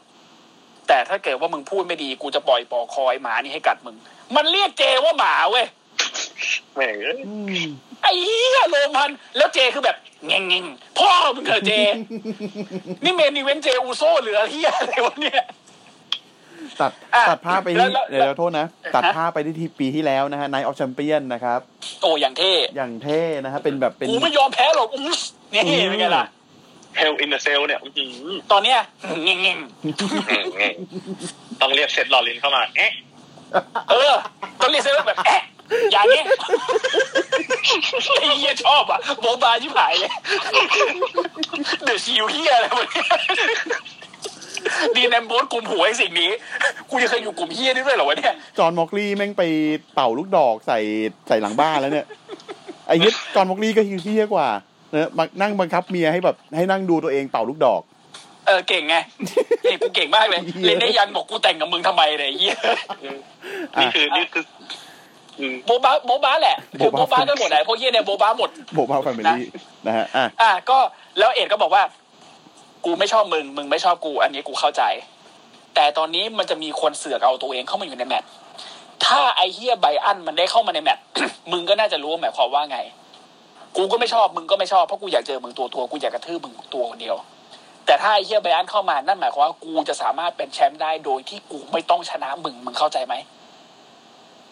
[0.89, 3.97] แต่ถ้าเกิดว่ามึงพูดไม่ดี กูจะปล่อยปอกคอยหมานี่ให้กัดมึง
[4.37, 5.67] มันเรียกเจว่าหมาเว้ย
[6.75, 7.35] แม่งเอ้ยอื
[7.67, 7.69] ม
[8.03, 9.97] ไอ้เฮียโรมันแล้วเจคือแบบ
[10.27, 11.73] เง่งเง่งๆพ่อมึงเถอะเจ
[13.05, 15.43] นี่เมนิเวนเจอูโซเหลือเฮียอะไรวะเนี่ย
[16.81, 21.61] ตัดอะตัดภาพไปแล้ที่วแล้วเดี๋ยวเราโทษนะ ตัดฮะภาพไปที่ปีที่แล้วนะฮะ Night of Champion นะครับ
[22.03, 25.21] โอ้อย่างเท่อย่างเท่นะฮะเป็นแบบเป็นกูไม่ยอมแพ้หรอกอุ๊ส
[25.53, 26.25] นี่เป็นไงล่ะ
[26.97, 28.79] เฮลอินเดอะเซลเนี่ยอื้อหือตอนเนี้ย
[29.25, 29.59] เง่งเง่ง
[30.31, 30.75] อืมอืม
[31.61, 34.13] ต้องเรียกเซตลอรินเข้ามา เอ๊ะๆเออ
[34.61, 35.43] ต้องเรียกเซเว่นแบบแอะ
[35.93, 36.23] อย่างนี้
[38.21, 40.13] ไอ้เฮียชอบอะโบบาชิบหายเลย
[41.85, 43.07] เดือดชิวเฮียอะไรวะเนี่ย
[44.97, 46.31] ดีแนมโบสกลุ่มหัวไอ้สิ่งนี้
[46.91, 49.43] กูยังเคยอยู่กลุ่มเฮียนี่ด้วยเหรอวะเนี่ย จอห์นมอกลีแม่งไป
[49.95, 50.79] เป่าลูกดอกใส่
[51.29, 52.07] ใส่หลังบ้านแล้วเนี่ย
[52.89, 54.49] ไอ้ยึดจอห์นมอกลีก็เฮี้ยกว่า
[54.91, 57.83] เนอะมานั่งบังคับเมียให้แบบให้นั่งดูตัวเองเป่าลูกดอก
[58.47, 58.97] เออเก่งไง
[59.63, 62.57] เก่งกูเก่งมากเลยเหี้ยเล่นได้ยันบอกกูแต่งกับมึงทำไมเลยไอ้เหี้ย
[63.03, 63.17] อืม
[63.81, 64.45] นี่คือนี่คือ
[65.39, 69.43] อืมโบะบ้าโบะบ้าแหละคือโบ๊ะโบะบ้าบ้ากันหมดไหนพวกเหี้ยเนี่ยโบะบ้าหมดโบมาแฟมิลี่
[69.87, 70.79] นะฮะอะอะก็
[71.19, 71.83] แล้วเอ็ดก็บอกว่า
[72.85, 74.83] กูไม่ชอบมึง มึงไม่ชอบกู อันนี้กูเข้าใจ
[75.75, 78.29] แต่ตอนนี้มันจะมีคนเสือกเอาตัวเองเข้ามาอยู่ในแมตช์
[79.05, 81.05] ถ้าไอเฮียไบอันมันได้เข้ามาในแมตช์
[81.53, 82.79] มึงก็น่าจะรู้ว่าหมายความว่าไง
[83.77, 87.17] กูก็ไม่ชอบมึงก็ไม่ชอบเพราะกูอยากเจอมึงตัวตัวกูอยากกระทืบมึงตัวคนเดียว
[87.87, 93.15] แต่ถ้าไอเฮียไบอันเข้ามานั่นหมายความว่ากูจะสามารถเป็นแชมป์ได้โดยที่กูไม่ต้องชนะมึงมึงเข้าใจไหม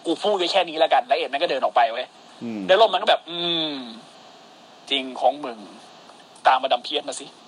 [0.07, 2.07] กูพูดไว้แค่นี้แล้วกันแล้ว Edge มันก็เดินออกไปเว้ย
[2.43, 3.39] อืมแล้วลมมันก็แบบ อื
[3.73, 3.75] ม
[4.91, 5.59] จริงของมึง
[6.47, 7.48] ตาม Adam Pearce มาสิอืม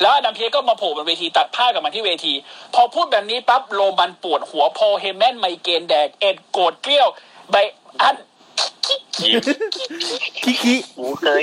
[0.00, 2.34] แล้ว Adam Pearce ก็มาโผล่บนเวทีตัดภาพกลับมาที่เวที
[2.74, 7.08] พอพูดแบบนี้ปั๊บโรมันปวดหัว Paul Heyman ไมเกรนแดก Edge โกรธเกรี้ยว
[7.50, 8.16] Bryan
[8.86, 11.42] คิคิกูเคย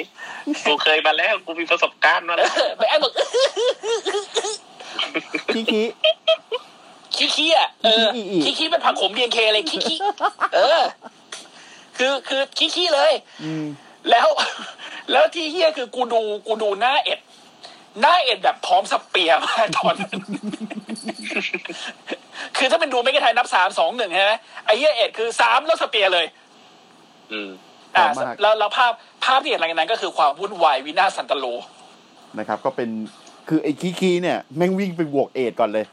[0.65, 2.47] กูเคยมาแล้วกูมีประสบการณ์มาแล้ว
[2.77, 3.13] Bryan บอก
[5.53, 5.83] คิคิ
[7.17, 8.07] คิคิอะเออ
[8.43, 9.95] คิคิเป็นผักขมเบียงเคเลยคิคิ
[10.55, 10.81] เออ
[11.97, 13.65] คือคือคิคิเลยอืม
[14.09, 14.27] แล้ว
[15.11, 17.19] แล้วที่เฮี้ยคือกูดูกูดูหน้าเอ็ด
[18.01, 20.19] หน้าเอ็ดแบบพร้อมสเปียร์มากตอนนั้น
[22.57, 24.33] คือถ้าเป็นดูไม่กระไทยนับสามสองหนึ่งใช่ไหม
[24.65, 26.25] ไอ้เฮี้ยเอ็ดคือสามแล้วสเปียร์เลย
[27.31, 27.49] อืม
[27.95, 28.91] อ่าพร้อมมากแล้วแล้วภาพ
[29.25, 31.45] ภาพที่เห็นหลังจากนั้นก็คือความวุ่นวายวินาศสันตโล
[32.39, 32.89] นะครับ ก็เป็น
[33.47, 35.85] คือไอ้คิคิเนี่ยแม่งวิ่งไปบวกเอดก่อนเลย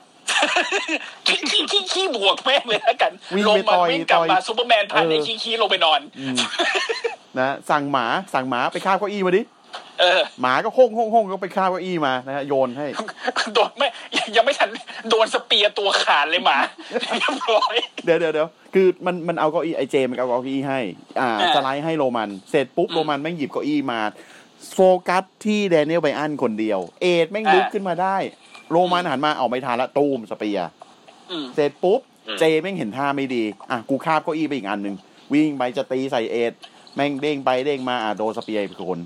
[1.26, 6.36] ขี้ขี้ขี้ขี้บวกแม่งเลยแล้วกันวิ่งลไปงมาต่อยวิ่งกลับมาต่อยซูเปอร์แมนผ่านเออไอ้ขี้ขี้ลงไปนอนอืม
[7.38, 9.61] นะสั่งหมาสั่งหมาไปคาบเก้าอี้มาดิเออ
[10.40, 12.86] หมาก็ห้องห้องห้องก็ไปคาบเก้าอี้มานะฮะโยนให้
[13.54, 13.88] โดนไม่
[14.36, 14.68] ยังไม่ทัน
[15.10, 16.58] โดนสเปียร์ตัวขาดเลยหมา
[17.18, 20.80] เรียบร้อยเดี๋ยวเดี๋ยวเดี๋ยวคือมันมันเอาเก้าอี้ไอเจมันเอาเก้าอี้ให้
[21.20, 24.00] อ่าอ่าสไลด์ให้โรมัน เสร็จปุ๊บอืมโรมันแม่งหยิบเก้าอี้มา
[24.74, 28.16] โฟกัสที่ Daniel Bryan คนเดียว Edge แม่งอ่าลุกขึ้นมาได้
[28.70, 30.70] โรมันหันมาเอาไม่ทันละตูม spear
[31.30, 34.96] อืมเสร็จปุ๊บอืม Jey แม่งเห็นท่าไม่ดี อะกูคาบเก้าอี้ไปอีกอันหนึ่ง
[35.32, 36.52] วิ่งไปจะตีใส่ Edge
[36.96, 39.00] แม่งเด้งไปเด้งมาอะโดน spear ไปคน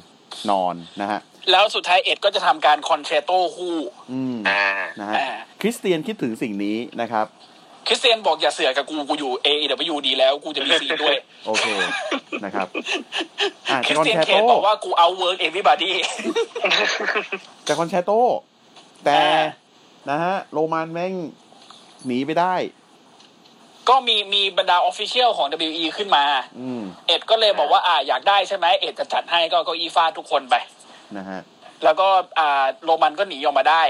[0.50, 1.20] นอนนะฮะ
[1.52, 3.76] แล้วสุดท้าย Edge ก็จะทำการ con-chair-to คู่
[4.12, 4.64] อืมอ่า
[5.00, 5.28] นะฮะอ่า
[5.60, 7.26] คริสเตียนคิดถึงสิ่งนี้นะครับ
[7.86, 9.48] คริสเตียนบอกอย่าเสือกกับกูกูอยู่ A
[9.92, 11.16] W ดีแล้วกูจะมีซีด้วย
[11.46, 11.66] โอเค
[12.44, 12.68] นะครับ
[13.70, 15.96] อะคจาริกสคอนเตียนแชเคโตสบอกว่ากูเอาเวิร์กเอวิบาร์ดี้
[17.66, 18.10] จากคอนแชโต
[19.04, 19.42] แต่อ่า
[20.10, 21.14] นะฮะโรมันแม่ง
[22.06, 22.54] หนีไปได้
[23.88, 26.24] ก็มีมีบรรดาออฟฟิเชียลของ WE ขึ้นมา
[26.60, 30.54] อืมเอ็ดก็เลยบอกว่าอ่าอยากได้ใช่ไหมเอ็ดจะจัดให้ก็เก็อีฟาดทุกคนไป
[31.16, 31.40] นะฮะ
[31.84, 32.08] แล้วก็
[32.38, 33.82] อ่าโรมันก็หนีออกมาได้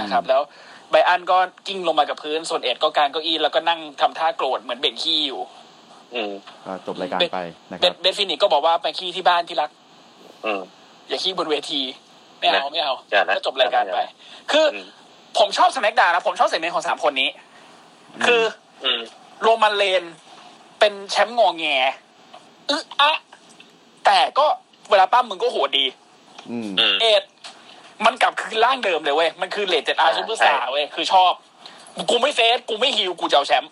[0.00, 0.42] นะครับอืมแล้ว
[0.90, 5.40] ไบอันก็กิ้งลงมากับพื้นส่วนเอ็ดก็การเก้าอี้แล้วก็นั่งทำท่าโกรธเหมือนเบ่งขี้อยู่
[6.14, 6.32] อืม
[6.66, 9.70] ก็จบรายการไปนะคเบรับนเบนฟินิกก็บอกว่าไปขี้ที่บ้านที่รัก
[10.44, 10.60] อืม
[11.08, 11.80] อย่าขี้บนเวที
[12.38, 14.14] ไม่เอานะไม่เอาอย่านะก็จบรายการไปอย่านะ
[14.52, 14.86] คืออืม
[15.38, 17.28] ผมชอบ SmackDown นะผมชอบเสียงเพลงของสามคนนี้
[18.26, 18.42] คือ
[18.84, 19.00] อืม
[19.44, 20.04] Roman Reigns
[20.78, 21.64] เป็นแชมป์งอแง
[22.70, 23.12] อึะอะ
[24.06, 24.46] แต่ก็
[24.90, 25.86] เวลาปล้ำมึงก็โหดดี
[26.50, 27.22] อืมอืม Edge
[28.04, 31.32] มันกลับคือร่างเดิมเลยเว้ย มันคือ Rated-R อ่าซูเปอร์สตาใช่ร์เว้ย คือชอบ
[32.10, 33.70] กูไม่ face กูไม่ฮิวกูจะเอาแชมป์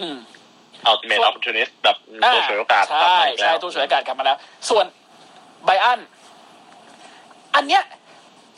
[0.00, 0.16] อืม
[0.86, 1.96] อัลติเมทออป portunist แบบ
[2.34, 4.84] ตัวฉวยโอกาสใช่กลับมาอีกใช่แล้วตัวฉวยโอกาสกลับมาแล้ว ส่วน
[5.64, 6.00] Bryan
[7.54, 7.82] อันเนี้ย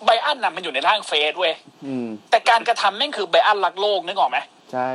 [0.05, 1.55] Bryan น่ะมันอยู่ในร่าง face เว้ย
[1.87, 4.39] อืมแต่การกระทำแม่งคือ Bryan รักโลกนึกออกไหม
[4.73, 4.91] ใช่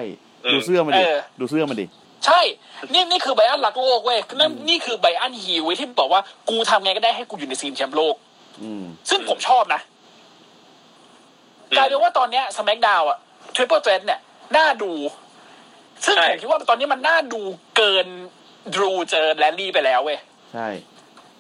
[0.53, 1.85] ดูเสื้อมันดิเออดูเสื้อมันดิ
[2.25, 2.41] ใช่
[2.93, 8.15] นี่นี่คือ Bryan รักโลกเว้ยนั่นนี่คือ Bryan heel เว้ยที่บอกว่ากูทำไงก็ได้ให้กูอยู่ใน scene แชมป์โลก
[8.63, 9.81] อืมซึ่งผมชอบนะ
[11.77, 13.17] กลายเป็นว่าตอนเนี้ย SmackDown อะ
[13.55, 14.19] triple threat เนี่ย
[14.57, 14.91] น่าดู
[16.05, 17.41] ซึ่งใช่ผมคิดว่าตอนนี้มันน่าดู
[17.77, 18.07] เกิน
[18.75, 20.19] Drew เจอ Lashley ไปแล้วเว้ย
[20.53, 20.67] ใช่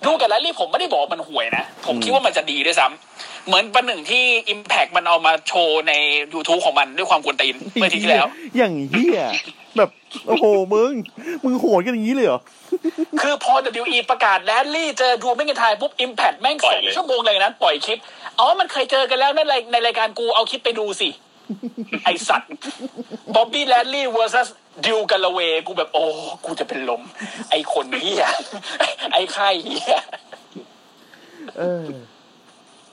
[0.05, 4.23] Drew กับ Lashley ผมไม่ได้บอกว่ามันห่วยนะผมอืมคิดว่ามันจะดีด้วยซ้ำเหมือนประหนึ่งที่
[4.53, 5.93] Impact มันเอามาโชว์ใน
[6.33, 8.27] YouTube ของมันด้วยความกวนตีนเมื่ออาทีที่แล้ว
[8.57, 9.21] อย่างเหี้ย
[9.77, 9.89] แบบ
[10.27, 10.91] โอ้โหมึง
[11.43, 12.39] มึงโหดกันอย่างนี้เลยเหรอ
[13.21, 17.99] คือพอ WE ประกาศแรลลี่เจอดูไม่กันทายปุ๊บ Impact แม่งปล่สอยองเลยชั่วโมงเลยนั้นปล่อยคลิป
[18.39, 21.09] อ๋อมันเคยเจอกันแล้วนั่นในในรายการกูเอาคลิปไปดูสิ
[22.03, 22.51] ไอสัตว์
[23.35, 24.47] บ๊อบบี้แรลลี่ versus
[24.85, 26.03] ดิวกันละเวกูแบบโอ้
[26.45, 27.01] กูจะเป็นลม
[27.49, 28.25] ไอคนเฮีย
[29.13, 29.97] ไอใครเฮีย
[31.57, 31.85] เออ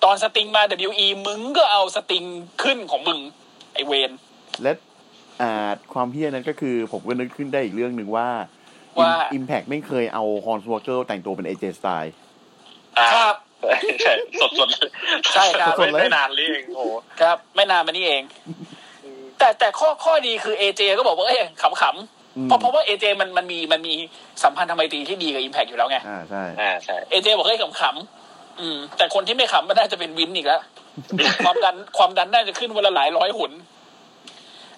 [0.05, 2.25] ตอนสติงมา WE มึงก็เอาสติง
[2.63, 3.19] ขึ้นของมึง
[3.73, 4.11] ไอเวน
[4.63, 4.73] และ
[5.41, 8.29] อ่าความเหี้ยนั้นก็คือผมก็นึกขึ้นได้อีกเรื่องหนึ่งว่า
[8.99, 12.13] ว่า Impact ไม่เคยเอา Hornswoggle แต่งตัวเป็น AJ Styles
[12.99, 13.37] อ่าครับ
[14.03, 14.91] ใช่สดสดๆเลย
[15.35, 18.23] ใช่ครับไม่ไม่นานนี้เองโอ้โหครับ ไม่นานมานี้เอง
[19.39, 23.95] แต่แต่ข้อข้อดีคือ AJ ก็บอกว่าเอ้ยขำอืมเพราะเพราะว่า AJ มันมันมีมันมี
[24.43, 30.63] สัมพันธ์ทำไมตรีที่ดีกับ Impact อยู่แล้วไงอ่าใช่อ่าใช่ AJ บอกให้ขำๆอืม แต่คนที่ไม่ขำมันน่าจะเป็นวินอีกแล้ว
[31.45, 33.53] ความดันความดันน่าจะขึ้นวันละหลายร้อยหุน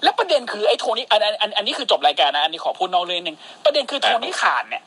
[0.03, 4.82] แล้วประเด็นคือไอ้โทนี่อันอันอันอันนี้คือจบรายการนะอันนี้ขอพูดนอกเรื่องหนึ่งประเด็นคือโทนี่ขาดเนี่ย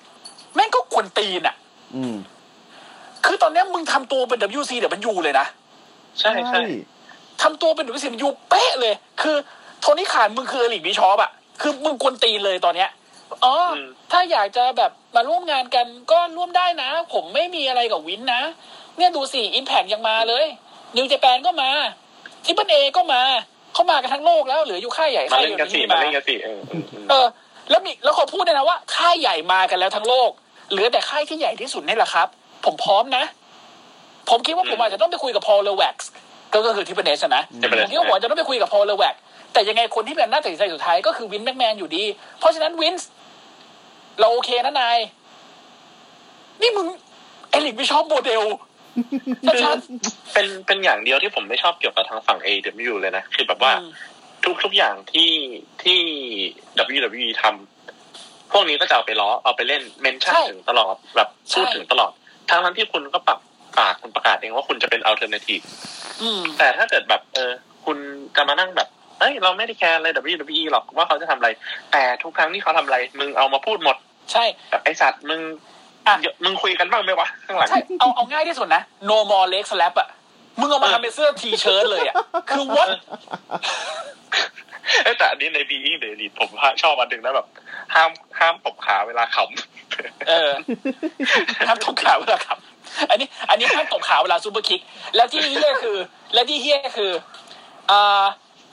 [0.56, 1.56] แม่งก็ควรตีนอะ
[1.96, 2.16] อืม
[3.28, 5.46] คือตอนเนี้ยมึงทำตัวเป็น WC เดี๋ยวมันยูเลยนะ
[6.20, 6.62] ใช่ใช่
[7.42, 9.36] ทำตัวเป็น WC มันยูเป๊ะเลย คือ
[9.82, 12.90] โทนี่ขาดมึงคืออลิกบิชอปอะคือมึงกวนตีนเลยตอนเนี้ย
[13.44, 13.80] อ๋ออ
[14.12, 18.42] ถ้าอยากจะแบบมาร่วมงานกันก็ร่วมได้นะ ผมไม่มีอะไรกับวินนะ
[18.98, 20.46] เนี่ยดูสิ Impact ยังมาเลย
[20.96, 21.70] New Japan ก็มา
[22.46, 23.22] Triple A ก็มา
[23.74, 27.28] เขามากันทั้งโลกแล้วเหลืออยู่ค่ายใหญ่มาค่ายเล่นเดียวกันสิที่มามาเล่นกันสิเออเออเออเออ
[27.70, 30.30] แล้วมีแล้วขอพูดด้วยนะว่าค่ายใหญ่มากันแล้วทั้งโลก
[30.72, 32.28] เหลือแต่ค่ายที่ใหญ่ที่สุดนี่แหละครับ
[32.68, 33.24] ผมพร้อมนะ
[34.30, 36.10] ผมคิดว่าผมอาจจะต้องไปคุยกับ Paul Levesque
[36.54, 39.16] ก็ก็คือ Triple A นะจะเป็นผมคิดว่าผมอาจจะต้องไปคุยกับ Paul Levesque
[39.54, 42.04] แต่ยังไงคนที่เป็นหน้าตัดสินใจสุดท้ายก็คือ Vince McMahon อยู่ดี
[42.40, 43.10] เพราะฉะนั้น Vince
[44.20, 44.98] เราโอเคนะนาย
[46.62, 46.88] นี่มึง
[47.52, 48.44] เอลิกไม่ชอบโมเดล
[49.64, 49.78] ชัด
[50.34, 53.92] เป็นเป็นอย่างเดียวที่ผมไม่ชอบเกี่ยวกับทางฝั่ง AEW เลยนะ คือแบบว่าอืม
[54.44, 55.32] ทุกทุกอย่างที่
[55.84, 56.00] ที่
[56.96, 62.12] WWE ทำพวกนี้ก็จะเอาไปล้อเอาไปเล่น mention ใช่ถึงตลอดแบบพูดใช่ถึงตลอด
[62.50, 63.40] ทั้งนั้นที่คุณก็ปรับ
[63.78, 65.60] ปากคุณประกาศเองว่าคุณจะเป็น alternative
[66.22, 67.52] อืมแต่ถ้าเกิดแบบเออ
[67.86, 67.98] คุณ
[68.36, 68.88] จะมานั่งแบบ
[69.20, 71.50] เฮ้ยเราไม่ได้แคร์อะไร WWE หรอกว่าเขาจะทำอะไร
[71.92, 73.96] แต่ทุกครั้งที่เขาทำอะไร มึงเอามาพูดหมด
[74.32, 75.42] ใช่แบบไอสัตว์มึง
[76.08, 80.08] อะเดี๋ยวมึงคุยกันบ้างไหมวะข้างหลังใช่เอาเอาง่ายที่สุดนะ no more leg slap อะ
[80.60, 82.16] มึงเอามาทำเป็นเสื้อ T-shirt เลยอะ
[82.50, 83.00] คือ what เอ้ย
[85.18, 86.50] แต่อันนี้ใน Being The Elite ผม
[86.82, 87.48] ชอบอันหนึ่งนะแบบ
[87.94, 88.10] ห้าม
[88.40, 90.52] ห้ามตบขาเวลาขำเออ
[91.68, 92.58] ห้ามตบขาเวลาขำ
[93.10, 94.82] อันนี้ อันนี้ห้ามตบขาเวลา superkick
[95.16, 95.98] แล้วที่เหี้ยคือ
[96.34, 97.12] แล้วที่เหี้ยคือ
[97.92, 98.24] อ่า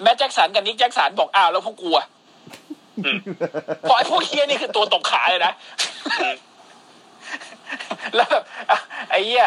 [0.03, 2.07] Matt Jackson กับ Nick Jackson บอกอ้าวแล้วพวกกูอะ
[3.05, 3.19] อืม
[3.81, 5.53] เพราะไอ้พวกเหี้ยนี่คือตัวตบขาเลยนะ
[8.15, 8.79] แล้วแบบอะ
[9.11, 9.47] ไอ้เหี้ย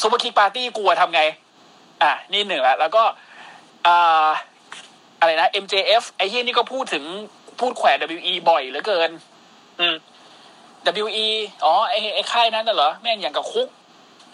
[0.00, 1.22] Superkick Party กูทำไง
[2.02, 3.02] อะนี่หนึ่งละแล้วก็
[3.86, 4.28] อ่า
[5.20, 7.04] อะไรนะ MJF ไอ้เหี้ยนี่ก็พูดถึง
[7.60, 9.10] พูดแขวะ WWE บ่อยเหลือเกิน
[9.80, 9.94] อืม
[11.04, 11.28] WWE
[11.64, 13.68] อ๋อไอ้ไอ้ค่ายนั้นน่ะเหรอ แม่งอย่างกับคุก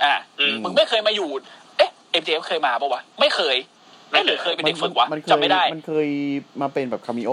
[0.03, 1.29] อะอืมมึงไม่เคยมาอยู่
[1.77, 3.57] เอ๊ะ MJF เคยมาปะวะ ไม่เคย
[4.11, 6.09] ไม่ไม่เคยหรือเคยเป็นเด็กฝึกวะมันเคยจำไม่ได้ มันเคย
[6.61, 7.33] มาเป็นแบบคามิโอ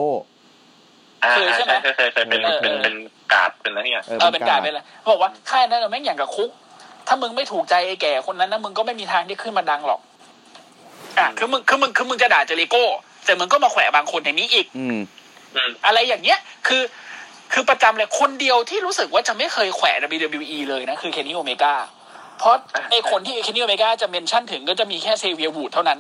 [1.23, 2.95] อ่าเคยใช่ไหมเคยเคยเคยเป็นเออเป็นเออเป็น
[3.33, 4.81] การ์ดเป็นอะไรเนี่ยเออเออเป็นการดเป็นอะไร
[5.11, 6.49] บอกว่าค่ายนั้นนะแม่งอย่างกับคุก
[7.07, 9.99] ถ้ามึงไม่ถูกใจไอ้แก่คนนั้นนะมึงก็ไม่มีทางที่ขึ้นมาดังหรอก
[11.19, 12.85] อะคือมึงคือมึงคือมึงจะด่าเจริโก้
[13.29, 14.99] แต่มึงก็มาแขวะบางคนอย่างนี้อีกอืม
[15.55, 16.83] อืมอะไรอย่างเงี้ย คือ
[17.53, 21.73] คือประจำเลยคนเดียวที่รู้สึกว่าจะไม่เคยแขวะ WWE เลยนะ คือเคนนี่โอเมกา
[22.39, 22.55] เพราะ
[22.91, 25.99] ไอ้คนที่ Kenny Omega จะ mention ถึงก็จะมีแค่ Xavier Woods เท่านั้น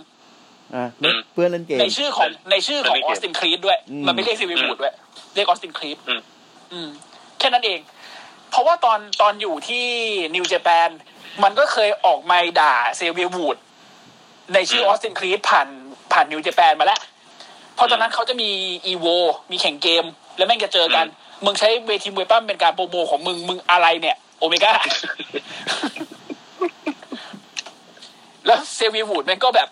[0.75, 0.85] อะ
[1.33, 4.93] เพื่อนเล่นเกมในชื่อของในชื่อของ Austin Creed ด้วยอืมมันไม่เรียก Xavier Woods ด้วย
[5.35, 6.21] เรียก Austin Creed อืม
[6.73, 6.89] อืม
[7.39, 7.79] แค่นั้นเอง
[8.51, 9.85] เพราะว่าตอนตอนอยู่ที่
[10.35, 10.89] New Japan
[11.43, 13.57] มันก็เคยออกมาด่า Xavier Woods
[14.53, 15.67] ในชื่อ Austin Creed ผ่าน
[16.11, 17.01] ผ่าน New Japan มาแล้ว
[17.79, 18.49] เพราะตอนนั้นเขาจะมี
[18.87, 19.05] EVO
[19.51, 20.05] มีแข่งเกม
[20.37, 21.05] แล้วแม่งจะเจอกัน
[21.45, 24.73] มึงใช้เวทีมวยปั้มเป็นการโปรโมของมึงมึงอะไรเนี่ย โอเมก้า
[28.45, 29.69] แล้วเซเวียวูดแม่งก็แบบ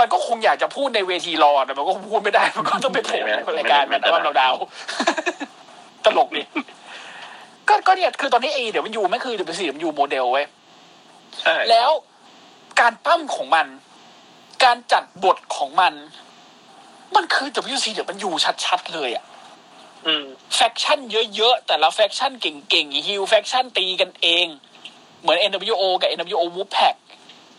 [0.00, 6.42] มันก็คงอยากจะพูดในเวทีรอแต่มันก็พูดไม่ได้ มันก็ต้องไปโผล่ในรายการมันว่าเราดาวๆตลกดิ
[7.68, 10.46] ก็ก็เนี่ยคือตอนนี้เอเดี๋ยวมันอยู่ไม่คือเดี๋ยวเป็นสี่มันอยู่โมเดลเว้ย
[11.40, 11.90] ใช่แล้ว
[12.80, 13.66] การปั้มของมัน
[14.64, 15.94] การจัดบทของมัน
[17.16, 18.32] มันคือ WC เดี๋ยวมันอยู่
[18.64, 19.24] ชัดๆเลยอะ
[20.06, 20.24] อืม
[20.56, 20.98] แฟคชั่น
[21.36, 24.46] เยอะๆ แต่ละแฟคชั่นเก่งๆฮิลแฟคชั่นตีกันเอง
[25.20, 26.96] เหมือน NWO กับ NWO Wolfpack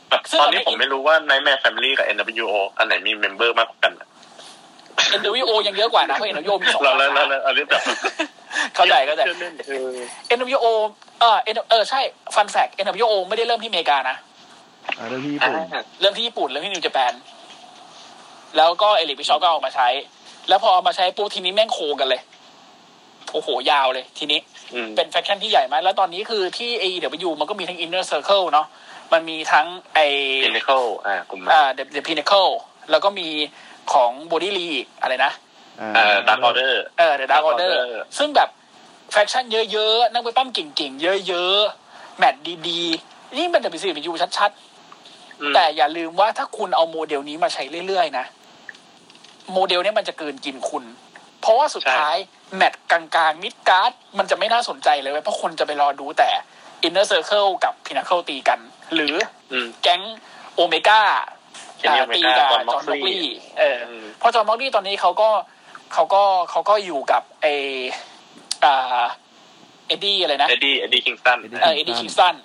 [0.09, 4.07] แบบซึ่งตอนนี้มันไม่ผมไม่รู้ว่า Nightmare Family กับ NWO อันไหนมีเมมเบอร์มากกว่ากันอะ
[5.19, 7.81] NWO ยังเยอะกว่านะเพราะ NWO มีสองเราสาเราขาเราอันนี้แบบ
[8.75, 9.91] เข้าใจเข้าใจชื่อเล่นเออ
[10.39, 10.65] NWO
[11.19, 11.99] เออ N- เออใช่
[12.35, 14.15] ฟันแฟก NWO ไม่ได้เริ่มที่อเมริกานะ
[14.97, 15.59] อะเรื่องที่ญี่อ่าปุ่น
[16.01, 17.13] เริ่มที่ญี่ปุ่นเริ่มที่นิวญี่ปุ่น
[18.57, 19.87] แล้วก็ Eric Bischoff ก็เอามาใช้
[20.49, 22.21] แล้วพอเอามาใช้ปุ๊บทีนี้แม่งโคกันเลย
[23.33, 24.39] โอ้โห ยาวเลย ทีนี้
[24.73, 28.67] อืมเป็น faction ที่ใหญ่มาก แล้วตอนนี้คือที่ AEW มันก็มีทั้ง Inner Circle เนาะ
[29.13, 29.99] มันมีทั้งไอ
[30.43, 32.51] Pinnacle อ่ากลุ่มอ่า The, The Pinnacle
[32.91, 33.27] แล้วก็มี
[33.93, 35.31] ของ Brodie Lee อะไรนะ
[35.95, 37.85] เอ่อดาร์กออเดอร์เออ The Dark Dark Order Order
[38.17, 38.49] ซึ่งแบบ
[39.11, 48.25] faction เยอะๆ นักมวยปล้ำเก่งๆ เยอะๆ แมตช์ดีๆ นี่เป็น WCW ชัดๆ แต่อย่าลืมว่าถ้าคุณเอาโมเดลนี้มาใช้เรื่อยๆ นะ
[49.51, 50.83] โมเดลเนี้ยมันจะเกินกินคุณ
[51.41, 52.15] เพราะว่าสุดท้าย
[52.55, 56.29] แมตช์กลางๆ midcard มันจะไม่น่าสนใจเลยเว้ยเพราะคนจะไปรอดูแต่
[56.87, 58.59] Inner Circle กับ Pinnacle ตีกัน
[58.93, 59.15] หรือ
[59.51, 60.01] อืมแก๊ง
[60.55, 61.01] Omega
[61.81, 63.25] Kenny Omega ตีกับ Jon Moxley
[63.59, 65.29] เอออมเพราะ Jon Moxley ตอนนี้เขาก็
[65.93, 67.47] เขาก็เขาก็อยู่กับไอ
[68.63, 69.03] อ่า
[69.87, 72.35] Eddie อะไรนะ Eddie Eddie Kingston เออ Eddie Kingston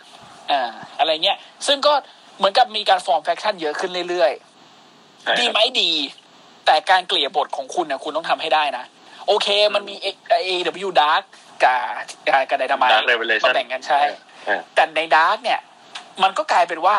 [0.50, 1.92] อ่าอะไรเงี้ย ซึ่งก็
[2.38, 5.90] เหมือนกับมีการฟอร์ม faction เยอะขึ้นเรื่อยๆ ดีไหมดี
[6.68, 8.84] แต่การเกลี่ยบทของคุณนะคุณต้องทำให้ได้นะ
[9.26, 9.94] โอเค มันมี
[10.48, 11.22] AEW Dark
[11.62, 11.80] กับ
[12.26, 14.00] กับกับ Dynamite Dark Elevation มาแบ่งกันใช่
[14.46, 15.60] เออแต่ใน Dark เนี่ย
[16.22, 16.96] มันก็กลายเป็นว่า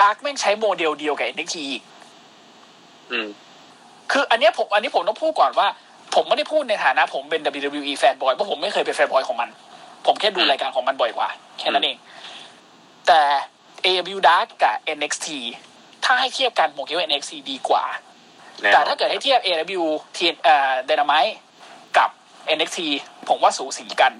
[0.00, 1.82] Dark แม่งใช้โมเดลเดียวกับ NXT อีก
[3.12, 3.28] อืม
[4.12, 5.68] คืออันเนี้ยผมอันนี้ผมต้องพูดก่อนว่า
[6.14, 9.48] ผมไม่ได้พูดในฐานะผมเป็น WWE แฟนบอยเพราะผมไม่เคยเป็นแฟนบอยของมัน
[10.06, 11.28] ผมแค่ดูอืมรายการของมันบ่อยกว่า
[11.58, 11.96] แค่นั้นเอง
[13.06, 13.22] แต่
[13.84, 15.26] AW Dark กับ NXT
[16.04, 17.84] ถ้าให้เทียบกันผมคิดว่า NXT ดีกว่า
[18.62, 19.84] แน่นอนแต่ถ้าเกิดให้เทียบ AW
[20.16, 21.32] ทีเอ่อ Dynamite
[21.98, 22.10] กับ
[22.56, 22.78] NXT
[23.28, 24.12] ผมว่าสูสีกัน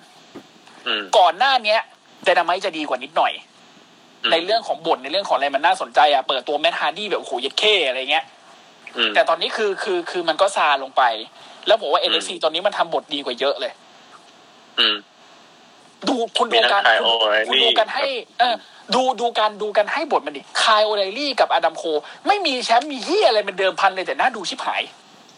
[0.87, 1.81] อืมก่อนหน้าเนี้ย
[2.27, 3.33] Dynamite จะดีกว่านิดหน่อย
[4.23, 8.25] อืมในเรื่องของบทในเรื่องของอะไรมันน่าสนใจอะเปิดตัวแมทฮาร์ดี้แบบโอ้โหเย็ดเข้อะไรเงี้ย
[8.97, 11.03] อืมแต่ตอนนี้คือคือคือมันก็ซาลงไป
[11.67, 13.73] แล้วผมว่าอืม NXT ตอนนี้มันทำบทดีกว่าเยอะเลย
[14.79, 14.97] อืม
[16.09, 18.05] ดูคุณมีดูทั้งการ Kyle คุณ O'Reilly คุณดูกันให้
[18.39, 18.55] เออ
[18.95, 21.85] ดูดูการดูกันให้บทมันดิคายโอไ i ลี่กับอดัมโค
[22.27, 24.83] ไม่มีแชมป์มีเฮียอะไรเป็นเดิมพันเลยแต่น่าดูชิบหาย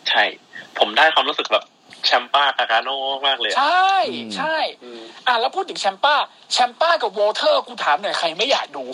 [0.08, 0.24] ใช่
[0.78, 1.64] ผมได้ความรู้สึกแบบ
[2.06, 2.96] แชมป้าคาคาโน่
[3.26, 6.14] มากเลยอะใช่อืมใช่อืมอะแล้วพูดถึงแชมป้า
[6.52, 8.84] แชมป้ากับวอเทอร์กูถามหน่อยใครไม่อยากดู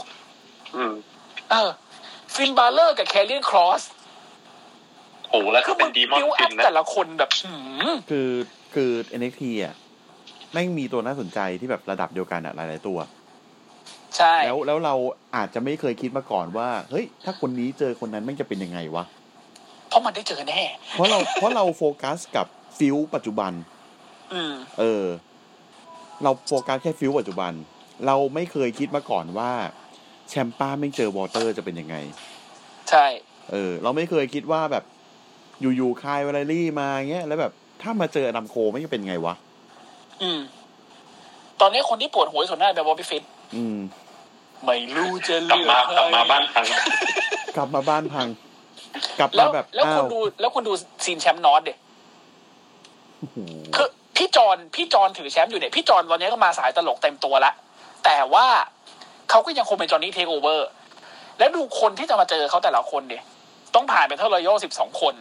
[0.76, 0.92] อืม
[1.50, 1.70] เออ
[2.34, 3.82] ฟินบาเลอร์กับแคเรียนครอส
[5.30, 7.54] โอ้แล้วคืก็อเป็มึนงดีมอนบิวฟิอันพนะแต่ละคนแบบหื
[7.88, 8.28] มคือ
[8.74, 8.90] คือ
[9.20, 9.74] NXT อะ
[10.52, 12.98] แม่งมีตัวน่าสนใจที่แบบระดับเดียวกันอะหลาย ๆ ตัว
[14.16, 14.94] ใช่แล้วแล้วเรา
[15.36, 19.04] อาจจะไม่เคยคิดมาก่อนว่า เฮ้ย ถ้าคนนี้เจอคนนั้นแม่งจะเป็นยังไงวะ
[19.88, 20.60] เพราะมันได้เจอแน่
[20.92, 22.46] เพราะเราเพราะเราโฟกัสกับ
[22.78, 23.52] feud ปัจจุบัน
[24.32, 25.04] อืมเออ
[26.22, 27.52] เราโฟกัสแค่ feud ปัจจุบัน
[28.06, 29.52] เราไม่เคยคิดมาก่อนว่า
[30.28, 31.96] Ciampa แม่งเจอ WALTER จะเป็นยังไง
[32.90, 33.06] ใช่
[33.52, 34.84] เออ เราไม่เคยคิดว่าแบบ
[35.60, 39.34] อยู่ๆ Kyle O'Reilly มาเงี้ยแล้วแบบถ้ามาเจอ Adam Cole แม่งจะเป็นไงวะ
[40.22, 40.40] อืม
[41.60, 43.22] ตอนนี้คนที่ปวดหัวที่สุดน่าจะเป็น Bobby Fish
[43.54, 43.76] อืม
[44.66, 46.64] ไม่รู้จะกลับเลือกมากลับมาบ้านพัง
[47.56, 48.28] กลับมาบ้านพัง
[49.18, 50.72] กลับแล้มาวแบบแล้วอ้าคุวณดู แล้วคุณดู
[51.04, 51.74] ซีนแชมป์นอตเด็
[53.18, 53.36] โอ้โห
[53.74, 57.52] คือพี่จอนพี่จอนถือแชมป์อยู่เนี่ยพี่จอนตอนนี้ก็มาสายตลกเต็มตัวละ
[58.04, 58.46] แต่ว่า
[59.30, 60.68] เขาก็ยังคงเป็นจอห์นนี่เทคโอเวอร์
[61.38, 63.18] แล้วดูคนที่จะมาเจอเขาแต่ละคนเด็
[63.74, 65.14] ต้องผ่านเป็นเท่าไรโยสิบสองคน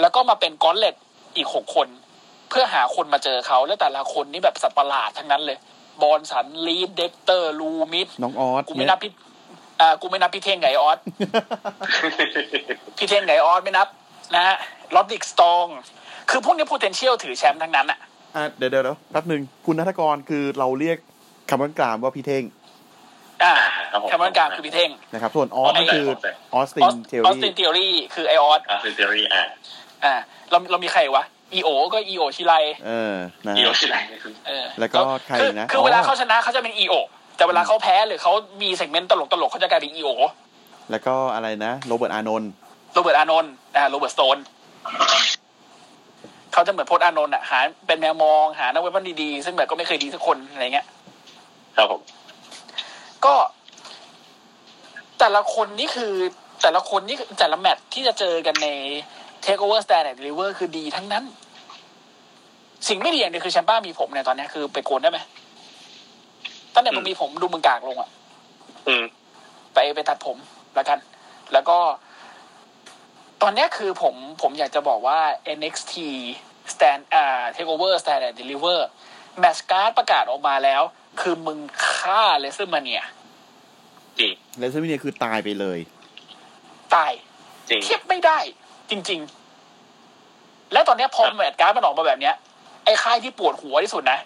[0.00, 0.94] แล้วก็มาเป็นกอนเลต
[1.36, 1.88] อีกหกคน
[2.50, 5.58] เพื่อหาคนมาเจอเขาแล้วแต่ละคนนี่แบบสัตว์ประหลาดทั้งนั้นเลย
[6.02, 9.12] บอลสันลีดเด็กเตอร์ลูมิดน้องออสกูไม่นับพี่
[9.80, 10.98] อ่ากูไม่นับพี่เท่งไงออส
[12.98, 13.88] พี่เท่งไงออสไม่นับ
[14.34, 14.56] นะฮะ
[14.94, 15.66] ลอดดิกสตอง
[16.30, 17.98] คือพวกนี้ potential ถือแชมป์ทั้งนั้นอะ
[18.34, 20.98] อะเดี๋ยวเดี๋ยวเดี๋ยวแป๊บหนึ่งคุณนัทกรคือเราเรียก
[21.50, 22.44] คำว่ากลามว่าพี่เท่ง
[23.42, 23.54] อ่า
[23.90, 26.06] ครับผมคำว่าการคือพี่เท่งนะครับ ส่วนออสนี่คือ
[26.54, 29.42] ออสติออนสเทอออสรี่ตินเทอรี่คือไอออสอ่าซิเทอรี่อะ
[30.04, 30.14] อ่า
[30.50, 31.22] เราเรามีใครวะ
[31.56, 32.54] อีโอก็อีโอชิไล
[32.86, 33.14] เออ
[33.46, 33.96] นะอีโอฮะชิไล
[34.46, 36.94] เออแล้วก็ใครอนะคืออ๋อเวลาเขาชนะเขาจะเป็นอีโอ
[37.36, 40.10] แต่เวลาเขาแพ้หรือเขามีเซกเมนต์ตลกตลกๆเขาจะกลายเป็นอีโอ
[40.90, 42.50] แล้วก็อะไรนะโรเบิร์ตอานนท์
[42.94, 44.38] โรเบิร์ตอานนท์อ่าโรเบิร์ตสโตน
[46.52, 50.86] เขาจะเหมือนโพสต์อานนท์อะหาเป็นแมวมองหานักเว็บมันดีๆซึ่งแบบก็ไม่เคยดีสักคนอะไรเงี้ย
[51.76, 52.00] ครับผม
[53.24, 53.34] ก็
[55.20, 56.12] แต่ละคนนี่คือ
[56.62, 58.68] แต่ละคนนี่คือแต่ละแมตช์ที่จะเจอกันใน
[59.44, 61.24] Take Over Stand and Deliver คือดีทั้งนั้น
[62.88, 65.18] สิ่งไม่ดีอย่างเดียวคือแชมป้ามีผมเนี่ยตอนเนี้ยคือไปโกนได้ไหม
[66.74, 68.10] ตั้งแต่มึงมีผมดูมึงกากลงอะ
[68.88, 69.04] อืม
[69.74, 70.36] ไปไปตัดผม
[70.74, 70.98] แล้วกัน
[71.52, 71.78] แล้วก็
[73.42, 75.18] ตอนเนี้ยคือผมผมอยากจะบอกว่า
[75.58, 75.94] NXT
[76.72, 78.80] Stand อ่า Take Over Stand and Deliver
[79.38, 80.82] แมตช์การ์ดประกาศออกมาแล้ว
[81.20, 81.58] คือมึง
[81.92, 83.02] ฆ่าเลเซอร์มาเนีย
[84.18, 85.78] จริงWrestleMania คือตายไปเลย
[86.94, 87.12] ตาย
[87.68, 88.38] จริงเทียบไม่ได้
[88.90, 89.20] จริง
[89.96, 92.34] ๆ แล้วตอนเนี้ยพอครับ match card มันออกมาแบบเนี้ย
[92.86, 94.18] ไอ้ค่ายที่ปวดหัวที่สุดนะ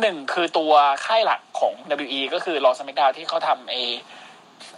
[0.00, 0.72] หนึ่งคือตัว
[1.06, 1.72] ค่ายหลักของ
[2.06, 3.76] WWE ก็คือ Raw SmackDown ที่เขาทำเอ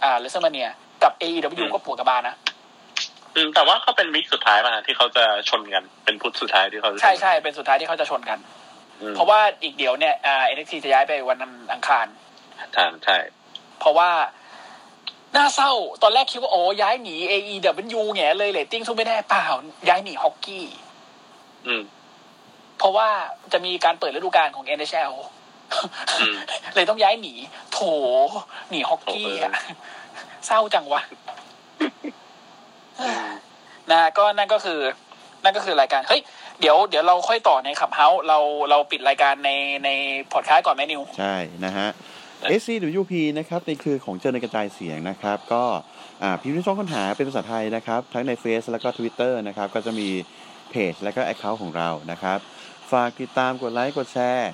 [0.03, 0.69] อ่า WrestleMania
[1.03, 2.35] กับ AEW ก็ปวดกระบาลนะ
[3.35, 8.39] อืมแต่ว่าก็เป็น week สุดท้ายมาที่เขาจะชนกัน เป็นพุธสุดท้ายที่เขาจะใช่ใช่เป็นสุดท้ายที่เขาจะชนกัน
[9.01, 11.37] อืมเพราะว่าอีกเดี๋ยวเนี่ยอ่า NXT จะย้ายไปวัน
[11.73, 12.05] อังคาร
[12.75, 13.17] ทานใช่
[13.79, 14.09] เพราะว่า
[15.35, 15.71] น่าเศร้า
[16.03, 19.45] ตอนแรกคิดว่าโอ้ย้ายหนี AEW แง่เลยเรตติ้งสู้ไม่ได้เปล่า
[19.89, 20.65] ย้ายหนีฮอกกี้
[21.67, 21.83] อืม
[22.77, 23.07] เพราะว่า
[23.53, 25.13] จะมีการเปิดฤดูกาลของ NHL
[26.19, 26.37] อืม
[26.75, 27.33] เลยต้องย้ายหนี
[27.71, 27.79] โถ
[28.69, 29.53] หนีฮอกกี้อะ
[30.45, 31.01] เศร้าจังวะ
[33.91, 34.79] นะก็นั่นก็คือ
[35.43, 36.21] นั่นก็คือรายการ เฮ้ย
[36.59, 38.37] เดี๋ยว เดี๋ยวเราค่อยต่อในขับเฮาเรา
[38.69, 39.49] เราปิดรายการใน
[39.85, 39.89] ใน
[40.33, 41.35] พอดคาสต์ก่อนไหมนิว ใช่
[41.65, 41.89] นะฮะ
[42.59, 45.63] SCWP นะครับในคือของเจอในกระจายเสียงนะครับ ก็
[46.23, 50.09] อ่าพิมพ์ในช่องค้นหาเป็นภาษาไทยนะครับ ทั้งในเฟซแล้วก็ Twitter นะครับ ก็จะมี
[50.69, 52.39] เพจและก็แอคเคาท์ของเรานะครับ
[52.93, 54.51] ฝากติดตามกดไลค์กดแชร์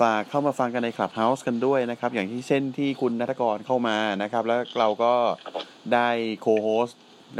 [0.00, 5.12] ฝากเข้ามาฟังกันใน Clubhouse กันด้วยนะครับ อย่างที่เช่นที่คุณนัทกรเข้ามานะครับ แล้วเราก็
[5.44, 5.64] ครับผม
[5.94, 6.08] ได้
[6.40, 6.88] โคโฮส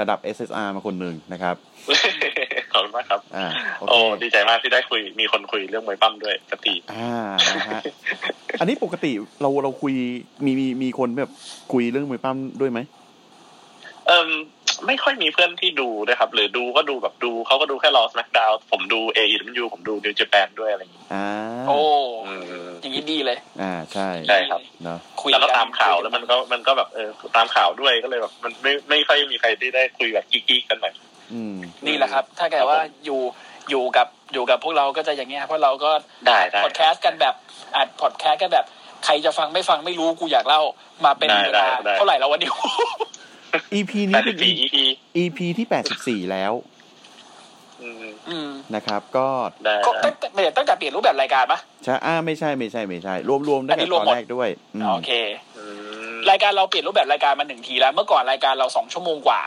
[0.00, 1.56] ระดับ SSR มาคนหนึ่งนะครับ
[2.72, 3.46] ขอบคุณมากครับอ่า
[3.78, 7.12] โอโอ้เคดีใจมากที่ได้คุยมีคนคุยเรื่องมวยปั้มด้วยสักทีอ่า
[7.56, 7.82] นะฮะ
[8.60, 9.94] อันนี้ปกติเราเราคุย
[10.44, 11.32] มีมีมีคนแบบ
[11.72, 12.80] คุยเรื่องมวยปั้มด้วยไหม
[14.06, 14.28] เอิม
[14.86, 21.26] ไม่ค่อยมีเพื่อนที่ดูด้วยครับ หรือดูก็ดูแบบดูเขาก็ดูแค่รอสแมกดาวผมดูเอ e ยูผมดูนิว j แปนด้วยอะไรอย่างงี้อ่า
[21.68, 21.80] โอ้
[22.26, 22.34] อื
[22.68, 30.94] มอย่างนี้ดีเลย อ่าใช่ใช่ครับเนาะคุยแล้วก็นตามข่าวแล้วมันก็มันก็แบบเออตามข่าวด้วยก็เลยแบบมันไม่ไม่ค่อยมีใครที่ได้คุยแบบกิ๊กๆกันหน่อย
[31.32, 31.56] อืม
[31.86, 33.20] นี่แหละครับ ถ้าเกิดว่าอยู่
[33.70, 35.90] อยู่กับอยู่กับพวกเราก็จะอย่างเงี้ยเพราะเราก็
[36.26, 37.34] ได้ได้พอดแคสต์กันแบบ
[37.76, 38.66] อัดพอดแคสต์กันแบบ
[39.04, 40.60] ใครจะฟังไม่ฟังไม่รู้กูอยากเล่า
[41.04, 42.50] มาเป็นได้เวลาได้ได้เท่าไหร่แล้ววันนี้
[43.74, 44.76] EP แปนี้ดเป็สินบสี่ EP
[45.16, 46.52] EP ที่แปดสิบสี่แล้ว
[47.82, 49.26] อืมอืมนะครับ ก็
[49.64, 55.10] ได้ก็ได้ตั้งแต่ตั้งแต่เปลี่ยนรูปแบบรายการปะใช่อ่าไม่ใช่ไม่ใช่ไม่ใช่ รวมรวมได้อันนี้กับรวมตอนหมดแรกด้วยอืมโอเค
[55.58, 55.64] อื
[56.12, 59.40] มรายการเราเปลี่ยนรูปแบบรายการมาหนึ่งทีแล้ว เมื่อก่อนรายการเราสองชั่วโมงกว่า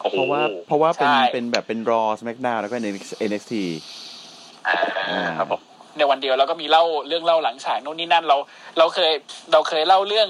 [0.00, 2.76] โอ้โหเพราะว่าเพราะว่าเป็นใช่เป็นแบบเป็น Raw SmackDown แล้วก็
[3.30, 3.54] NXT
[5.12, 5.60] อ่าครับผม
[5.98, 8.36] ในวันเดียวเราก็มีเล่าเรื่องเล่าหลังฉากโน่นนี่นั่นเรา
[8.78, 9.12] เราเคย
[9.52, 10.28] เราเคยเล่าเรื่อง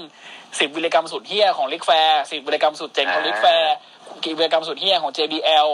[0.59, 3.73] สิบวิรกรรมสุดเฮี้ยของลิกแฟร์สิบวิรกรรมสุดเจ๋งของลิกแฟร์
[4.23, 5.69] กี่วิรกรรมสุดเฮี้ยของ JBL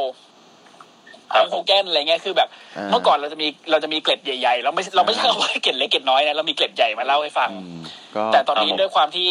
[1.34, 7.82] ของโฮแกนอะไรเงี้ยคือแบบอ่าเมื่อก่อนเราจะมีเราจะมีเกล็ดใหญ่ๆเราไม่เราไม่ใช่คำว่าเกล็ดเล็กเกล็ดน้อยนะเรามีเกล็ดใหญ่มาเล่าให้ฟังอืม
[8.16, 9.30] ก็แต่ตอนนี้ครับผมด้วยความที่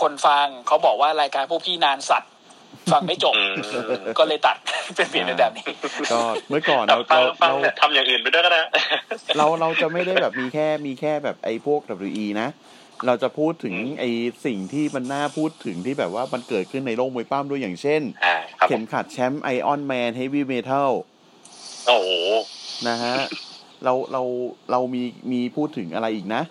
[0.00, 2.30] คนฟังเขาบอกว่ารายการพวกพี่นานสัตว์
[2.92, 3.54] ฟังไม่จบอืม
[4.18, 4.56] ก็เลยตัด
[4.96, 5.64] เป็นเปลี่ยนเป็นแบบนี้
[6.12, 8.60] ก็เมื่อก่อนแต่เราฟังเราฟังเราเนี่ยทำอย่างอื่นไปด้วยก็ได้
[9.36, 12.48] เราเราจะไม่ได้แบบมีแค่มีแค่แบบไอ้พวก WE นะ
[13.06, 14.10] เราจะพูดถึงอืมไอ้
[14.46, 20.90] สิ่งที่มันน่าพูดถึงที่แบบว่ามันเกิดขึ้นในโลกมวยปั้มด้วยอย่างเช่นอ่าครับผเข็มมขัดแชมป์ไอออนแมนเฮฟวี่เมทัล
[21.86, 22.10] โอ้โห
[22.88, 23.16] นะฮะ
[23.84, 24.22] เราเรา
[24.70, 26.42] เรามีมีพูดถึงอะไรอีกนะ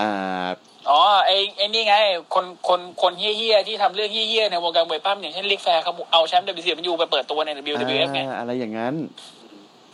[0.00, 0.46] อ่า
[0.90, 1.94] อ๋อไอ้ไอ้นี่ไง
[2.34, 8.94] คนคนคนเหี้ยๆที่ทำเรื่องเฮี้ยๆในวงการมวยปล้ำอย่างเช่น Ric Flair เขาเอาแชมป์ WCW ไปเปิดตัวใน WWF ไงอ่าอะไรอย่างนั้น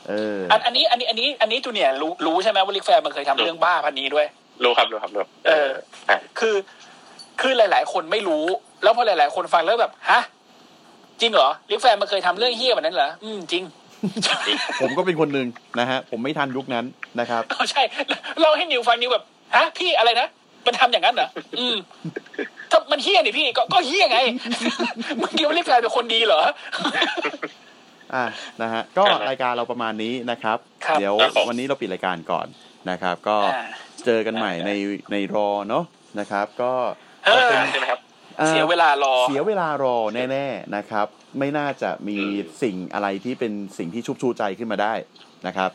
[0.08, 4.26] เอออันอันนี้อันนี้อันนี้อันนี้จูเนียร์รู้รู้ใช่ไหมว่า Ric Flair มันเคยทำเรื่องบ้าพรรค์นี้ด้วย
[4.62, 5.70] รู้ครับรู้ครับรู้เออ
[6.08, 6.56] อะคือ
[7.40, 8.44] คือหลาย ๆ คนไม่รู้
[8.82, 10.20] แล้วพอหลาย ๆ คนฟังแล้วแบบฮะ
[11.20, 13.64] จริงเหรอ Ric Flair มันเคยทำเรื่องเหี้ยแบบนั้นเหรออืมจริง
[14.80, 15.46] ผมก็เป็นคนหนึ่ง
[15.80, 16.84] นะฮะ ผมไม่ทันยุคนั้น
[17.20, 17.82] นะครับก็ใช่
[18.42, 19.24] เราให้นิวฟังนิวแบบ
[19.56, 20.28] ฮะพี่อะไรนะ
[20.66, 21.28] มันทำอย่างนั้นเหรอ
[21.58, 21.76] อืม
[22.70, 24.18] ถ้ามันเฮี้ยนี่พี่ ก็ก็เฮี้ยไง
[25.20, 26.42] มึงคิดว่าลิกแฟร์เป็นคนดีเหรอ
[28.14, 28.24] อะ
[28.62, 32.46] นะฮะ ก็รายการเราประมาณนี้นะครับครับเดี๋ยวครับผมวันนี้เราปิดรายการก่อน
[32.90, 33.64] นะครับ ก็อ่า
[34.04, 34.70] เจอกันใหม่ใน
[35.12, 35.84] ในรอเนาะ
[36.18, 36.72] นะครับ ก็
[37.26, 38.00] เออใช่ไหมครับ
[38.40, 41.06] อ่อเสียเวลารอ เสียเวลารอแน่ๆนะครับ
[41.38, 44.94] ไม่น่าจะมีอืมสิ่งอะไรที่เป็นสิ่งที่ชุบชูใจขึ้นมาได้
[45.46, 45.70] นะครับ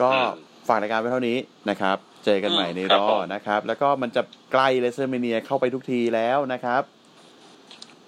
[0.00, 0.28] ก็อืม
[0.68, 1.36] ฝากรายการไว้เท่านี้
[1.70, 4.22] นะครับ เจอกันใหม่ในครัรบอผมนะครับ แล้วก็มันจะ
[4.52, 6.82] ใกล้ WrestleMania เข้าไปทุกทีแล้วนะครับ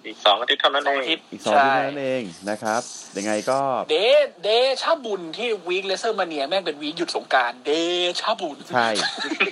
[0.05, 2.81] อีกสองอาทิตย์เท่านั้นสเอองงอาทิตย์อีกสองใช่ที่นั่นเองนะครับ
[3.17, 3.59] ยังไงก็
[3.91, 3.95] เด
[4.43, 4.49] เด
[4.81, 7.71] ชะบุญที่ week WrestleMania แม่งเป็น week หยุดสงกรานต์เด
[8.19, 8.89] ชะบุญใช่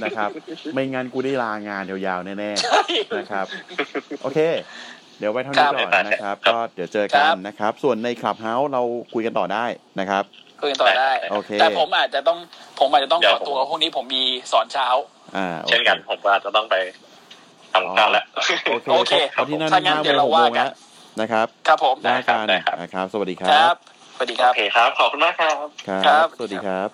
[0.04, 0.30] นะครับ
[0.74, 3.46] ไม่งั้นกูได้ลางานยาวๆแน่ใช่ๆนะครับ
[4.24, 4.40] โอเค
[5.20, 8.82] เดี๋ยวไว้เท่านี้ครับก่อนนะครับครับ ก็เดี๋ยวเจอกัคนรับนะครับ ส่วนในคลับเฮาส์เรา
[9.14, 9.66] คุยกันต่อได้
[10.00, 10.24] นะครับ
[10.62, 12.38] คุยกันต่อได้ โอเค แต่ผมอาจจะต้อง
[12.80, 14.88] ผมอาจจะต้องเดี๋ขยวอตัวพรุ่งนี้ผมมีสอนเช้า
[15.38, 16.76] อ่าโอคเช่นกันผมก็อาจจะต้องไป
[17.74, 18.26] ทำการแล้ว
[18.66, 20.74] โอเคโอเคเพราะที่นั่นถ้างั้นห้าเดี๋ยวโมเรางหกโมว่างกันแล้ว
[21.22, 23.76] นะครับ ครับผมได้กันได้ครับนะครับ สวัสดีคครัรับบ
[24.16, 25.56] สวัสดีคโอรับเคครับ ขอบคุณมากครับ
[25.88, 26.90] ครัครับบสวัสดีครับ